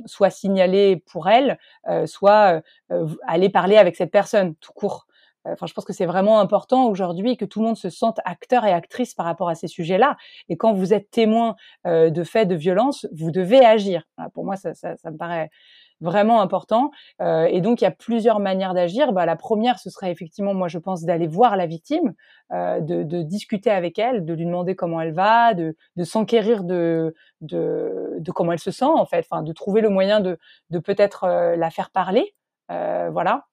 soit 0.06 0.32
signaler 0.32 1.04
pour 1.12 1.30
elle, 1.30 1.60
soit 2.06 2.62
aller 3.28 3.50
parler 3.50 3.78
avec 3.78 3.96
cette 3.96 4.12
personne 4.12 4.56
tout 4.56 4.74
court. 4.74 5.06
Euh, 5.48 5.54
enfin, 5.54 5.66
je 5.68 5.74
pense 5.74 5.86
que 5.86 5.94
c'est 5.94 6.06
vraiment 6.06 6.40
important 6.40 6.88
aujourd'hui 6.88 7.38
que 7.38 7.46
tout 7.46 7.60
le 7.60 7.66
monde 7.66 7.78
se 7.78 7.90
sente 7.90 8.20
acteur 8.26 8.66
et 8.66 8.72
actrice 8.72 9.14
par 9.14 9.26
rapport 9.26 9.50
à 9.50 9.56
ces 9.56 9.68
sujets-là. 9.68 10.18
Et 10.50 10.58
quand 10.58 10.74
vous 10.74 10.94
êtes 10.94 11.10
témoin 11.10 11.56
euh, 11.86 12.10
de 12.10 12.24
faits 12.24 12.48
de 12.48 12.56
violence, 12.56 13.08
vous 13.12 13.32
devez 13.32 13.64
agir. 13.66 14.04
pour 14.34 14.46
moi, 14.46 14.56
ça, 14.56 14.72
me 15.06 15.18
paraît 15.18 15.50
vraiment 16.00 16.42
important. 16.42 16.92
Euh, 17.22 17.46
et 17.46 17.62
donc, 17.62 17.82
il 17.82 17.86
y 17.86 17.88
a 17.88 17.92
plusieurs 17.92 18.40
manières 18.40 18.74
d'agir. 18.74 19.14
Bah, 19.14 19.26
la 19.26 19.36
première, 19.36 19.80
ce 19.80 19.90
serait 19.90 20.12
effectivement, 20.12 20.54
moi, 20.54 20.68
je 20.68 20.78
pense, 20.78 21.04
d'aller 21.04 21.28
voir 21.28 21.56
la 21.58 21.66
victime, 21.66 22.14
de, 22.52 23.24
discuter 23.24 23.72
avec 23.72 23.98
elle, 24.00 24.24
de 24.24 24.34
lui 24.34 24.46
demander 24.46 24.76
comment 24.76 25.02
elle 25.02 25.14
va, 25.14 25.54
de, 25.54 25.76
s'enquérir 26.04 26.64
de, 26.64 27.14
comment 28.34 28.52
elle 28.52 28.60
se 28.60 28.72
sent, 28.72 28.86
en 28.86 29.06
fait, 29.06 29.26
enfin, 29.30 29.42
de 29.42 29.54
trouver 29.54 29.82
le 29.82 29.90
moyen 29.90 30.20
de, 30.20 30.38
peut-être 30.80 31.28
la 31.58 31.70
faire 31.72 31.90
parler. 31.90 32.34
Voilà 32.70 33.46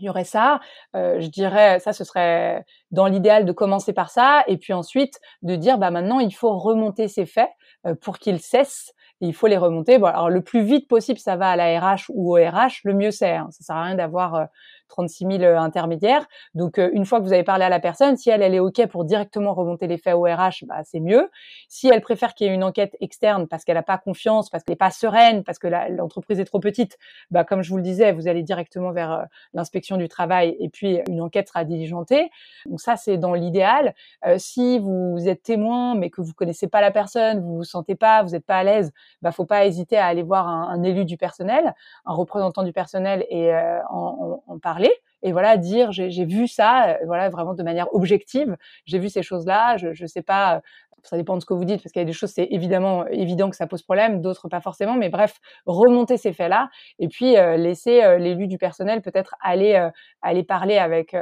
il 0.00 0.06
y 0.06 0.08
aurait 0.08 0.24
ça. 0.24 0.60
Euh, 0.96 1.20
je 1.20 1.28
dirais, 1.28 1.78
ça, 1.80 1.92
ce 1.92 2.04
serait 2.04 2.64
dans 2.90 3.06
l'idéal 3.06 3.44
de 3.44 3.52
commencer 3.52 3.92
par 3.92 4.10
ça, 4.10 4.42
et 4.46 4.56
puis 4.56 4.72
ensuite 4.72 5.20
de 5.42 5.56
dire, 5.56 5.78
bah 5.78 5.90
maintenant, 5.90 6.20
il 6.20 6.34
faut 6.34 6.56
remonter 6.58 7.08
ces 7.08 7.26
faits 7.26 7.50
euh, 7.86 7.94
pour 7.94 8.18
qu'ils 8.18 8.40
cessent. 8.40 8.92
Il 9.22 9.34
faut 9.34 9.46
les 9.46 9.58
remonter. 9.58 9.98
Bon, 9.98 10.06
alors 10.06 10.30
le 10.30 10.42
plus 10.42 10.62
vite 10.62 10.88
possible, 10.88 11.18
ça 11.18 11.36
va 11.36 11.50
à 11.50 11.56
la 11.56 11.78
RH 11.78 12.04
ou 12.08 12.38
au 12.38 12.42
RH, 12.42 12.80
le 12.84 12.94
mieux 12.94 13.10
c'est. 13.10 13.36
Hein. 13.36 13.48
Ça 13.50 13.64
sert 13.64 13.76
à 13.76 13.84
rien 13.84 13.94
d'avoir 13.94 14.34
euh, 14.34 14.44
36 14.90 15.26
000 15.26 15.42
euh, 15.42 15.56
intermédiaires. 15.56 16.26
Donc, 16.54 16.78
euh, 16.78 16.90
une 16.92 17.06
fois 17.06 17.20
que 17.20 17.24
vous 17.24 17.32
avez 17.32 17.44
parlé 17.44 17.64
à 17.64 17.70
la 17.70 17.80
personne, 17.80 18.16
si 18.18 18.28
elle, 18.28 18.42
elle 18.42 18.54
est 18.54 18.60
OK 18.60 18.86
pour 18.88 19.04
directement 19.04 19.54
remonter 19.54 19.86
les 19.86 19.96
faits 19.96 20.14
au 20.14 20.24
RH, 20.24 20.66
bah, 20.66 20.82
c'est 20.84 21.00
mieux. 21.00 21.30
Si 21.68 21.88
elle 21.88 22.02
préfère 22.02 22.34
qu'il 22.34 22.46
y 22.46 22.50
ait 22.50 22.54
une 22.54 22.64
enquête 22.64 22.96
externe 23.00 23.48
parce 23.48 23.64
qu'elle 23.64 23.76
n'a 23.76 23.82
pas 23.82 23.96
confiance, 23.96 24.50
parce 24.50 24.64
qu'elle 24.64 24.74
n'est 24.74 24.78
pas 24.78 24.90
sereine, 24.90 25.44
parce 25.44 25.58
que 25.58 25.68
l'entreprise 25.68 26.40
est 26.40 26.44
trop 26.44 26.60
petite, 26.60 26.98
bah, 27.30 27.44
comme 27.44 27.62
je 27.62 27.70
vous 27.70 27.78
le 27.78 27.82
disais, 27.82 28.12
vous 28.12 28.28
allez 28.28 28.42
directement 28.42 28.90
vers 28.90 29.12
euh, 29.12 29.22
l'inspection 29.54 29.96
du 29.96 30.08
travail 30.08 30.56
et 30.60 30.68
puis 30.68 31.00
une 31.08 31.22
enquête 31.22 31.48
sera 31.48 31.64
diligentée. 31.64 32.30
Donc 32.66 32.80
ça, 32.80 32.96
c'est 32.96 33.16
dans 33.16 33.34
l'idéal. 33.34 33.94
si 34.36 34.78
vous 34.78 35.28
êtes 35.28 35.42
témoin, 35.42 35.94
mais 35.94 36.10
que 36.10 36.20
vous 36.20 36.34
connaissez 36.34 36.68
pas 36.68 36.80
la 36.80 36.90
personne, 36.90 37.40
vous 37.40 37.56
vous 37.56 37.64
sentez 37.64 37.94
pas, 37.94 38.22
vous 38.22 38.30
n'êtes 38.30 38.44
pas 38.44 38.58
à 38.58 38.64
l'aise, 38.64 38.92
bah, 39.22 39.32
faut 39.32 39.46
pas 39.46 39.64
hésiter 39.64 39.96
à 39.96 40.06
aller 40.06 40.22
voir 40.22 40.48
un, 40.48 40.82
élu 40.82 41.04
du 41.04 41.16
personnel, 41.16 41.74
un 42.06 42.14
représentant 42.14 42.62
du 42.62 42.72
personnel 42.72 43.24
et 43.28 43.52
en 43.88 44.58
parler 44.62 44.79
et 45.22 45.32
voilà 45.32 45.56
dire 45.56 45.92
j'ai 45.92 46.24
vu 46.24 46.48
ça, 46.48 46.90
euh, 46.90 46.96
voilà 47.06 47.28
vraiment 47.28 47.54
de 47.54 47.62
manière 47.62 47.92
objective, 47.94 48.56
j'ai 48.86 48.98
vu 48.98 49.08
ces 49.08 49.22
choses-là, 49.22 49.76
je 49.76 49.92
je 49.92 50.06
sais 50.06 50.22
pas, 50.22 50.56
euh, 50.56 50.60
ça 51.02 51.16
dépend 51.16 51.36
de 51.36 51.40
ce 51.40 51.46
que 51.46 51.54
vous 51.54 51.64
dites 51.64 51.82
parce 51.82 51.92
qu'il 51.92 52.00
y 52.00 52.02
a 52.02 52.06
des 52.06 52.12
choses 52.12 52.30
c'est 52.30 52.48
évidemment 52.50 53.06
évident 53.08 53.50
que 53.50 53.56
ça 53.56 53.66
pose 53.66 53.82
problème, 53.82 54.20
d'autres 54.22 54.48
pas 54.48 54.60
forcément, 54.60 54.94
mais 54.96 55.08
bref 55.08 55.38
remonter 55.66 56.16
ces 56.16 56.32
faits-là 56.32 56.70
et 56.98 57.08
puis 57.08 57.36
euh, 57.36 57.56
laisser 57.56 58.18
l'élu 58.18 58.46
du 58.46 58.58
personnel 58.58 59.02
peut-être 59.02 59.34
aller 59.42 59.88
aller 60.22 60.44
parler 60.44 60.78
avec 60.78 61.14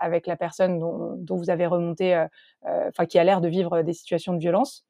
avec 0.00 0.26
la 0.26 0.36
personne 0.36 0.78
dont, 0.78 1.14
dont 1.18 1.36
vous 1.36 1.50
avez 1.50 1.66
remonté, 1.66 2.26
enfin 2.64 3.06
qui 3.06 3.18
a 3.18 3.24
l'air 3.24 3.40
de 3.40 3.48
vivre 3.48 3.82
des 3.82 3.92
situations 3.92 4.32
de 4.34 4.38
violence. 4.38 4.84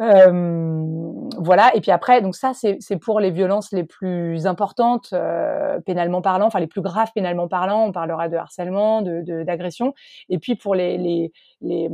Euh, 0.00 1.28
voilà. 1.38 1.74
Et 1.74 1.80
puis 1.80 1.90
après, 1.90 2.22
donc 2.22 2.36
ça, 2.36 2.52
c'est 2.54 2.96
pour 2.96 3.20
les 3.20 3.30
violences 3.30 3.72
les 3.72 3.84
plus 3.84 4.46
importantes, 4.46 5.10
euh, 5.12 5.80
pénalement 5.80 6.22
parlant, 6.22 6.46
enfin 6.46 6.60
les 6.60 6.66
plus 6.66 6.82
graves 6.82 7.10
pénalement 7.14 7.48
parlant. 7.48 7.84
On 7.86 7.92
parlera 7.92 8.28
de 8.28 8.36
harcèlement, 8.36 9.02
de 9.02 9.42
d'agression. 9.42 9.94
Et 10.28 10.38
puis 10.38 10.54
pour 10.54 10.74
les, 10.74 10.98
les, 10.98 11.32
les, 11.60 11.88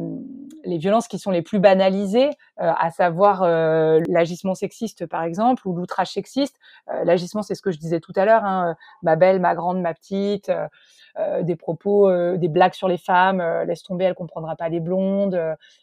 les, 0.65 0.79
violences 0.79 1.09
qui 1.09 1.19
sont 1.19 1.31
les 1.31 1.43
plus 1.43 1.59
banalisées, 1.59 2.31
euh, 2.61 2.73
à 2.79 2.91
savoir 2.91 3.43
euh, 3.43 4.01
l'agissement 4.09 4.55
sexiste 4.55 5.07
par 5.07 5.23
exemple 5.23 5.67
ou 5.67 5.75
l'outrage 5.75 6.13
sexiste. 6.13 6.57
Euh, 6.91 7.05
l'agissement, 7.05 7.43
c'est 7.43 7.55
ce 7.55 7.63
que 7.63 7.71
je 7.71 7.79
disais 7.79 8.01
tout 8.01 8.13
à 8.17 8.25
l'heure, 8.25 8.45
hein, 8.45 8.77
ma 9.03 9.17
belle, 9.17 9.41
ma 9.41 9.55
grande, 9.55 9.81
ma 9.81 9.95
petite. 9.95 10.51
Des 11.43 11.57
propos, 11.57 12.11
des 12.37 12.49
blagues 12.49 12.75
sur 12.75 12.89
les 12.89 12.99
femmes, 12.99 13.43
laisse 13.67 13.83
tomber, 13.83 14.05
elle 14.05 14.15
comprendra 14.15 14.57
pas 14.57 14.69
les 14.69 14.81
blondes, 14.81 15.39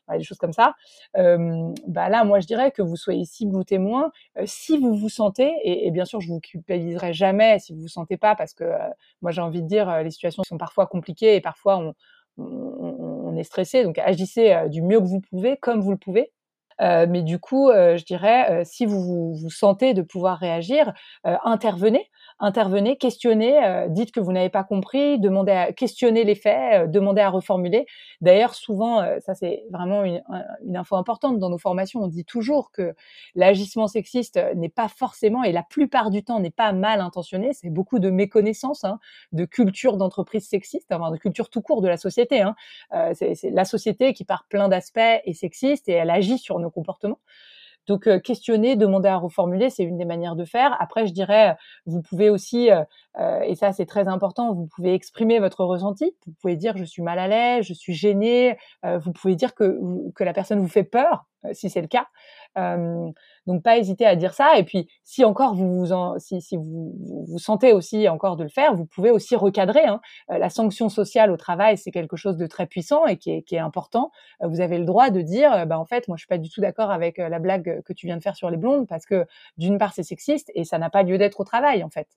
des 0.09 0.23
choses 0.23 0.37
comme 0.37 0.53
ça. 0.53 0.75
bah 1.15 2.09
là, 2.09 2.23
moi, 2.23 2.39
je 2.39 2.47
dirais 2.47 2.71
que 2.71 2.81
vous 2.81 2.95
soyez 2.95 3.25
cible 3.25 3.55
ou 3.55 3.63
témoin, 3.63 4.11
si 4.45 4.77
vous 4.77 4.93
vous 4.95 5.09
sentez, 5.09 5.53
et, 5.63 5.89
bien 5.91 6.05
sûr, 6.05 6.19
je 6.21 6.27
vous 6.27 6.39
culpabiliserai 6.39 7.13
jamais 7.13 7.59
si 7.59 7.73
vous 7.73 7.81
vous 7.81 7.87
sentez 7.87 8.17
pas, 8.17 8.35
parce 8.35 8.53
que 8.53 8.65
moi, 9.21 9.31
j'ai 9.31 9.41
envie 9.41 9.61
de 9.61 9.67
dire, 9.67 10.03
les 10.03 10.11
situations 10.11 10.43
sont 10.43 10.57
parfois 10.57 10.87
compliquées 10.87 11.35
et 11.35 11.41
parfois 11.41 11.93
on, 12.37 13.35
est 13.37 13.43
stressé, 13.43 13.83
donc 13.83 13.97
agissez 13.99 14.67
du 14.69 14.81
mieux 14.81 14.99
que 14.99 15.05
vous 15.05 15.21
pouvez, 15.21 15.57
comme 15.57 15.79
vous 15.79 15.91
le 15.91 15.97
pouvez. 15.97 16.31
Euh, 16.81 17.05
mais 17.07 17.21
du 17.21 17.39
coup, 17.39 17.69
euh, 17.69 17.97
je 17.97 18.05
dirais, 18.05 18.61
euh, 18.61 18.63
si 18.65 18.85
vous, 18.85 19.35
vous 19.35 19.49
sentez 19.49 19.93
de 19.93 20.01
pouvoir 20.01 20.37
réagir, 20.39 20.93
intervenez 21.23 22.09
intervenez, 22.41 22.97
questionnez, 22.97 23.63
euh, 23.63 23.87
dites 23.87 24.11
que 24.11 24.19
vous 24.19 24.31
n'avez 24.31 24.49
pas 24.49 24.63
compris, 24.63 25.19
demandez 25.19 25.51
à 25.51 25.71
questionner 25.71 26.23
les 26.23 26.35
faits, 26.35 26.83
euh, 26.83 26.87
demandez 26.87 27.21
à 27.21 27.29
reformuler. 27.29 27.85
D'ailleurs, 28.19 28.55
souvent, 28.55 29.01
euh, 29.01 29.19
ça 29.19 29.35
c'est 29.35 29.63
vraiment 29.71 30.03
une, 30.03 30.23
une, 30.65 30.75
info 30.75 30.95
importante 30.95 31.37
dans 31.37 31.49
nos 31.49 31.59
formations, 31.59 32.01
on 32.01 32.07
dit 32.07 32.25
toujours 32.25 32.71
que 32.71 32.95
l'agissement 33.35 33.87
sexiste 33.87 34.39
n'est 34.55 34.69
pas 34.69 34.87
forcément, 34.87 35.43
et 35.43 35.51
la 35.51 35.63
plupart 35.63 36.09
du 36.09 36.23
temps 36.23 36.39
n'est 36.39 36.49
pas 36.49 36.73
mal 36.73 36.99
intentionné, 36.99 37.53
c'est 37.53 37.69
beaucoup 37.69 37.99
de 37.99 38.09
méconnaissance, 38.09 38.83
hein, 38.83 38.99
de 39.31 39.45
culture 39.45 39.97
d'entreprise 39.97 40.47
sexiste, 40.47 40.91
enfin 40.91 41.11
de 41.11 41.17
culture 41.17 41.49
tout 41.49 41.61
court 41.61 41.81
de 41.81 41.87
la 41.87 41.97
société. 41.97 42.41
Hein. 42.41 42.55
c'est 43.13 43.51
la 43.51 43.65
société 43.65 44.13
qui 44.13 44.25
par 44.25 44.45
plein 44.45 44.67
d'aspects 44.67 44.99
est 44.99 45.33
sexiste 45.33 45.87
et 45.89 45.93
elle 45.93 46.09
agit 46.09 46.39
sur 46.39 46.57
nos 46.59 46.71
comportements. 46.71 47.19
Donc 47.91 48.07
euh, 48.07 48.19
questionner, 48.19 48.77
demander 48.77 49.09
à 49.09 49.17
reformuler, 49.17 49.69
c'est 49.69 49.83
une 49.83 49.97
des 49.97 50.05
manières 50.05 50.37
de 50.37 50.45
faire. 50.45 50.77
Après, 50.79 51.07
je 51.07 51.11
dirais, 51.11 51.57
vous 51.85 52.01
pouvez 52.01 52.29
aussi, 52.29 52.69
euh, 53.19 53.31
euh, 53.31 53.41
et 53.41 53.55
ça 53.55 53.71
c'est 53.73 53.85
très 53.85 54.07
important, 54.07 54.53
vous 54.53 54.67
pouvez 54.67 54.93
exprimer 54.93 55.39
votre 55.39 55.63
ressenti. 55.63 56.15
Vous 56.25 56.33
pouvez 56.41 56.55
dire 56.55 56.77
je 56.77 56.83
suis 56.83 57.01
mal 57.01 57.19
à 57.19 57.27
l'aise, 57.27 57.65
je 57.65 57.73
suis 57.73 57.93
gêné. 57.93 58.57
vous 58.83 59.11
pouvez 59.11 59.35
dire 59.35 59.53
que 59.55 59.79
que 60.15 60.23
la 60.23 60.33
personne 60.33 60.59
vous 60.59 60.67
fait 60.67 60.83
peur, 60.83 61.25
si 61.53 61.69
c'est 61.69 61.81
le 61.81 61.87
cas. 61.87 62.07
Donc 63.47 63.63
pas 63.63 63.77
hésiter 63.77 64.05
à 64.05 64.15
dire 64.15 64.33
ça. 64.33 64.57
Et 64.57 64.63
puis 64.63 64.87
si 65.03 65.25
encore 65.25 65.55
vous 65.55 65.79
vous 65.79 65.93
en, 65.93 66.19
si, 66.19 66.41
si 66.41 66.57
vous, 66.57 66.93
vous, 67.27 67.39
sentez 67.39 67.73
aussi 67.73 68.07
encore 68.07 68.35
de 68.37 68.43
le 68.43 68.49
faire, 68.49 68.75
vous 68.75 68.85
pouvez 68.85 69.11
aussi 69.11 69.35
recadrer. 69.35 69.85
Hein. 69.85 69.99
Euh, 70.29 70.37
la 70.37 70.49
sanction 70.49 70.89
sociale 70.89 71.31
au 71.31 71.37
travail, 71.37 71.77
c'est 71.77 71.91
quelque 71.91 72.15
chose 72.17 72.37
de 72.37 72.45
très 72.47 72.67
puissant 72.67 73.05
et 73.05 73.17
qui 73.17 73.31
est, 73.31 73.41
qui 73.41 73.55
est 73.55 73.59
important. 73.59 74.11
Euh, 74.43 74.47
vous 74.47 74.61
avez 74.61 74.77
le 74.77 74.85
droit 74.85 75.09
de 75.09 75.21
dire, 75.21 75.65
bah 75.65 75.79
en 75.79 75.85
fait, 75.85 76.07
moi 76.07 76.17
je 76.17 76.21
suis 76.21 76.27
pas 76.27 76.37
du 76.37 76.49
tout 76.49 76.61
d'accord 76.61 76.91
avec 76.91 77.19
euh, 77.19 77.29
la 77.29 77.39
blague 77.39 77.81
que 77.83 77.93
tu 77.93 78.05
viens 78.05 78.17
de 78.17 78.21
faire 78.21 78.35
sur 78.35 78.49
les 78.49 78.57
blondes 78.57 78.87
parce 78.87 79.05
que 79.05 79.25
d'une 79.57 79.77
part 79.77 79.93
c'est 79.93 80.03
sexiste 80.03 80.51
et 80.53 80.63
ça 80.63 80.77
n'a 80.77 80.89
pas 80.89 81.03
lieu 81.03 81.17
d'être 81.17 81.39
au 81.39 81.43
travail 81.43 81.83
en 81.83 81.89
fait. 81.89 82.07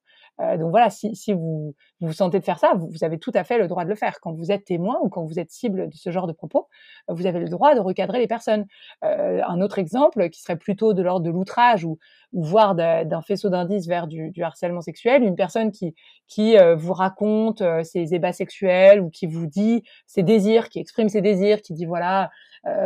Euh, 0.40 0.56
donc 0.56 0.70
voilà, 0.70 0.90
si, 0.90 1.14
si 1.14 1.32
vous, 1.32 1.74
vous 2.00 2.12
sentez 2.12 2.38
de 2.38 2.44
faire 2.44 2.58
ça, 2.58 2.72
vous, 2.76 2.88
vous, 2.88 3.04
avez 3.04 3.18
tout 3.18 3.30
à 3.34 3.44
fait 3.44 3.58
le 3.58 3.68
droit 3.68 3.84
de 3.84 3.88
le 3.88 3.94
faire. 3.94 4.20
Quand 4.20 4.32
vous 4.32 4.50
êtes 4.50 4.64
témoin 4.64 4.96
ou 5.02 5.08
quand 5.08 5.24
vous 5.24 5.38
êtes 5.38 5.50
cible 5.50 5.88
de 5.88 5.96
ce 5.96 6.10
genre 6.10 6.26
de 6.26 6.32
propos, 6.32 6.68
vous 7.08 7.26
avez 7.26 7.38
le 7.40 7.48
droit 7.48 7.74
de 7.74 7.80
recadrer 7.80 8.18
les 8.18 8.26
personnes. 8.26 8.66
Euh, 9.04 9.40
un 9.46 9.60
autre 9.60 9.78
exemple 9.78 10.28
qui 10.30 10.40
serait 10.40 10.56
plutôt 10.56 10.92
de 10.92 11.02
l'ordre 11.02 11.24
de 11.24 11.30
l'outrage 11.30 11.84
ou, 11.84 11.98
ou 12.32 12.42
voire 12.42 12.74
d'un 12.74 13.22
faisceau 13.22 13.48
d'indices 13.48 13.86
vers 13.86 14.08
du, 14.08 14.30
du, 14.30 14.42
harcèlement 14.42 14.80
sexuel, 14.80 15.22
une 15.22 15.36
personne 15.36 15.70
qui, 15.70 15.94
qui 16.26 16.58
euh, 16.58 16.74
vous 16.74 16.92
raconte 16.92 17.62
euh, 17.62 17.84
ses 17.84 18.14
ébats 18.14 18.32
sexuels 18.32 19.00
ou 19.00 19.08
qui 19.08 19.26
vous 19.26 19.46
dit 19.46 19.84
ses 20.06 20.24
désirs, 20.24 20.68
qui 20.68 20.80
exprime 20.80 21.08
ses 21.08 21.20
désirs, 21.20 21.62
qui 21.62 21.74
dit 21.74 21.84
voilà, 21.84 22.24
euh, 22.24 22.28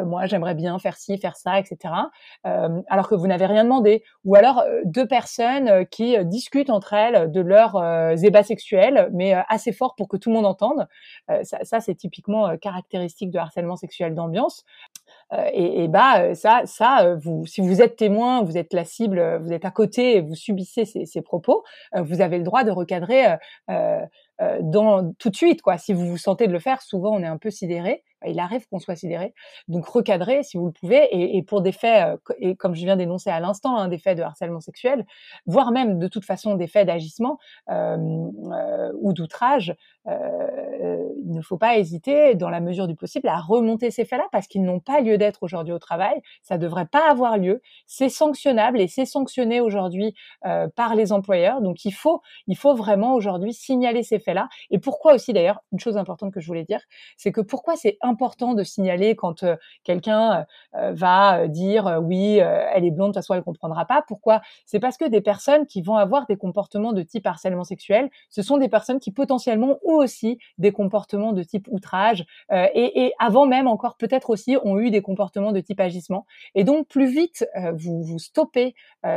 moi 0.04 0.26
j'aimerais 0.26 0.54
bien 0.54 0.78
faire 0.78 0.96
ci, 0.96 1.18
faire 1.18 1.36
ça, 1.36 1.58
etc. 1.58 1.94
Euh, 2.46 2.82
alors 2.88 3.08
que 3.08 3.14
vous 3.14 3.26
n'avez 3.26 3.46
rien 3.46 3.64
demandé. 3.64 4.02
Ou 4.24 4.34
alors 4.34 4.60
euh, 4.60 4.80
deux 4.84 5.06
personnes 5.06 5.86
qui 5.86 6.16
discutent 6.24 6.70
entre 6.70 6.94
elles 6.94 7.30
de 7.30 7.40
leurs 7.40 7.76
ébats 8.24 8.42
sexuels, 8.42 9.08
mais 9.12 9.34
assez 9.48 9.72
fort 9.72 9.94
pour 9.96 10.08
que 10.08 10.16
tout 10.16 10.30
le 10.30 10.36
monde 10.36 10.46
entende. 10.46 10.86
ça, 11.42 11.58
ça 11.62 11.80
c'est 11.80 11.94
typiquement 11.94 12.56
caractéristique 12.58 13.30
de 13.30 13.38
harcèlement 13.38 13.76
sexuel 13.76 14.14
d'ambiance. 14.14 14.64
et, 15.52 15.84
et, 15.84 15.88
bah 15.88 16.34
ça, 16.34 16.62
ça, 16.64 17.14
vous, 17.16 17.46
si 17.46 17.60
vous 17.60 17.80
êtes 17.82 17.96
témoin, 17.96 18.42
vous 18.42 18.56
êtes 18.56 18.72
la 18.72 18.84
cible, 18.84 19.38
vous 19.42 19.52
êtes 19.52 19.64
à 19.64 19.70
côté, 19.70 20.16
et 20.16 20.20
vous 20.20 20.34
subissez 20.34 20.84
ces, 20.84 21.06
ces 21.06 21.22
propos, 21.22 21.64
vous 21.96 22.20
avez 22.20 22.38
le 22.38 22.44
droit 22.44 22.64
de 22.64 22.70
recadrer 22.70 23.36
dans 24.60 25.12
tout 25.14 25.30
de 25.30 25.36
suite, 25.36 25.62
quoi. 25.62 25.78
Si 25.78 25.92
vous 25.92 26.06
vous 26.06 26.16
sentez 26.16 26.46
de 26.46 26.52
le 26.52 26.60
faire, 26.60 26.82
souvent 26.82 27.14
on 27.14 27.22
est 27.22 27.26
un 27.26 27.38
peu 27.38 27.50
sidéré 27.50 28.04
il 28.26 28.38
arrive 28.40 28.66
qu'on 28.68 28.78
soit 28.78 28.96
sidéré. 28.96 29.34
Donc 29.68 29.86
recadrer 29.86 30.42
si 30.42 30.56
vous 30.56 30.66
le 30.66 30.72
pouvez, 30.72 31.08
et, 31.12 31.42
pour 31.42 31.62
des 31.62 31.72
faits, 31.72 32.18
euh, 32.30 32.34
et 32.38 32.56
comme 32.56 32.74
je 32.74 32.84
viens 32.84 32.96
d'énoncer 32.96 33.30
à 33.30 33.40
l'instant, 33.40 33.76
hein, 33.76 33.88
des 33.88 33.98
faits 33.98 34.16
de 34.18 34.22
harcèlement 34.22 34.60
sexuel, 34.60 35.04
voire 35.46 35.70
même 35.70 35.98
de 35.98 36.08
toute 36.08 36.24
façon 36.24 36.54
des 36.54 36.66
faits 36.66 36.86
d'agissement 36.86 37.38
euh, 37.70 37.96
euh, 38.52 38.92
ou 39.00 39.12
d'outrage, 39.12 39.74
euh, 40.08 41.08
il 41.24 41.34
ne 41.34 41.42
faut 41.42 41.58
pas 41.58 41.76
hésiter, 41.78 42.34
dans 42.34 42.50
la 42.50 42.60
mesure 42.60 42.86
du 42.86 42.94
possible, 42.94 43.28
à 43.28 43.38
remonter 43.38 43.90
ces 43.90 44.04
faits-là 44.04 44.26
parce 44.32 44.46
qu'ils 44.46 44.62
n'ont 44.62 44.80
pas 44.80 45.00
lieu 45.00 45.18
d'être 45.18 45.42
aujourd'hui 45.42 45.74
au 45.74 45.78
travail. 45.78 46.20
Ça 46.42 46.56
ne 46.56 46.62
devrait 46.62 46.86
pas 46.86 47.10
avoir 47.10 47.36
lieu. 47.36 47.60
C'est 47.86 48.08
sanctionnable 48.08 48.80
et 48.80 48.88
c'est 48.88 49.04
sanctionné 49.04 49.60
aujourd'hui 49.60 50.14
euh, 50.46 50.68
par 50.74 50.94
les 50.94 51.12
employeurs. 51.12 51.60
Donc 51.60 51.84
il 51.84 51.92
faut, 51.92 52.22
il 52.46 52.56
faut 52.56 52.74
vraiment 52.74 53.14
aujourd'hui 53.14 53.52
signaler 53.52 54.02
ces 54.02 54.18
faits-là. 54.18 54.48
Et 54.70 54.78
pourquoi 54.78 55.14
aussi 55.14 55.32
d'ailleurs, 55.32 55.60
une 55.72 55.80
chose 55.80 55.96
importante 55.96 56.32
que 56.32 56.40
je 56.40 56.46
voulais 56.46 56.64
dire, 56.64 56.80
c'est 57.16 57.32
que 57.32 57.40
pourquoi 57.40 57.76
c'est 57.76 57.98
important 58.00 58.54
de 58.54 58.62
signaler 58.62 59.16
quand 59.16 59.42
euh, 59.42 59.56
quelqu'un 59.84 60.46
va 60.72 61.48
dire 61.48 62.00
oui, 62.02 62.36
elle 62.36 62.84
est 62.84 62.90
blonde, 62.90 63.08
de 63.08 63.12
toute 63.12 63.22
façon 63.22 63.34
elle 63.34 63.42
comprendra 63.42 63.84
pas. 63.84 64.02
Pourquoi? 64.06 64.40
C'est 64.66 64.80
parce 64.80 64.96
que 64.96 65.04
des 65.04 65.20
personnes 65.20 65.66
qui 65.66 65.82
vont 65.82 65.96
avoir 65.96 66.26
des 66.26 66.36
comportements 66.36 66.92
de 66.92 67.02
type 67.02 67.26
harcèlement 67.26 67.64
sexuel, 67.64 68.10
ce 68.30 68.42
sont 68.42 68.58
des 68.58 68.68
personnes 68.68 69.00
qui 69.00 69.10
potentiellement 69.10 69.78
ont 69.84 69.97
aussi 69.98 70.38
des 70.58 70.72
comportements 70.72 71.32
de 71.32 71.42
type 71.42 71.68
outrage 71.70 72.24
et, 72.50 73.04
et, 73.04 73.12
avant 73.18 73.46
même 73.46 73.66
encore 73.66 73.96
peut-être 73.96 74.30
aussi 74.30 74.56
ont 74.62 74.78
eu 74.78 74.90
des 74.90 75.02
comportements 75.02 75.52
de 75.52 75.60
type 75.60 75.80
agissement. 75.80 76.26
Et 76.54 76.64
donc 76.64 76.88
plus 76.88 77.10
vite 77.10 77.46
vous, 77.74 78.02
vous 78.02 78.18
stoppez 78.18 78.74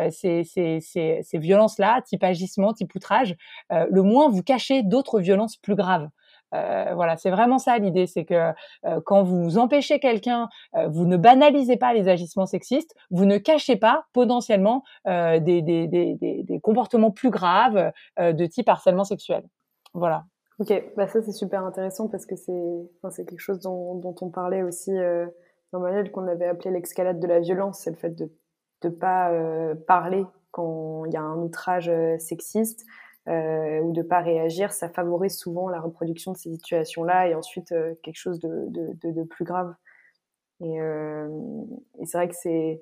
ces, 0.10 0.44
ces, 0.44 0.80
ces, 0.80 1.20
ces 1.24 1.38
violences-là, 1.38 2.02
type 2.02 2.24
agissement, 2.24 2.74
type 2.74 2.94
outrage, 2.96 3.36
le 3.70 4.02
moins 4.02 4.30
vous 4.30 4.44
cachez 4.44 4.84
d'autres 4.84 5.20
violences 5.20 5.58
plus 5.58 5.76
graves. 5.76 6.10
Euh, 6.54 6.92
voilà, 6.96 7.18
c'est 7.18 7.30
vraiment 7.30 7.60
ça 7.60 7.78
l'idée, 7.78 8.08
c'est 8.08 8.26
que 8.26 8.52
euh, 8.86 9.02
quand 9.06 9.24
vous 9.24 9.58
empêchez 9.58 10.00
quelqu'un, 10.00 10.50
euh, 10.76 10.88
vous 10.88 11.06
ne 11.06 11.18
banalisez 11.18 11.78
pas 11.78 11.94
les 11.94 12.10
agissements 12.10 12.46
sexistes, 12.46 12.94
vous 13.10 13.26
ne 13.26 13.38
cachez 13.38 13.78
pas 13.78 14.06
potentiellement 14.14 14.84
des, 15.06 15.40
des, 15.40 15.88
des, 15.88 16.16
des, 16.18 16.60
comportements 16.60 17.12
plus 17.12 17.30
graves 17.30 17.92
de 18.20 18.46
type 18.46 18.70
harcèlement 18.70 19.04
sexuel. 19.04 19.44
Voilà. 19.94 20.26
Ok, 20.60 20.72
bah 20.96 21.08
ça 21.08 21.22
c'est 21.24 21.32
super 21.32 21.66
intéressant 21.66 22.08
parce 22.08 22.26
que 22.26 22.36
c'est 22.36 22.90
enfin, 23.02 23.24
quelque 23.24 23.40
chose 23.40 23.60
dont, 23.60 23.96
dont, 23.96 24.16
on 24.22 24.30
parlait 24.30 24.62
aussi 24.62 24.92
dans 25.72 25.80
Manuel 25.80 26.12
qu'on 26.12 26.28
avait 26.28 26.46
appelé 26.46 26.70
l'escalade 26.72 27.20
de 27.20 27.26
la 27.26 27.40
violence, 27.40 27.80
c'est 27.80 27.90
le 27.90 27.96
fait 27.96 28.12
de 28.12 28.30
ne 28.84 28.90
pas 28.90 29.32
parler 29.88 30.26
quand 30.52 31.06
il 31.06 31.14
y 31.14 31.18
a 31.18 31.22
un 31.22 31.38
outrage 31.38 31.92
sexiste, 32.20 32.86
euh, 33.28 33.80
ou 33.82 33.94
de 33.94 34.02
pas 34.02 34.22
réagir, 34.22 34.74
ça 34.74 34.90
favorise 34.90 35.38
souvent 35.38 35.70
la 35.70 35.80
reproduction 35.80 36.32
de 36.32 36.38
ces 36.38 36.52
situations-là 36.52 37.28
et 37.28 37.36
ensuite 37.36 37.72
euh, 37.72 37.94
quelque 38.02 38.18
chose 38.18 38.40
de, 38.40 38.66
de, 38.70 38.94
de, 39.00 39.12
de, 39.12 39.24
plus 39.24 39.46
grave. 39.46 39.76
Et, 40.60 40.82
euh, 40.82 41.30
et 42.00 42.06
c'est 42.08 42.18
vrai 42.18 42.28
que 42.28 42.36
c'est, 42.36 42.82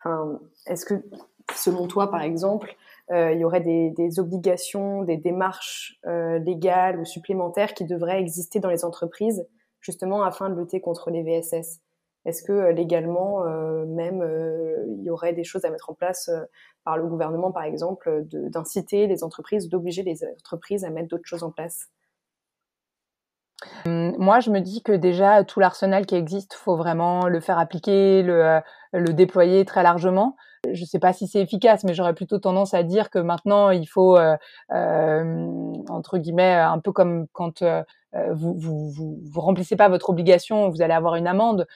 enfin, 0.00 0.40
est-ce 0.66 0.84
que 0.84 0.94
selon 1.54 1.86
toi, 1.86 2.10
par 2.10 2.22
exemple, 2.22 2.68
euh, 2.70 2.74
il 3.10 3.38
y 3.38 3.44
aurait 3.44 3.60
des, 3.60 3.90
des, 3.90 4.18
obligations, 4.18 5.02
des 5.02 5.16
démarches 5.16 5.98
euh, 6.06 6.38
légales 6.38 6.98
ou 6.98 7.04
supplémentaires 7.04 7.72
qui 7.74 7.84
devraient 7.84 8.20
exister 8.20 8.58
dans 8.58 8.70
les 8.70 8.84
entreprises 8.84 9.46
justement 9.80 10.24
afin 10.24 10.50
de 10.50 10.58
lutter 10.58 10.80
contre 10.80 11.10
les 11.10 11.22
VSS 11.22 11.80
est-ce 12.26 12.42
que 12.42 12.52
euh, 12.52 12.72
légalement, 12.72 13.46
euh, 13.46 13.86
même, 13.86 14.20
euh, 14.20 14.84
il 14.98 15.04
y 15.04 15.10
aurait 15.10 15.32
des 15.32 15.44
choses 15.44 15.64
à 15.64 15.70
mettre 15.70 15.90
en 15.90 15.94
place 15.94 16.28
par 16.84 16.98
le 16.98 17.06
gouvernement, 17.06 17.52
par 17.52 17.62
exemple, 17.62 18.24
d'inciter 18.30 19.06
les 19.06 19.22
entreprises, 19.22 19.68
d'obliger 19.68 20.02
les 20.02 20.24
entreprises 20.24 20.84
à 20.84 20.90
mettre 20.90 21.08
d'autres 21.08 21.24
choses 21.24 21.44
en 21.44 21.52
place? 21.52 21.86
Hum, 23.86 24.16
moi, 24.18 24.40
je 24.40 24.50
me 24.50 24.60
dis 24.60 24.82
que 24.82 24.90
déjà 24.90 25.44
tout 25.44 25.60
l'arsenal 25.60 26.04
qui 26.04 26.16
existe, 26.16 26.54
faut 26.54 26.76
vraiment 26.76 27.28
le 27.28 27.40
faire 27.40 27.60
appliquer, 27.60 28.24
le, 28.24 28.60
le 28.92 29.12
déployer 29.12 29.64
très 29.64 29.84
largement. 29.84 30.36
Je 30.72 30.80
ne 30.80 30.86
sais 30.86 30.98
pas 30.98 31.12
si 31.12 31.26
c'est 31.26 31.40
efficace, 31.40 31.84
mais 31.84 31.94
j'aurais 31.94 32.14
plutôt 32.14 32.38
tendance 32.38 32.74
à 32.74 32.82
dire 32.82 33.10
que 33.10 33.18
maintenant 33.18 33.70
il 33.70 33.86
faut, 33.86 34.16
euh, 34.18 34.36
entre 35.88 36.18
guillemets, 36.18 36.54
un 36.54 36.78
peu 36.78 36.92
comme 36.92 37.26
quand 37.32 37.62
euh, 37.62 37.82
vous, 38.32 38.54
vous, 38.58 38.90
vous, 38.90 39.18
vous 39.22 39.40
remplissez 39.40 39.76
pas 39.76 39.88
votre 39.88 40.10
obligation, 40.10 40.68
vous 40.70 40.82
allez 40.82 40.94
avoir 40.94 41.16
une 41.16 41.26
amende. 41.26 41.66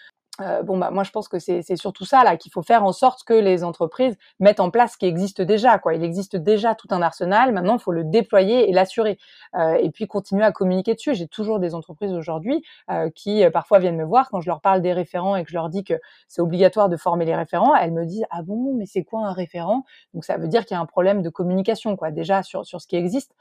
Euh, 0.40 0.62
bon 0.62 0.78
bah 0.78 0.90
moi 0.90 1.02
je 1.02 1.10
pense 1.10 1.28
que 1.28 1.38
c'est 1.38 1.76
surtout 1.76 2.04
ça 2.04 2.24
là 2.24 2.36
qu'il 2.36 2.50
faut 2.52 2.62
faire 2.62 2.84
en 2.84 2.92
sorte 2.92 3.24
que 3.24 3.34
les 3.34 3.62
entreprises 3.64 4.16
mettent 4.38 4.60
en 4.60 4.70
place 4.70 4.92
ce 4.92 4.96
qui 4.98 5.06
existe 5.06 5.42
déjà 5.42 5.78
quoi. 5.78 5.94
Il 5.94 6.04
existe 6.04 6.36
déjà 6.36 6.74
tout 6.74 6.88
un 6.92 7.02
arsenal. 7.02 7.52
Maintenant 7.52 7.76
il 7.76 7.80
faut 7.80 7.92
le 7.92 8.04
déployer 8.04 8.68
et 8.70 8.72
l'assurer 8.72 9.18
euh, 9.54 9.74
et 9.74 9.90
puis 9.90 10.06
continuer 10.06 10.44
à 10.44 10.52
communiquer 10.52 10.94
dessus. 10.94 11.14
J'ai 11.14 11.26
toujours 11.26 11.58
des 11.58 11.74
entreprises 11.74 12.12
aujourd'hui 12.12 12.62
euh, 12.90 13.10
qui 13.14 13.44
euh, 13.44 13.50
parfois 13.50 13.80
viennent 13.80 13.96
me 13.96 14.04
voir 14.04 14.30
quand 14.30 14.40
je 14.40 14.48
leur 14.48 14.60
parle 14.60 14.80
des 14.82 14.92
référents 14.92 15.36
et 15.36 15.44
que 15.44 15.50
je 15.50 15.54
leur 15.54 15.68
dis 15.68 15.84
que 15.84 15.94
c'est 16.28 16.40
obligatoire 16.40 16.88
de 16.88 16.96
former 16.96 17.24
les 17.24 17.36
référents. 17.36 17.74
Elles 17.74 17.92
me 17.92 18.06
disent 18.06 18.24
ah 18.30 18.42
bon 18.42 18.74
mais 18.76 18.86
c'est 18.86 19.04
quoi 19.04 19.26
un 19.26 19.32
référent? 19.32 19.84
Donc 20.14 20.24
ça 20.24 20.38
veut 20.38 20.48
dire 20.48 20.64
qu'il 20.64 20.74
y 20.74 20.78
a 20.78 20.80
un 20.80 20.86
problème 20.86 21.22
de 21.22 21.28
communication 21.28 21.96
quoi 21.96 22.12
déjà 22.12 22.42
sur 22.42 22.64
sur 22.64 22.80
ce 22.80 22.86
qui 22.86 22.96
existe. 22.96 23.34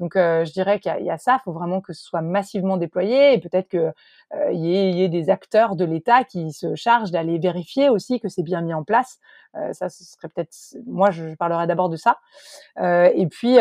Donc, 0.00 0.16
euh, 0.16 0.44
je 0.44 0.52
dirais 0.52 0.78
qu'il 0.78 1.04
y, 1.04 1.10
a 1.10 1.18
ça. 1.18 1.38
Il 1.40 1.44
faut 1.44 1.52
vraiment 1.52 1.80
que 1.80 1.92
ce 1.92 2.04
soit 2.04 2.20
massivement 2.20 2.76
déployé 2.76 3.34
et 3.34 3.38
peut-être 3.38 3.68
qu'il 3.68 3.92
euh, 4.34 4.52
y, 4.52 4.68
y, 4.68 5.02
ait 5.02 5.08
des 5.08 5.30
acteurs 5.30 5.74
de 5.74 5.84
l'État 5.84 6.24
qui 6.24 6.52
se 6.52 6.74
chargent 6.74 7.10
d'aller 7.10 7.38
vérifier 7.38 7.88
aussi 7.88 8.20
que 8.20 8.28
c'est 8.28 8.42
bien 8.42 8.60
mis 8.60 8.74
en 8.74 8.84
place. 8.84 9.18
Euh, 9.54 9.72
ça, 9.72 9.88
ce 9.88 10.04
serait 10.04 10.28
peut-être. 10.28 10.54
Moi, 10.86 11.10
je, 11.10 11.34
parlerai 11.34 11.66
d'abord 11.66 11.88
de 11.88 11.96
ça. 11.96 12.18
et 12.78 13.26
puis. 13.30 13.58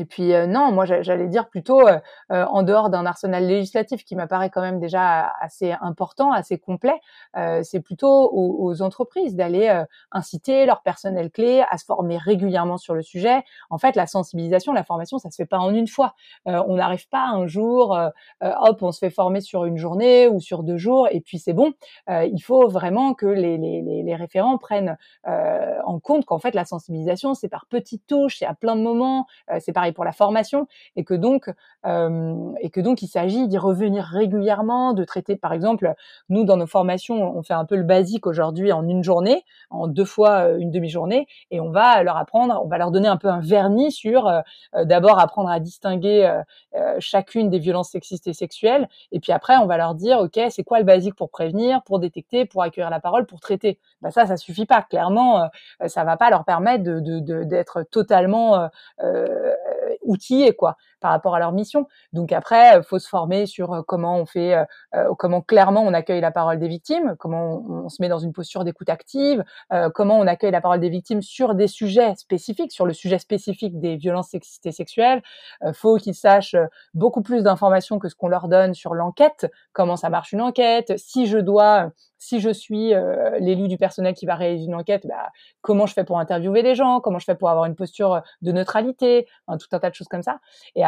Et 0.00 0.06
puis 0.06 0.32
euh, 0.32 0.46
non, 0.46 0.72
moi 0.72 0.86
j'allais 0.86 1.28
dire 1.28 1.50
plutôt 1.50 1.86
euh, 1.86 1.98
euh, 2.32 2.46
en 2.46 2.62
dehors 2.62 2.88
d'un 2.88 3.04
arsenal 3.04 3.46
législatif 3.46 4.02
qui 4.02 4.16
m'apparaît 4.16 4.48
quand 4.48 4.62
même 4.62 4.80
déjà 4.80 5.30
assez 5.42 5.74
important, 5.82 6.32
assez 6.32 6.58
complet, 6.58 6.98
c'est 7.62 7.80
plutôt 7.80 8.30
aux, 8.32 8.82
entreprises 8.82 9.34
d'aller 9.34 9.84
inciter 10.10 10.64
leur 10.64 10.82
personnel 10.82 11.30
clé 11.30 11.62
à 11.70 11.76
se 11.76 11.84
former 11.84 12.16
régulièrement 12.16 12.78
sur 12.78 12.94
le 12.94 13.02
sujet. 13.02 13.42
En 13.68 13.78
fait, 13.78 13.94
la 13.96 14.06
sensibilisation, 14.06 14.72
la 14.72 14.84
formation, 14.84 15.18
ça 15.18 15.30
se 15.30 15.36
fait 15.36 15.46
pas 15.46 15.58
en 15.58 15.74
une 15.74 15.88
fois. 15.88 16.14
on 16.46 16.76
n'arrive 16.76 17.08
pas 17.08 17.26
un 17.26 17.46
jour, 17.46 17.98
hop, 18.40 18.82
on 18.82 18.92
se 18.92 18.98
fait 18.98 19.10
former 19.10 19.40
sur 19.40 19.64
une 19.64 19.76
journée 19.76 20.28
ou 20.28 20.40
sur 20.40 20.62
deux 20.62 20.78
jours 20.78 21.08
et 21.10 21.20
puis 21.20 21.38
c'est 21.38 21.52
bon. 21.52 21.72
il 22.08 22.40
faut 22.42 22.68
vraiment 22.68 23.12
que 23.12 23.26
les, 23.26 23.58
les, 23.58 24.14
référents 24.14 24.56
prennent 24.56 24.96
en 25.26 25.98
compte 26.00 26.24
qu'en 26.24 26.38
fait 26.38 26.54
la 26.54 26.64
sensibilisation 26.64 27.34
c'est 27.34 27.48
par 27.48 27.66
petites 27.66 28.06
touches, 28.06 28.38
c'est 28.38 28.46
à 28.46 28.54
plein 28.54 28.76
de 28.76 28.82
moments, 28.82 29.26
c'est 29.58 29.72
pour 29.92 30.04
la 30.04 30.12
formation, 30.12 30.66
et 30.96 31.04
que 31.04 31.14
donc, 31.14 31.50
euh, 31.86 32.52
et 32.60 32.70
que 32.70 32.80
donc 32.80 33.02
il 33.02 33.08
s'agit 33.08 33.48
d'y 33.48 33.58
revenir 33.58 34.04
régulièrement, 34.04 34.92
de 34.92 35.04
traiter, 35.04 35.36
par 35.36 35.52
exemple, 35.52 35.94
nous 36.28 36.44
dans 36.44 36.56
nos 36.56 36.66
formations, 36.66 37.36
on 37.36 37.42
fait 37.42 37.54
un 37.54 37.64
peu 37.64 37.76
le 37.76 37.82
basique 37.82 38.26
aujourd'hui 38.26 38.72
en 38.72 38.86
une 38.86 39.02
journée, 39.02 39.44
en 39.70 39.86
deux 39.86 40.04
fois 40.04 40.46
euh, 40.46 40.58
une 40.58 40.70
demi-journée, 40.70 41.26
et 41.50 41.60
on 41.60 41.70
va 41.70 42.02
leur 42.02 42.16
apprendre, 42.16 42.60
on 42.62 42.68
va 42.68 42.78
leur 42.78 42.90
donner 42.90 43.08
un 43.08 43.16
peu 43.16 43.28
un 43.28 43.40
vernis 43.40 43.92
sur 43.92 44.26
euh, 44.26 44.40
d'abord 44.84 45.18
apprendre 45.18 45.48
à 45.50 45.60
distinguer 45.60 46.40
chacune 46.98 47.50
des 47.50 47.58
violences 47.58 47.90
sexistes 47.90 48.26
et 48.26 48.32
sexuelles, 48.32 48.88
et 49.12 49.20
puis 49.20 49.32
après 49.32 49.56
on 49.56 49.66
va 49.66 49.76
leur 49.76 49.94
dire, 49.94 50.18
ok, 50.18 50.40
c'est 50.50 50.64
quoi 50.64 50.78
le 50.78 50.84
basique 50.84 51.14
pour 51.14 51.30
prévenir, 51.30 51.82
pour 51.82 51.98
détecter, 51.98 52.44
pour 52.44 52.62
accueillir 52.62 52.90
la 52.90 53.00
parole, 53.00 53.26
pour 53.26 53.40
traiter. 53.40 53.78
Bah 54.02 54.10
ça, 54.10 54.26
ça 54.26 54.36
suffit 54.36 54.66
pas. 54.66 54.82
Clairement, 54.82 55.48
ça 55.86 56.04
va 56.04 56.16
pas 56.16 56.30
leur 56.30 56.44
permettre 56.44 56.84
de 56.84 57.44
d'être 57.44 57.82
totalement 57.90 58.68
outillés 60.10 60.54
quoi 60.54 60.76
par 61.00 61.10
rapport 61.10 61.34
à 61.34 61.38
leur 61.38 61.52
mission. 61.52 61.88
Donc 62.12 62.32
après, 62.32 62.76
il 62.76 62.82
faut 62.82 62.98
se 62.98 63.08
former 63.08 63.46
sur 63.46 63.72
euh, 63.72 63.82
comment 63.82 64.16
on 64.18 64.26
fait, 64.26 64.54
euh, 64.54 64.64
euh, 64.94 65.14
comment 65.18 65.40
clairement 65.40 65.82
on 65.82 65.92
accueille 65.94 66.20
la 66.20 66.30
parole 66.30 66.58
des 66.58 66.68
victimes, 66.68 67.16
comment 67.18 67.64
on, 67.68 67.88
se 67.88 68.00
met 68.00 68.08
dans 68.08 68.18
une 68.18 68.32
posture 68.32 68.64
d'écoute 68.64 68.88
active, 68.88 69.42
comment 69.94 70.18
on 70.18 70.26
accueille 70.26 70.52
la 70.52 70.60
parole 70.60 70.78
des 70.78 70.90
victimes 70.90 71.22
sur 71.22 71.54
des 71.54 71.66
sujets 71.66 72.14
spécifiques, 72.14 72.70
sur 72.70 72.86
le 72.86 72.92
sujet 72.92 73.18
spécifique 73.18 73.80
des 73.80 73.96
violences 73.96 74.28
sexistes 74.28 74.64
et 74.66 74.72
sexuelles. 74.72 75.22
faut 75.72 75.96
qu'ils 75.96 76.14
sachent 76.14 76.56
beaucoup 76.94 77.22
plus 77.22 77.42
d'informations 77.42 77.98
que 77.98 78.08
ce 78.08 78.14
qu'on 78.14 78.28
leur 78.28 78.46
donne 78.48 78.74
sur 78.74 78.94
l'enquête, 78.94 79.50
comment 79.72 79.96
ça 79.96 80.08
marche 80.08 80.32
une 80.32 80.42
enquête, 80.42 80.92
si 80.98 81.26
je 81.26 81.38
dois 81.38 81.90
si 82.22 82.38
je 82.38 82.50
suis 82.50 82.92
l'élu 83.40 83.66
du 83.66 83.78
personnel 83.78 84.14
qui 84.14 84.26
va 84.26 84.34
réaliser 84.34 84.66
une 84.66 84.74
enquête, 84.74 85.06
bah, 85.06 85.30
comment 85.62 85.86
je 85.86 85.94
fais 85.94 86.04
pour 86.04 86.18
interviewer 86.18 86.60
les 86.60 86.74
gens, 86.74 87.00
comment 87.00 87.18
je 87.18 87.24
fais 87.24 87.34
pour 87.34 87.48
avoir 87.48 87.64
une 87.64 87.74
posture 87.74 88.22
de 88.42 88.52
neutralité, 88.52 89.26
tout 89.48 89.68
un 89.72 89.78
tas 89.78 89.88
de 89.88 89.94
choses 89.94 90.08
comme 90.08 90.22
ça. 90.22 90.38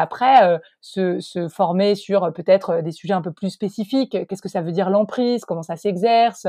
Après, 0.03 0.43
euh, 0.45 0.57
se, 0.81 1.47
former 1.47 1.95
sur 1.95 2.25
euh, 2.25 2.31
peut-être 2.31 2.71
euh, 2.71 2.81
des 2.81 2.91
sujets 2.91 3.13
un 3.13 3.21
peu 3.21 3.31
plus 3.31 3.49
spécifiques. 3.49 4.17
Qu'est-ce 4.27 4.41
que 4.41 4.49
ça 4.49 4.61
veut 4.61 4.73
dire 4.73 4.89
l'emprise? 4.89 5.45
Comment 5.45 5.63
ça 5.63 5.77
s'exerce? 5.77 6.45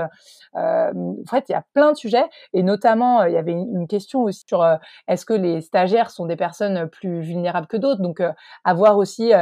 En 0.54 0.92
fait, 1.30 1.44
il 1.48 1.52
y 1.52 1.54
a 1.54 1.64
plein 1.72 1.92
de 1.92 1.96
sujets. 1.96 2.24
Et 2.52 2.62
notamment, 2.62 3.24
il 3.24 3.32
y 3.32 3.36
avait 3.36 3.52
une 3.52 3.86
question 3.86 4.22
aussi 4.22 4.44
sur 4.46 4.64
est-ce 5.08 5.24
que 5.24 5.34
les 5.34 5.60
stagiaires 5.60 6.10
sont 6.10 6.26
des 6.26 6.36
personnes 6.36 6.88
plus 6.88 7.20
vulnérables 7.20 7.66
que 7.66 7.76
d'autres? 7.76 8.02
Donc, 8.02 8.22
avoir 8.64 8.98
aussi 8.98 9.32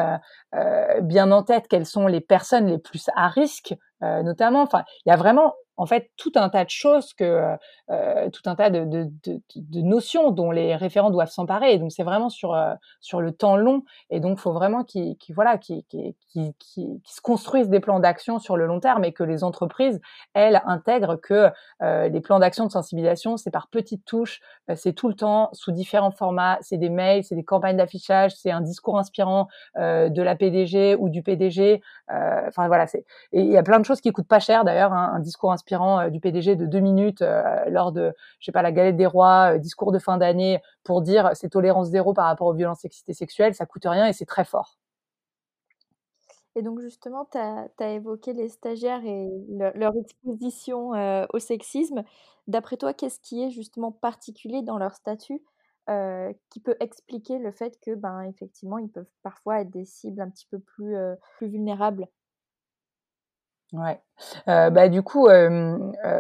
bien 1.03 1.31
en 1.33 1.43
tête 1.43 1.69
quelles 1.69 1.87
sont 1.87 2.07
les 2.07 2.21
personnes 2.21 2.67
les 2.67 2.79
plus 2.79 3.11
à 3.15 3.29
risque, 3.29 3.75
notamment. 4.01 4.63
Enfin, 4.63 4.85
il 5.05 5.11
y 5.11 5.13
a 5.13 5.17
vraiment 5.17 5.55
en 5.77 5.87
fait 5.87 6.11
tout 6.17 6.33
un 6.35 6.49
tas 6.49 6.65
de 6.65 6.71
choses 6.71 7.15
que 7.15 7.57
euh, 7.91 8.31
tout 8.31 8.43
un 8.47 8.55
tas 8.55 8.71
de, 8.71 8.85
de, 8.85 9.11
de, 9.25 9.41
de, 9.57 9.81
notions 9.81 10.31
dont 10.31 10.51
les 10.51 10.77
référents 10.77 11.11
doivent 11.11 11.31
s'emparer. 11.31 11.73
Et 11.73 11.79
donc 11.79 11.93
c'est 11.93 12.03
vraiment 12.03 12.29
sur 12.29 12.55
euh, 12.55 12.75
sur 13.01 13.21
le 13.21 13.33
temps 13.33 13.57
long. 13.57 13.85
Et 14.11 14.21
donc 14.21 14.39
faut 14.39 14.53
vraiment 14.53 14.85
qu'ils 14.85 15.17
voilà 15.31 15.59
qui 15.59 15.85
qui 16.29 17.03
se 17.05 17.21
construisent 17.21 17.69
des 17.69 17.81
plans 17.81 18.01
d'action 18.01 18.39
sur 18.39 18.57
le 18.57 18.67
long 18.67 18.81
terme 18.81 19.05
et 19.05 19.13
que 19.13 19.23
les 19.23 19.45
entreprises 19.45 20.01
elles 20.35 20.61
intègrent 20.67 21.17
que 21.17 21.51
euh, 21.83 22.09
les 22.09 22.21
plans 22.21 22.39
d'action 22.39 22.67
de 22.67 22.73
sensibilisation 22.73 23.37
c'est 23.37 23.51
par 23.51 23.69
petites 23.69 24.05
touches, 24.05 24.41
c'est 24.75 24.93
tout 24.93 25.09
le 25.09 25.15
temps 25.15 25.49
sous 25.53 25.73
différents 25.73 26.11
formats, 26.11 26.59
c'est 26.61 26.77
des 26.77 26.91
mails, 26.91 27.25
c'est 27.25 27.35
des 27.35 27.45
campagnes 27.45 27.77
d'affichage, 27.77 28.33
c'est 28.37 28.51
un 28.51 28.61
discours 28.61 28.99
inspirant 28.99 29.49
de 29.77 30.23
la 30.23 30.37
PDG 30.37 30.97
ou 30.97 31.09
du 31.09 31.23
PDG. 31.23 31.83
Enfin 32.09 32.67
voilà, 32.67 32.87
c'est 32.87 33.05
il 33.33 33.47
y 33.47 33.57
a 33.57 33.63
plein 33.63 33.81
de 33.81 33.85
choses 33.85 34.01
qui 34.01 34.13
coûtent 34.13 34.29
pas 34.29 34.41
cher 34.41 34.65
d'ailleurs. 34.65 34.93
Hein, 34.93 35.13
un 35.15 35.21
discours 35.21 35.53
inspirant 35.53 35.62
du 35.65 36.21
PDG 36.21 36.57
de 36.57 36.67
deux 36.67 36.81
minutes 36.81 37.25
lors 37.69 37.93
de, 37.93 38.15
je 38.39 38.47
sais 38.47 38.53
pas, 38.53 38.63
la 38.63 38.73
galette 38.73 38.97
des 38.97 39.07
rois, 39.07 39.55
euh, 39.55 39.59
discours 39.59 39.93
de 39.93 39.99
fin 39.99 40.19
d'année, 40.19 40.61
pour 40.85 41.03
dire 41.03 41.31
c'est 41.35 41.51
tolérance 41.51 41.89
zéro 41.89 42.13
par 42.13 42.27
rapport 42.27 42.47
aux 42.47 42.55
violences 42.55 42.81
sexistes 42.81 43.13
sexuelles, 43.13 43.55
ça 43.55 43.67
coûte 43.67 43.85
rien 43.85 44.07
et 44.07 44.13
c'est 44.13 44.27
très 44.27 44.45
fort. 44.45 44.79
Et 46.55 46.63
donc 46.63 46.81
justement, 46.81 47.27
tu 47.31 47.39
as, 47.39 47.91
évoqué 47.91 48.35
les 48.35 48.49
stagiaires 48.49 49.05
et 49.05 49.31
leur 49.49 49.97
exposition 49.97 50.95
euh, 50.95 51.25
au 51.33 51.39
sexisme. 51.39 52.05
D'après 52.47 52.77
toi, 52.77 52.93
qu'est-ce 52.93 53.21
qui 53.21 53.43
est 53.43 53.51
justement 53.51 53.91
particulier 53.91 54.63
dans 54.63 54.77
leur 54.77 54.95
statut 54.95 55.43
euh, 55.89 56.33
qui 56.51 56.61
peut 56.61 56.77
expliquer 56.81 57.39
le 57.39 57.53
fait 57.53 57.81
que, 57.81 57.95
ben, 57.95 58.21
effectivement, 58.23 58.79
ils 58.79 58.91
peuvent 58.91 59.11
parfois 59.23 59.61
être 59.61 59.71
des 59.71 59.87
cibles 59.87 60.21
un 60.21 60.29
petit 60.29 60.47
peu 60.47 60.59
plus, 60.59 60.95
plus 61.39 61.49
vulnérables? 61.49 62.07
Ouais. 63.73 64.01
Euh, 64.49 64.71
bah, 64.71 64.89
du 64.89 65.03
coup, 65.03 65.29
euh, 65.29 65.79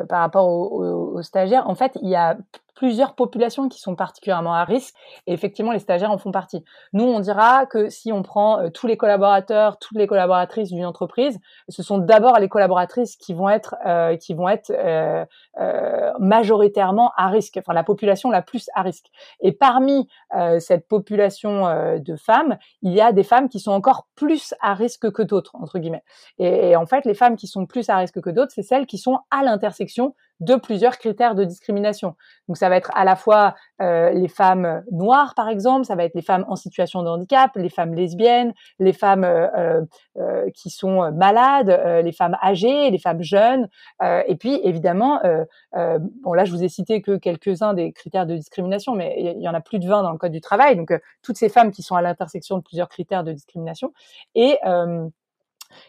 par 0.09 0.20
rapport 0.20 0.48
aux, 0.48 1.16
aux, 1.16 1.22
stagiaires, 1.22 1.68
en 1.68 1.74
fait, 1.74 1.92
il 2.03 2.09
y 2.09 2.16
a 2.16 2.38
plusieurs 2.74 3.14
populations 3.14 3.68
qui 3.68 3.80
sont 3.80 3.94
particulièrement 3.94 4.54
à 4.54 4.64
risque 4.64 4.94
et 5.26 5.32
effectivement 5.32 5.72
les 5.72 5.78
stagiaires 5.78 6.10
en 6.10 6.18
font 6.18 6.32
partie. 6.32 6.64
Nous 6.92 7.04
on 7.04 7.20
dira 7.20 7.66
que 7.66 7.88
si 7.88 8.12
on 8.12 8.22
prend 8.22 8.58
euh, 8.58 8.68
tous 8.70 8.86
les 8.86 8.96
collaborateurs, 8.96 9.78
toutes 9.78 9.98
les 9.98 10.06
collaboratrices 10.06 10.70
d'une 10.70 10.86
entreprise, 10.86 11.38
ce 11.68 11.82
sont 11.82 11.98
d'abord 11.98 12.38
les 12.38 12.48
collaboratrices 12.48 13.16
qui 13.16 13.34
vont 13.34 13.48
être 13.48 13.76
euh, 13.86 14.16
qui 14.16 14.34
vont 14.34 14.48
être 14.48 14.70
euh, 14.70 15.24
euh, 15.60 16.12
majoritairement 16.18 17.12
à 17.16 17.28
risque, 17.28 17.58
enfin 17.58 17.72
la 17.72 17.84
population 17.84 18.30
la 18.30 18.42
plus 18.42 18.68
à 18.74 18.82
risque. 18.82 19.06
Et 19.40 19.52
parmi 19.52 20.08
euh, 20.36 20.58
cette 20.58 20.88
population 20.88 21.52
de 21.98 22.16
femmes, 22.16 22.56
il 22.82 22.92
y 22.92 23.00
a 23.00 23.12
des 23.12 23.22
femmes 23.24 23.48
qui 23.48 23.60
sont 23.60 23.72
encore 23.72 24.06
plus 24.14 24.54
à 24.60 24.74
risque 24.74 25.10
que 25.10 25.22
d'autres 25.22 25.54
entre 25.54 25.78
guillemets. 25.78 26.04
Et, 26.38 26.70
et 26.70 26.76
en 26.76 26.86
fait 26.86 27.04
les 27.04 27.14
femmes 27.14 27.36
qui 27.36 27.46
sont 27.46 27.66
plus 27.66 27.88
à 27.88 27.96
risque 27.98 28.20
que 28.20 28.30
d'autres, 28.30 28.52
c'est 28.54 28.62
celles 28.62 28.86
qui 28.86 28.98
sont 28.98 29.18
à 29.30 29.42
l'intersection 29.42 30.14
de 30.41 30.57
plusieurs 30.57 30.99
critères 30.99 31.35
de 31.35 31.45
discrimination. 31.45 32.16
Donc 32.49 32.57
ça 32.57 32.68
va 32.68 32.76
être 32.76 32.91
à 32.95 33.05
la 33.05 33.16
fois 33.16 33.55
euh, 33.80 34.11
les 34.11 34.28
femmes 34.28 34.83
noires 34.91 35.35
par 35.35 35.49
exemple, 35.49 35.87
ça 35.87 35.95
va 35.95 36.05
être 36.05 36.14
les 36.14 36.22
femmes 36.22 36.45
en 36.49 36.57
situation 36.57 37.03
de 37.03 37.09
handicap, 37.09 37.53
les 37.57 37.68
femmes 37.68 37.95
lesbiennes, 37.95 38.53
les 38.78 38.93
femmes 38.93 39.24
euh, 39.24 39.47
euh, 39.57 39.80
euh 40.18 40.51
qui 40.55 40.70
sont 40.70 41.12
malades, 41.12 41.70
euh, 41.70 42.03
les 42.03 42.12
femmes 42.12 42.37
âgées, 42.43 42.91
les 42.91 42.99
femmes 42.99 43.22
jeunes, 43.22 43.68
et 44.26 44.37
puis 44.37 44.61
évidemment, 44.64 45.20
bon 45.72 46.33
là 46.33 46.45
je 46.45 46.51
vous 46.51 46.62
ai 46.62 46.68
cité 46.68 47.01
que 47.01 47.16
quelques-uns 47.16 47.74
des 47.74 47.93
critères 47.93 48.26
de 48.26 48.35
discrimination, 48.35 48.95
mais 48.95 49.14
il 49.18 49.43
y, 49.43 49.49
en 49.49 49.55
a 49.55 49.61
plus 49.61 49.78
de 49.78 49.87
20 49.87 50.03
dans 50.03 50.12
le 50.12 50.18
code 50.18 50.33
du 50.33 50.41
travail, 50.41 50.76
donc 50.76 50.93
toutes 51.22 51.37
ces 51.37 51.49
femmes 51.49 51.70
qui 51.70 51.83
sont 51.83 51.95
à 51.95 52.03
l'intersection 52.03 52.59
de 52.59 52.62
plusieurs 52.62 52.89
critères 52.89 53.24
de 53.24 53.33
discrimination 53.33 53.93
et 54.35 54.59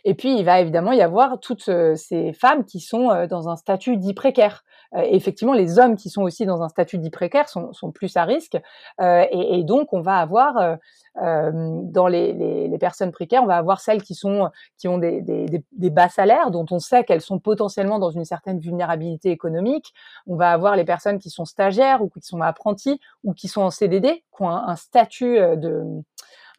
et 0.05 0.13
puis, 0.15 0.37
il 0.37 0.45
va 0.45 0.59
évidemment 0.59 0.91
y 0.91 1.01
avoir 1.01 1.39
toutes 1.39 1.69
euh, 1.69 1.95
ces 1.95 2.33
femmes 2.33 2.65
qui 2.65 2.79
sont 2.79 3.09
euh, 3.09 3.27
dans 3.27 3.49
un 3.49 3.55
statut 3.55 3.97
dit 3.97 4.13
précaire. 4.13 4.63
Euh, 4.95 5.01
effectivement, 5.09 5.53
les 5.53 5.79
hommes 5.79 5.95
qui 5.95 6.09
sont 6.09 6.23
aussi 6.23 6.45
dans 6.45 6.61
un 6.61 6.69
statut 6.69 6.97
dit 6.97 7.09
précaire 7.09 7.49
sont, 7.49 7.71
plus 7.93 8.15
à 8.17 8.25
risque. 8.25 8.57
Et, 9.01 9.63
donc, 9.63 9.93
on 9.93 10.01
va 10.01 10.17
avoir 10.17 10.77
dans 11.15 12.07
les, 12.07 12.77
personnes 12.79 13.11
précaires, 13.11 13.43
on 13.43 13.47
va 13.47 13.57
avoir 13.57 13.79
celles 13.79 14.03
qui 14.03 14.13
sont 14.13 14.49
qui 14.77 14.87
ont 14.87 14.97
des 14.97 15.89
bas 15.89 16.09
salaires, 16.09 16.51
dont 16.51 16.65
on 16.69 16.79
sait 16.79 17.03
qu'elles 17.03 17.21
sont 17.21 17.39
potentiellement 17.39 17.97
dans 17.97 18.11
une 18.11 18.25
certaine 18.25 18.59
vulnérabilité 18.59 19.31
économique. 19.31 19.93
On 20.27 20.35
va 20.35 20.51
avoir 20.51 20.75
les 20.75 20.85
personnes 20.85 21.19
qui 21.19 21.29
sont 21.29 21.45
stagiaires 21.45 22.03
ou 22.03 22.09
qui 22.09 22.21
sont 22.21 22.41
apprentis 22.41 22.99
ou 23.23 23.33
qui 23.33 23.47
sont 23.47 23.61
en 23.61 23.71
CDD, 23.71 24.23
qui 24.35 24.43
ont 24.43 24.49
un 24.49 24.75
statut 24.75 25.37
de 25.57 26.03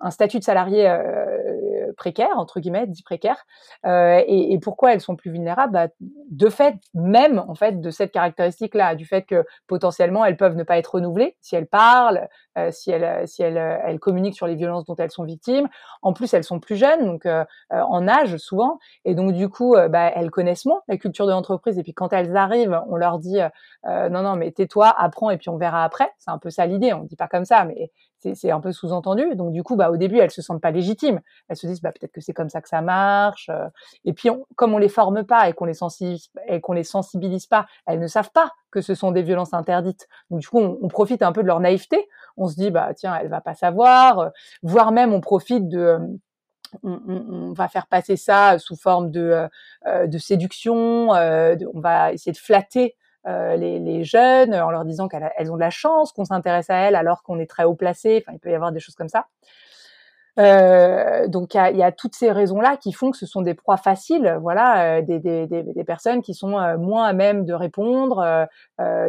un 0.01 0.11
statut 0.11 0.39
de 0.39 0.45
salarié 0.45 0.89
euh, 0.89 1.64
précaire, 1.95 2.37
entre 2.37 2.61
guillemets, 2.61 2.87
dit 2.87 3.03
précaire. 3.03 3.45
Euh, 3.87 4.23
et, 4.27 4.59
pourquoi 4.61 4.93
elles 4.93 5.01
sont 5.01 5.17
plus 5.17 5.31
vulnérables 5.31 5.73
bah, 5.73 5.89
De 6.01 6.49
fait, 6.49 6.77
même 6.95 7.45
en 7.49 7.55
fait, 7.55 7.81
de 7.81 7.91
cette 7.91 8.13
caractéristique-là, 8.13 8.95
du 8.95 9.05
fait 9.05 9.23
que 9.23 9.45
potentiellement 9.67 10.25
elles 10.25 10.37
peuvent 10.37 10.57
ne 10.57 10.63
pas 10.63 10.79
être 10.79 10.95
renouvelées 10.95 11.37
si 11.41 11.57
elles 11.57 11.67
parlent, 11.67 12.29
euh, 12.57 12.71
si 12.71 12.91
elles, 12.91 13.27
si 13.27 13.43
elles, 13.43 13.57
elles 13.57 13.99
communiquent 13.99 14.37
sur 14.37 14.47
les 14.47 14.55
violences 14.55 14.85
dont 14.85 14.95
elles 14.97 15.11
sont 15.11 15.25
victimes. 15.25 15.69
En 16.03 16.13
plus, 16.13 16.33
elles 16.35 16.45
sont 16.45 16.61
plus 16.61 16.77
jeunes, 16.77 17.05
donc 17.05 17.27
euh, 17.27 17.45
euh, 17.73 17.81
en 17.81 18.07
âge 18.07 18.37
souvent, 18.37 18.79
et 19.05 19.15
donc 19.15 19.33
du 19.33 19.49
coup, 19.49 19.77
bah, 19.89 20.11
elles 20.15 20.31
connaissent 20.31 20.65
moins 20.65 20.81
la 20.89 20.97
culture 20.97 21.27
de 21.27 21.33
l'entreprise. 21.33 21.79
Et 21.79 21.83
puis 21.83 21.95
quand 21.95 22.13
elles 22.13 22.37
arrivent, 22.37 22.81
on 22.89 22.97
leur 22.97 23.19
dit 23.19 23.39
non, 23.85 24.23
non, 24.23 24.37
mais 24.37 24.53
tais-toi, 24.53 24.89
apprends, 24.97 25.31
et 25.31 25.37
puis 25.39 25.49
on 25.49 25.57
verra 25.57 25.85
après. 25.85 26.11
C'est 26.19 26.31
un 26.31 26.39
peu 26.39 26.51
ça 26.51 26.67
l'idée. 26.67 26.93
On 26.93 27.05
dit 27.05 27.17
pas 27.17 27.29
comme 27.29 27.45
ça, 27.45 27.65
mais 27.65 27.91
c'est 28.35 28.51
un 28.51 28.61
peu 28.61 28.73
sous-entendu. 28.73 29.35
Donc 29.35 29.53
du 29.53 29.63
coup, 29.63 29.77
bah, 29.77 29.91
au 29.91 29.97
début, 29.97 30.19
elles 30.19 30.31
se 30.31 30.43
sentent 30.43 30.61
pas 30.61 30.71
légitimes. 30.71 31.21
Elles 31.49 31.57
se 31.57 31.67
disent 31.67 31.83
bah, 31.83 31.93
peut-être 31.93 32.13
que 32.13 32.21
c'est 32.21 32.33
comme 32.33 32.49
ça 32.49 32.61
que 32.61 32.69
ça 32.69 32.81
marche. 32.81 33.49
Euh. 33.51 33.69
Et 34.05 34.13
puis, 34.13 34.31
comme 34.57 34.75
on 34.75 34.79
les 34.79 34.89
forme 34.89 35.25
pas 35.25 35.49
et 35.49 35.53
qu'on 35.53 35.67
les 35.67 35.75
sensibilise 35.75 36.31
et 36.49 36.61
qu'on 36.61 36.73
les 36.73 36.85
sensibilise 36.85 37.47
pas, 37.47 37.67
elles 37.87 38.01
ne 38.01 38.07
savent 38.07 38.31
pas 38.33 38.53
que 38.71 38.81
ce 38.81 38.95
sont 38.95 39.13
des 39.13 39.23
violences 39.23 39.55
interdites. 39.55 40.09
Donc 40.31 40.41
du 40.41 40.49
coup, 40.49 40.61
on, 40.61 40.89
profite 40.89 41.23
un 41.23 41.33
peu 41.33 41.43
de 41.43 41.49
leur 41.49 41.61
naïveté. 41.61 42.09
On 42.37 42.49
se 42.49 42.55
dit 42.55 42.71
bah 42.71 42.95
tiens, 42.95 43.17
elle 43.21 43.29
va 43.29 43.41
pas 43.41 43.55
savoir. 43.55 44.31
Voire 44.63 44.93
même, 44.93 45.13
on 45.13 45.21
profite 45.21 45.69
de 45.69 45.79
euh, 45.79 45.99
on, 46.83 47.53
va 47.53 47.69
faire 47.69 47.87
passer 47.87 48.17
ça 48.17 48.59
sous 48.59 48.77
forme 48.77 49.13
euh, 49.17 49.49
de 50.07 50.19
séduction, 50.19 51.11
on 51.11 51.81
va 51.81 52.13
essayer 52.13 52.33
de 52.33 52.39
flatter 52.39 52.97
euh, 53.27 53.57
les, 53.57 54.05
jeunes 54.05 54.55
en 54.55 54.71
leur 54.71 54.85
disant 54.85 55.09
qu'elles 55.09 55.51
ont 55.51 55.55
de 55.55 55.61
la 55.61 55.71
chance, 55.71 56.13
qu'on 56.13 56.27
s'intéresse 56.27 56.69
à 56.69 56.77
elles 56.77 56.95
alors 56.95 57.23
qu'on 57.23 57.39
est 57.39 57.47
très 57.47 57.65
haut 57.65 57.75
placé. 57.75 58.23
Enfin, 58.23 58.33
il 58.35 58.39
peut 58.39 58.51
y 58.51 58.55
avoir 58.55 58.71
des 58.71 58.81
choses 58.81 58.95
comme 58.95 59.09
ça. 59.09 59.29
Euh, 60.39 61.29
donc 61.29 61.55
il 61.55 61.77
y, 61.77 61.83
a, 61.83 61.93
toutes 61.93 62.17
ces 62.17 62.33
raisons-là 62.33 62.77
qui 62.77 62.93
font 62.93 63.13
que 63.13 63.17
ce 63.17 63.25
sont 63.25 63.41
des 63.41 63.55
proies 63.55 63.77
faciles, 63.77 64.37
voilà, 64.41 64.99
euh, 64.99 65.03
des, 65.03 65.21
des, 65.21 65.47
des, 65.47 65.85
personnes 65.85 66.23
qui 66.23 66.35
sont 66.35 66.59
moins 66.77 67.05
à 67.05 67.13
même 67.13 67.45
de 67.45 67.55
répondre, 67.55 68.47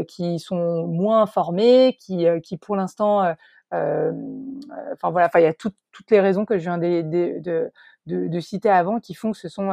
qui 0.07 0.39
sont 0.39 0.85
moins 0.85 1.25
formées, 1.25 1.97
qui, 1.99 2.27
qui 2.43 2.57
pour 2.57 2.75
l'instant, 2.75 3.33
enfin 3.71 5.09
voilà, 5.09 5.29
il 5.35 5.41
y 5.41 5.45
a 5.47 5.53
toutes 5.53 5.75
les 6.11 6.19
raisons 6.21 6.45
que 6.45 6.59
je 6.59 6.63
viens 6.63 6.77
de, 6.77 7.01
de, 7.01 7.71
de, 8.05 8.27
de, 8.27 8.39
citer 8.39 8.69
avant 8.69 8.99
qui 8.99 9.15
font 9.15 9.31
que 9.31 9.37
ce 9.39 9.49
sont 9.49 9.71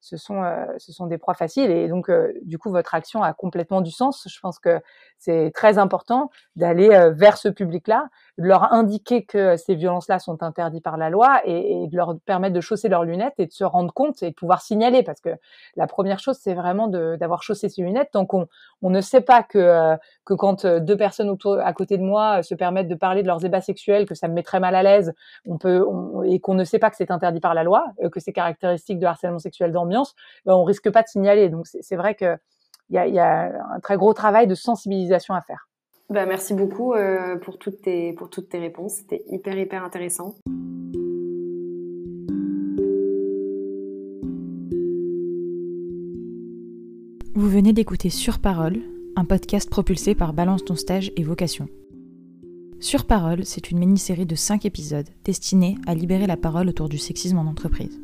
ce 0.00 0.16
sont, 0.16 0.42
euh, 0.42 0.64
ce 0.78 0.92
sont 0.92 1.06
des 1.06 1.18
proies 1.18 1.34
faciles. 1.34 1.70
Et 1.70 1.88
donc, 1.88 2.08
euh, 2.08 2.32
du 2.42 2.58
coup, 2.58 2.70
votre 2.70 2.94
action 2.94 3.22
a 3.22 3.32
complètement 3.32 3.80
du 3.80 3.90
sens. 3.90 4.26
Je 4.30 4.40
pense 4.40 4.58
que 4.58 4.80
c'est 5.18 5.50
très 5.52 5.78
important 5.78 6.30
d'aller 6.54 6.90
euh, 6.90 7.10
vers 7.10 7.36
ce 7.36 7.48
public-là, 7.48 8.08
de 8.38 8.44
leur 8.44 8.72
indiquer 8.72 9.24
que 9.24 9.56
ces 9.56 9.74
violences-là 9.74 10.20
sont 10.20 10.42
interdites 10.42 10.84
par 10.84 10.96
la 10.96 11.10
loi 11.10 11.40
et, 11.44 11.88
de 11.88 11.96
leur 11.96 12.16
permettre 12.24 12.54
de 12.54 12.60
chausser 12.60 12.88
leurs 12.88 13.04
lunettes 13.04 13.34
et 13.38 13.46
de 13.46 13.52
se 13.52 13.64
rendre 13.64 13.92
compte 13.92 14.22
et 14.22 14.30
de 14.30 14.34
pouvoir 14.34 14.62
signaler. 14.62 15.02
Parce 15.02 15.20
que 15.20 15.30
la 15.76 15.86
première 15.86 16.20
chose, 16.20 16.38
c'est 16.40 16.54
vraiment 16.54 16.86
d'avoir 16.88 17.42
chaussé 17.42 17.68
ses 17.68 17.82
lunettes. 17.82 18.10
Tant 18.12 18.26
qu'on 18.26 18.46
on 18.82 18.90
ne 18.90 19.00
sait 19.00 19.20
pas 19.20 19.42
que, 19.42 19.96
que 20.24 20.34
quand 20.34 20.64
deux 20.66 20.96
personnes 20.96 21.30
autour, 21.30 21.58
à 21.58 21.72
côté 21.72 21.98
de 21.98 22.02
moi 22.02 22.42
se 22.44 22.54
permettent 22.54 22.88
de 22.88 22.94
parler 22.94 23.22
de 23.22 23.26
leurs 23.26 23.44
ébats 23.44 23.60
sexuels, 23.60 24.06
que 24.06 24.14
ça 24.14 24.28
me 24.28 24.34
met 24.34 24.44
très 24.44 24.60
mal 24.60 24.74
à 24.76 24.82
l'aise, 24.84 25.12
on 25.46 25.58
peut, 25.58 25.84
et 26.24 26.38
qu'on 26.38 26.54
ne 26.54 26.64
sait 26.64 26.78
pas 26.78 26.90
que 26.90 26.96
c'est 26.96 27.10
interdit 27.10 27.40
par 27.40 27.54
la 27.54 27.64
loi, 27.64 27.86
que 28.12 28.20
c'est 28.20 28.32
caractéristique 28.32 29.00
de 29.00 29.06
harcèlement 29.06 29.40
sexuel 29.40 29.72
dans 29.72 29.84
on 29.96 30.04
ben, 30.46 30.54
on 30.54 30.64
risque 30.64 30.90
pas 30.90 31.02
de 31.02 31.08
signaler. 31.08 31.48
Donc 31.48 31.66
c'est 31.66 31.96
vrai 31.96 32.14
qu'il 32.14 32.38
y 32.90 32.98
a, 32.98 33.06
y 33.06 33.18
a 33.18 33.52
un 33.74 33.80
très 33.80 33.96
gros 33.96 34.12
travail 34.12 34.46
de 34.46 34.54
sensibilisation 34.54 35.34
à 35.34 35.40
faire. 35.40 35.68
Bah, 36.10 36.24
merci 36.24 36.54
beaucoup 36.54 36.94
euh, 36.94 37.36
pour, 37.36 37.58
toutes 37.58 37.82
tes, 37.82 38.14
pour 38.14 38.30
toutes 38.30 38.48
tes 38.48 38.58
réponses. 38.58 38.94
C'était 38.94 39.24
hyper, 39.28 39.58
hyper 39.58 39.84
intéressant. 39.84 40.34
Vous 47.34 47.48
venez 47.48 47.72
d'écouter 47.72 48.08
Sur 48.08 48.40
Parole, 48.40 48.78
un 49.16 49.24
podcast 49.24 49.68
propulsé 49.68 50.14
par 50.14 50.32
Balance 50.32 50.64
ton 50.64 50.76
stage 50.76 51.12
et 51.16 51.22
Vocation. 51.22 51.68
Sur 52.80 53.06
Parole, 53.06 53.44
c'est 53.44 53.70
une 53.70 53.78
mini-série 53.78 54.26
de 54.26 54.34
5 54.34 54.64
épisodes 54.64 55.08
destinée 55.24 55.76
à 55.86 55.94
libérer 55.94 56.26
la 56.26 56.36
parole 56.36 56.68
autour 56.68 56.88
du 56.88 56.98
sexisme 56.98 57.38
en 57.38 57.46
entreprise 57.46 58.00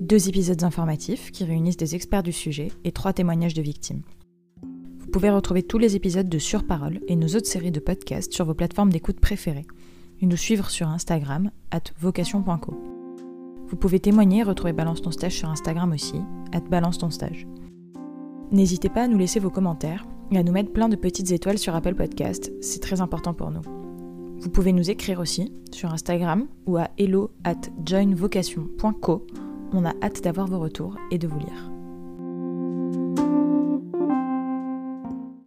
deux 0.00 0.28
épisodes 0.28 0.62
informatifs 0.64 1.30
qui 1.30 1.44
réunissent 1.44 1.76
des 1.76 1.94
experts 1.94 2.22
du 2.22 2.32
sujet 2.32 2.68
et 2.84 2.92
trois 2.92 3.12
témoignages 3.12 3.54
de 3.54 3.62
victimes. 3.62 4.02
Vous 4.98 5.10
pouvez 5.10 5.30
retrouver 5.30 5.62
tous 5.62 5.78
les 5.78 5.96
épisodes 5.96 6.28
de 6.28 6.38
Sur 6.38 6.66
Parole 6.66 7.00
et 7.08 7.16
nos 7.16 7.28
autres 7.28 7.46
séries 7.46 7.70
de 7.70 7.80
podcasts 7.80 8.32
sur 8.32 8.44
vos 8.44 8.54
plateformes 8.54 8.92
d'écoute 8.92 9.20
préférées 9.20 9.66
et 10.20 10.26
nous 10.26 10.36
suivre 10.36 10.70
sur 10.70 10.88
Instagram 10.88 11.50
at 11.70 11.84
vocation.co. 12.00 12.74
Vous 13.68 13.76
pouvez 13.76 14.00
témoigner 14.00 14.40
et 14.40 14.44
retrouver 14.44 14.72
Balance 14.72 15.02
ton 15.02 15.10
stage 15.10 15.36
sur 15.36 15.48
Instagram 15.48 15.92
aussi, 15.92 16.20
at 16.52 16.60
balance 16.60 16.98
ton 16.98 17.10
stage. 17.10 17.46
N'hésitez 18.52 18.88
pas 18.88 19.04
à 19.04 19.08
nous 19.08 19.18
laisser 19.18 19.40
vos 19.40 19.50
commentaires 19.50 20.04
et 20.30 20.38
à 20.38 20.42
nous 20.42 20.52
mettre 20.52 20.72
plein 20.72 20.88
de 20.88 20.96
petites 20.96 21.32
étoiles 21.32 21.58
sur 21.58 21.74
Apple 21.74 21.94
Podcast, 21.94 22.52
c'est 22.60 22.80
très 22.80 23.00
important 23.00 23.34
pour 23.34 23.50
nous. 23.50 23.62
Vous 24.38 24.50
pouvez 24.50 24.72
nous 24.72 24.90
écrire 24.90 25.20
aussi 25.20 25.52
sur 25.72 25.92
Instagram 25.92 26.46
ou 26.66 26.76
à 26.76 26.90
hello 26.98 27.30
at 27.44 27.60
joinvocation.co 27.84 29.26
on 29.78 29.84
a 29.84 29.92
hâte 30.02 30.22
d'avoir 30.22 30.46
vos 30.46 30.58
retours 30.58 30.96
et 31.10 31.18
de 31.18 31.28
vous 31.28 31.38
lire. 31.38 31.75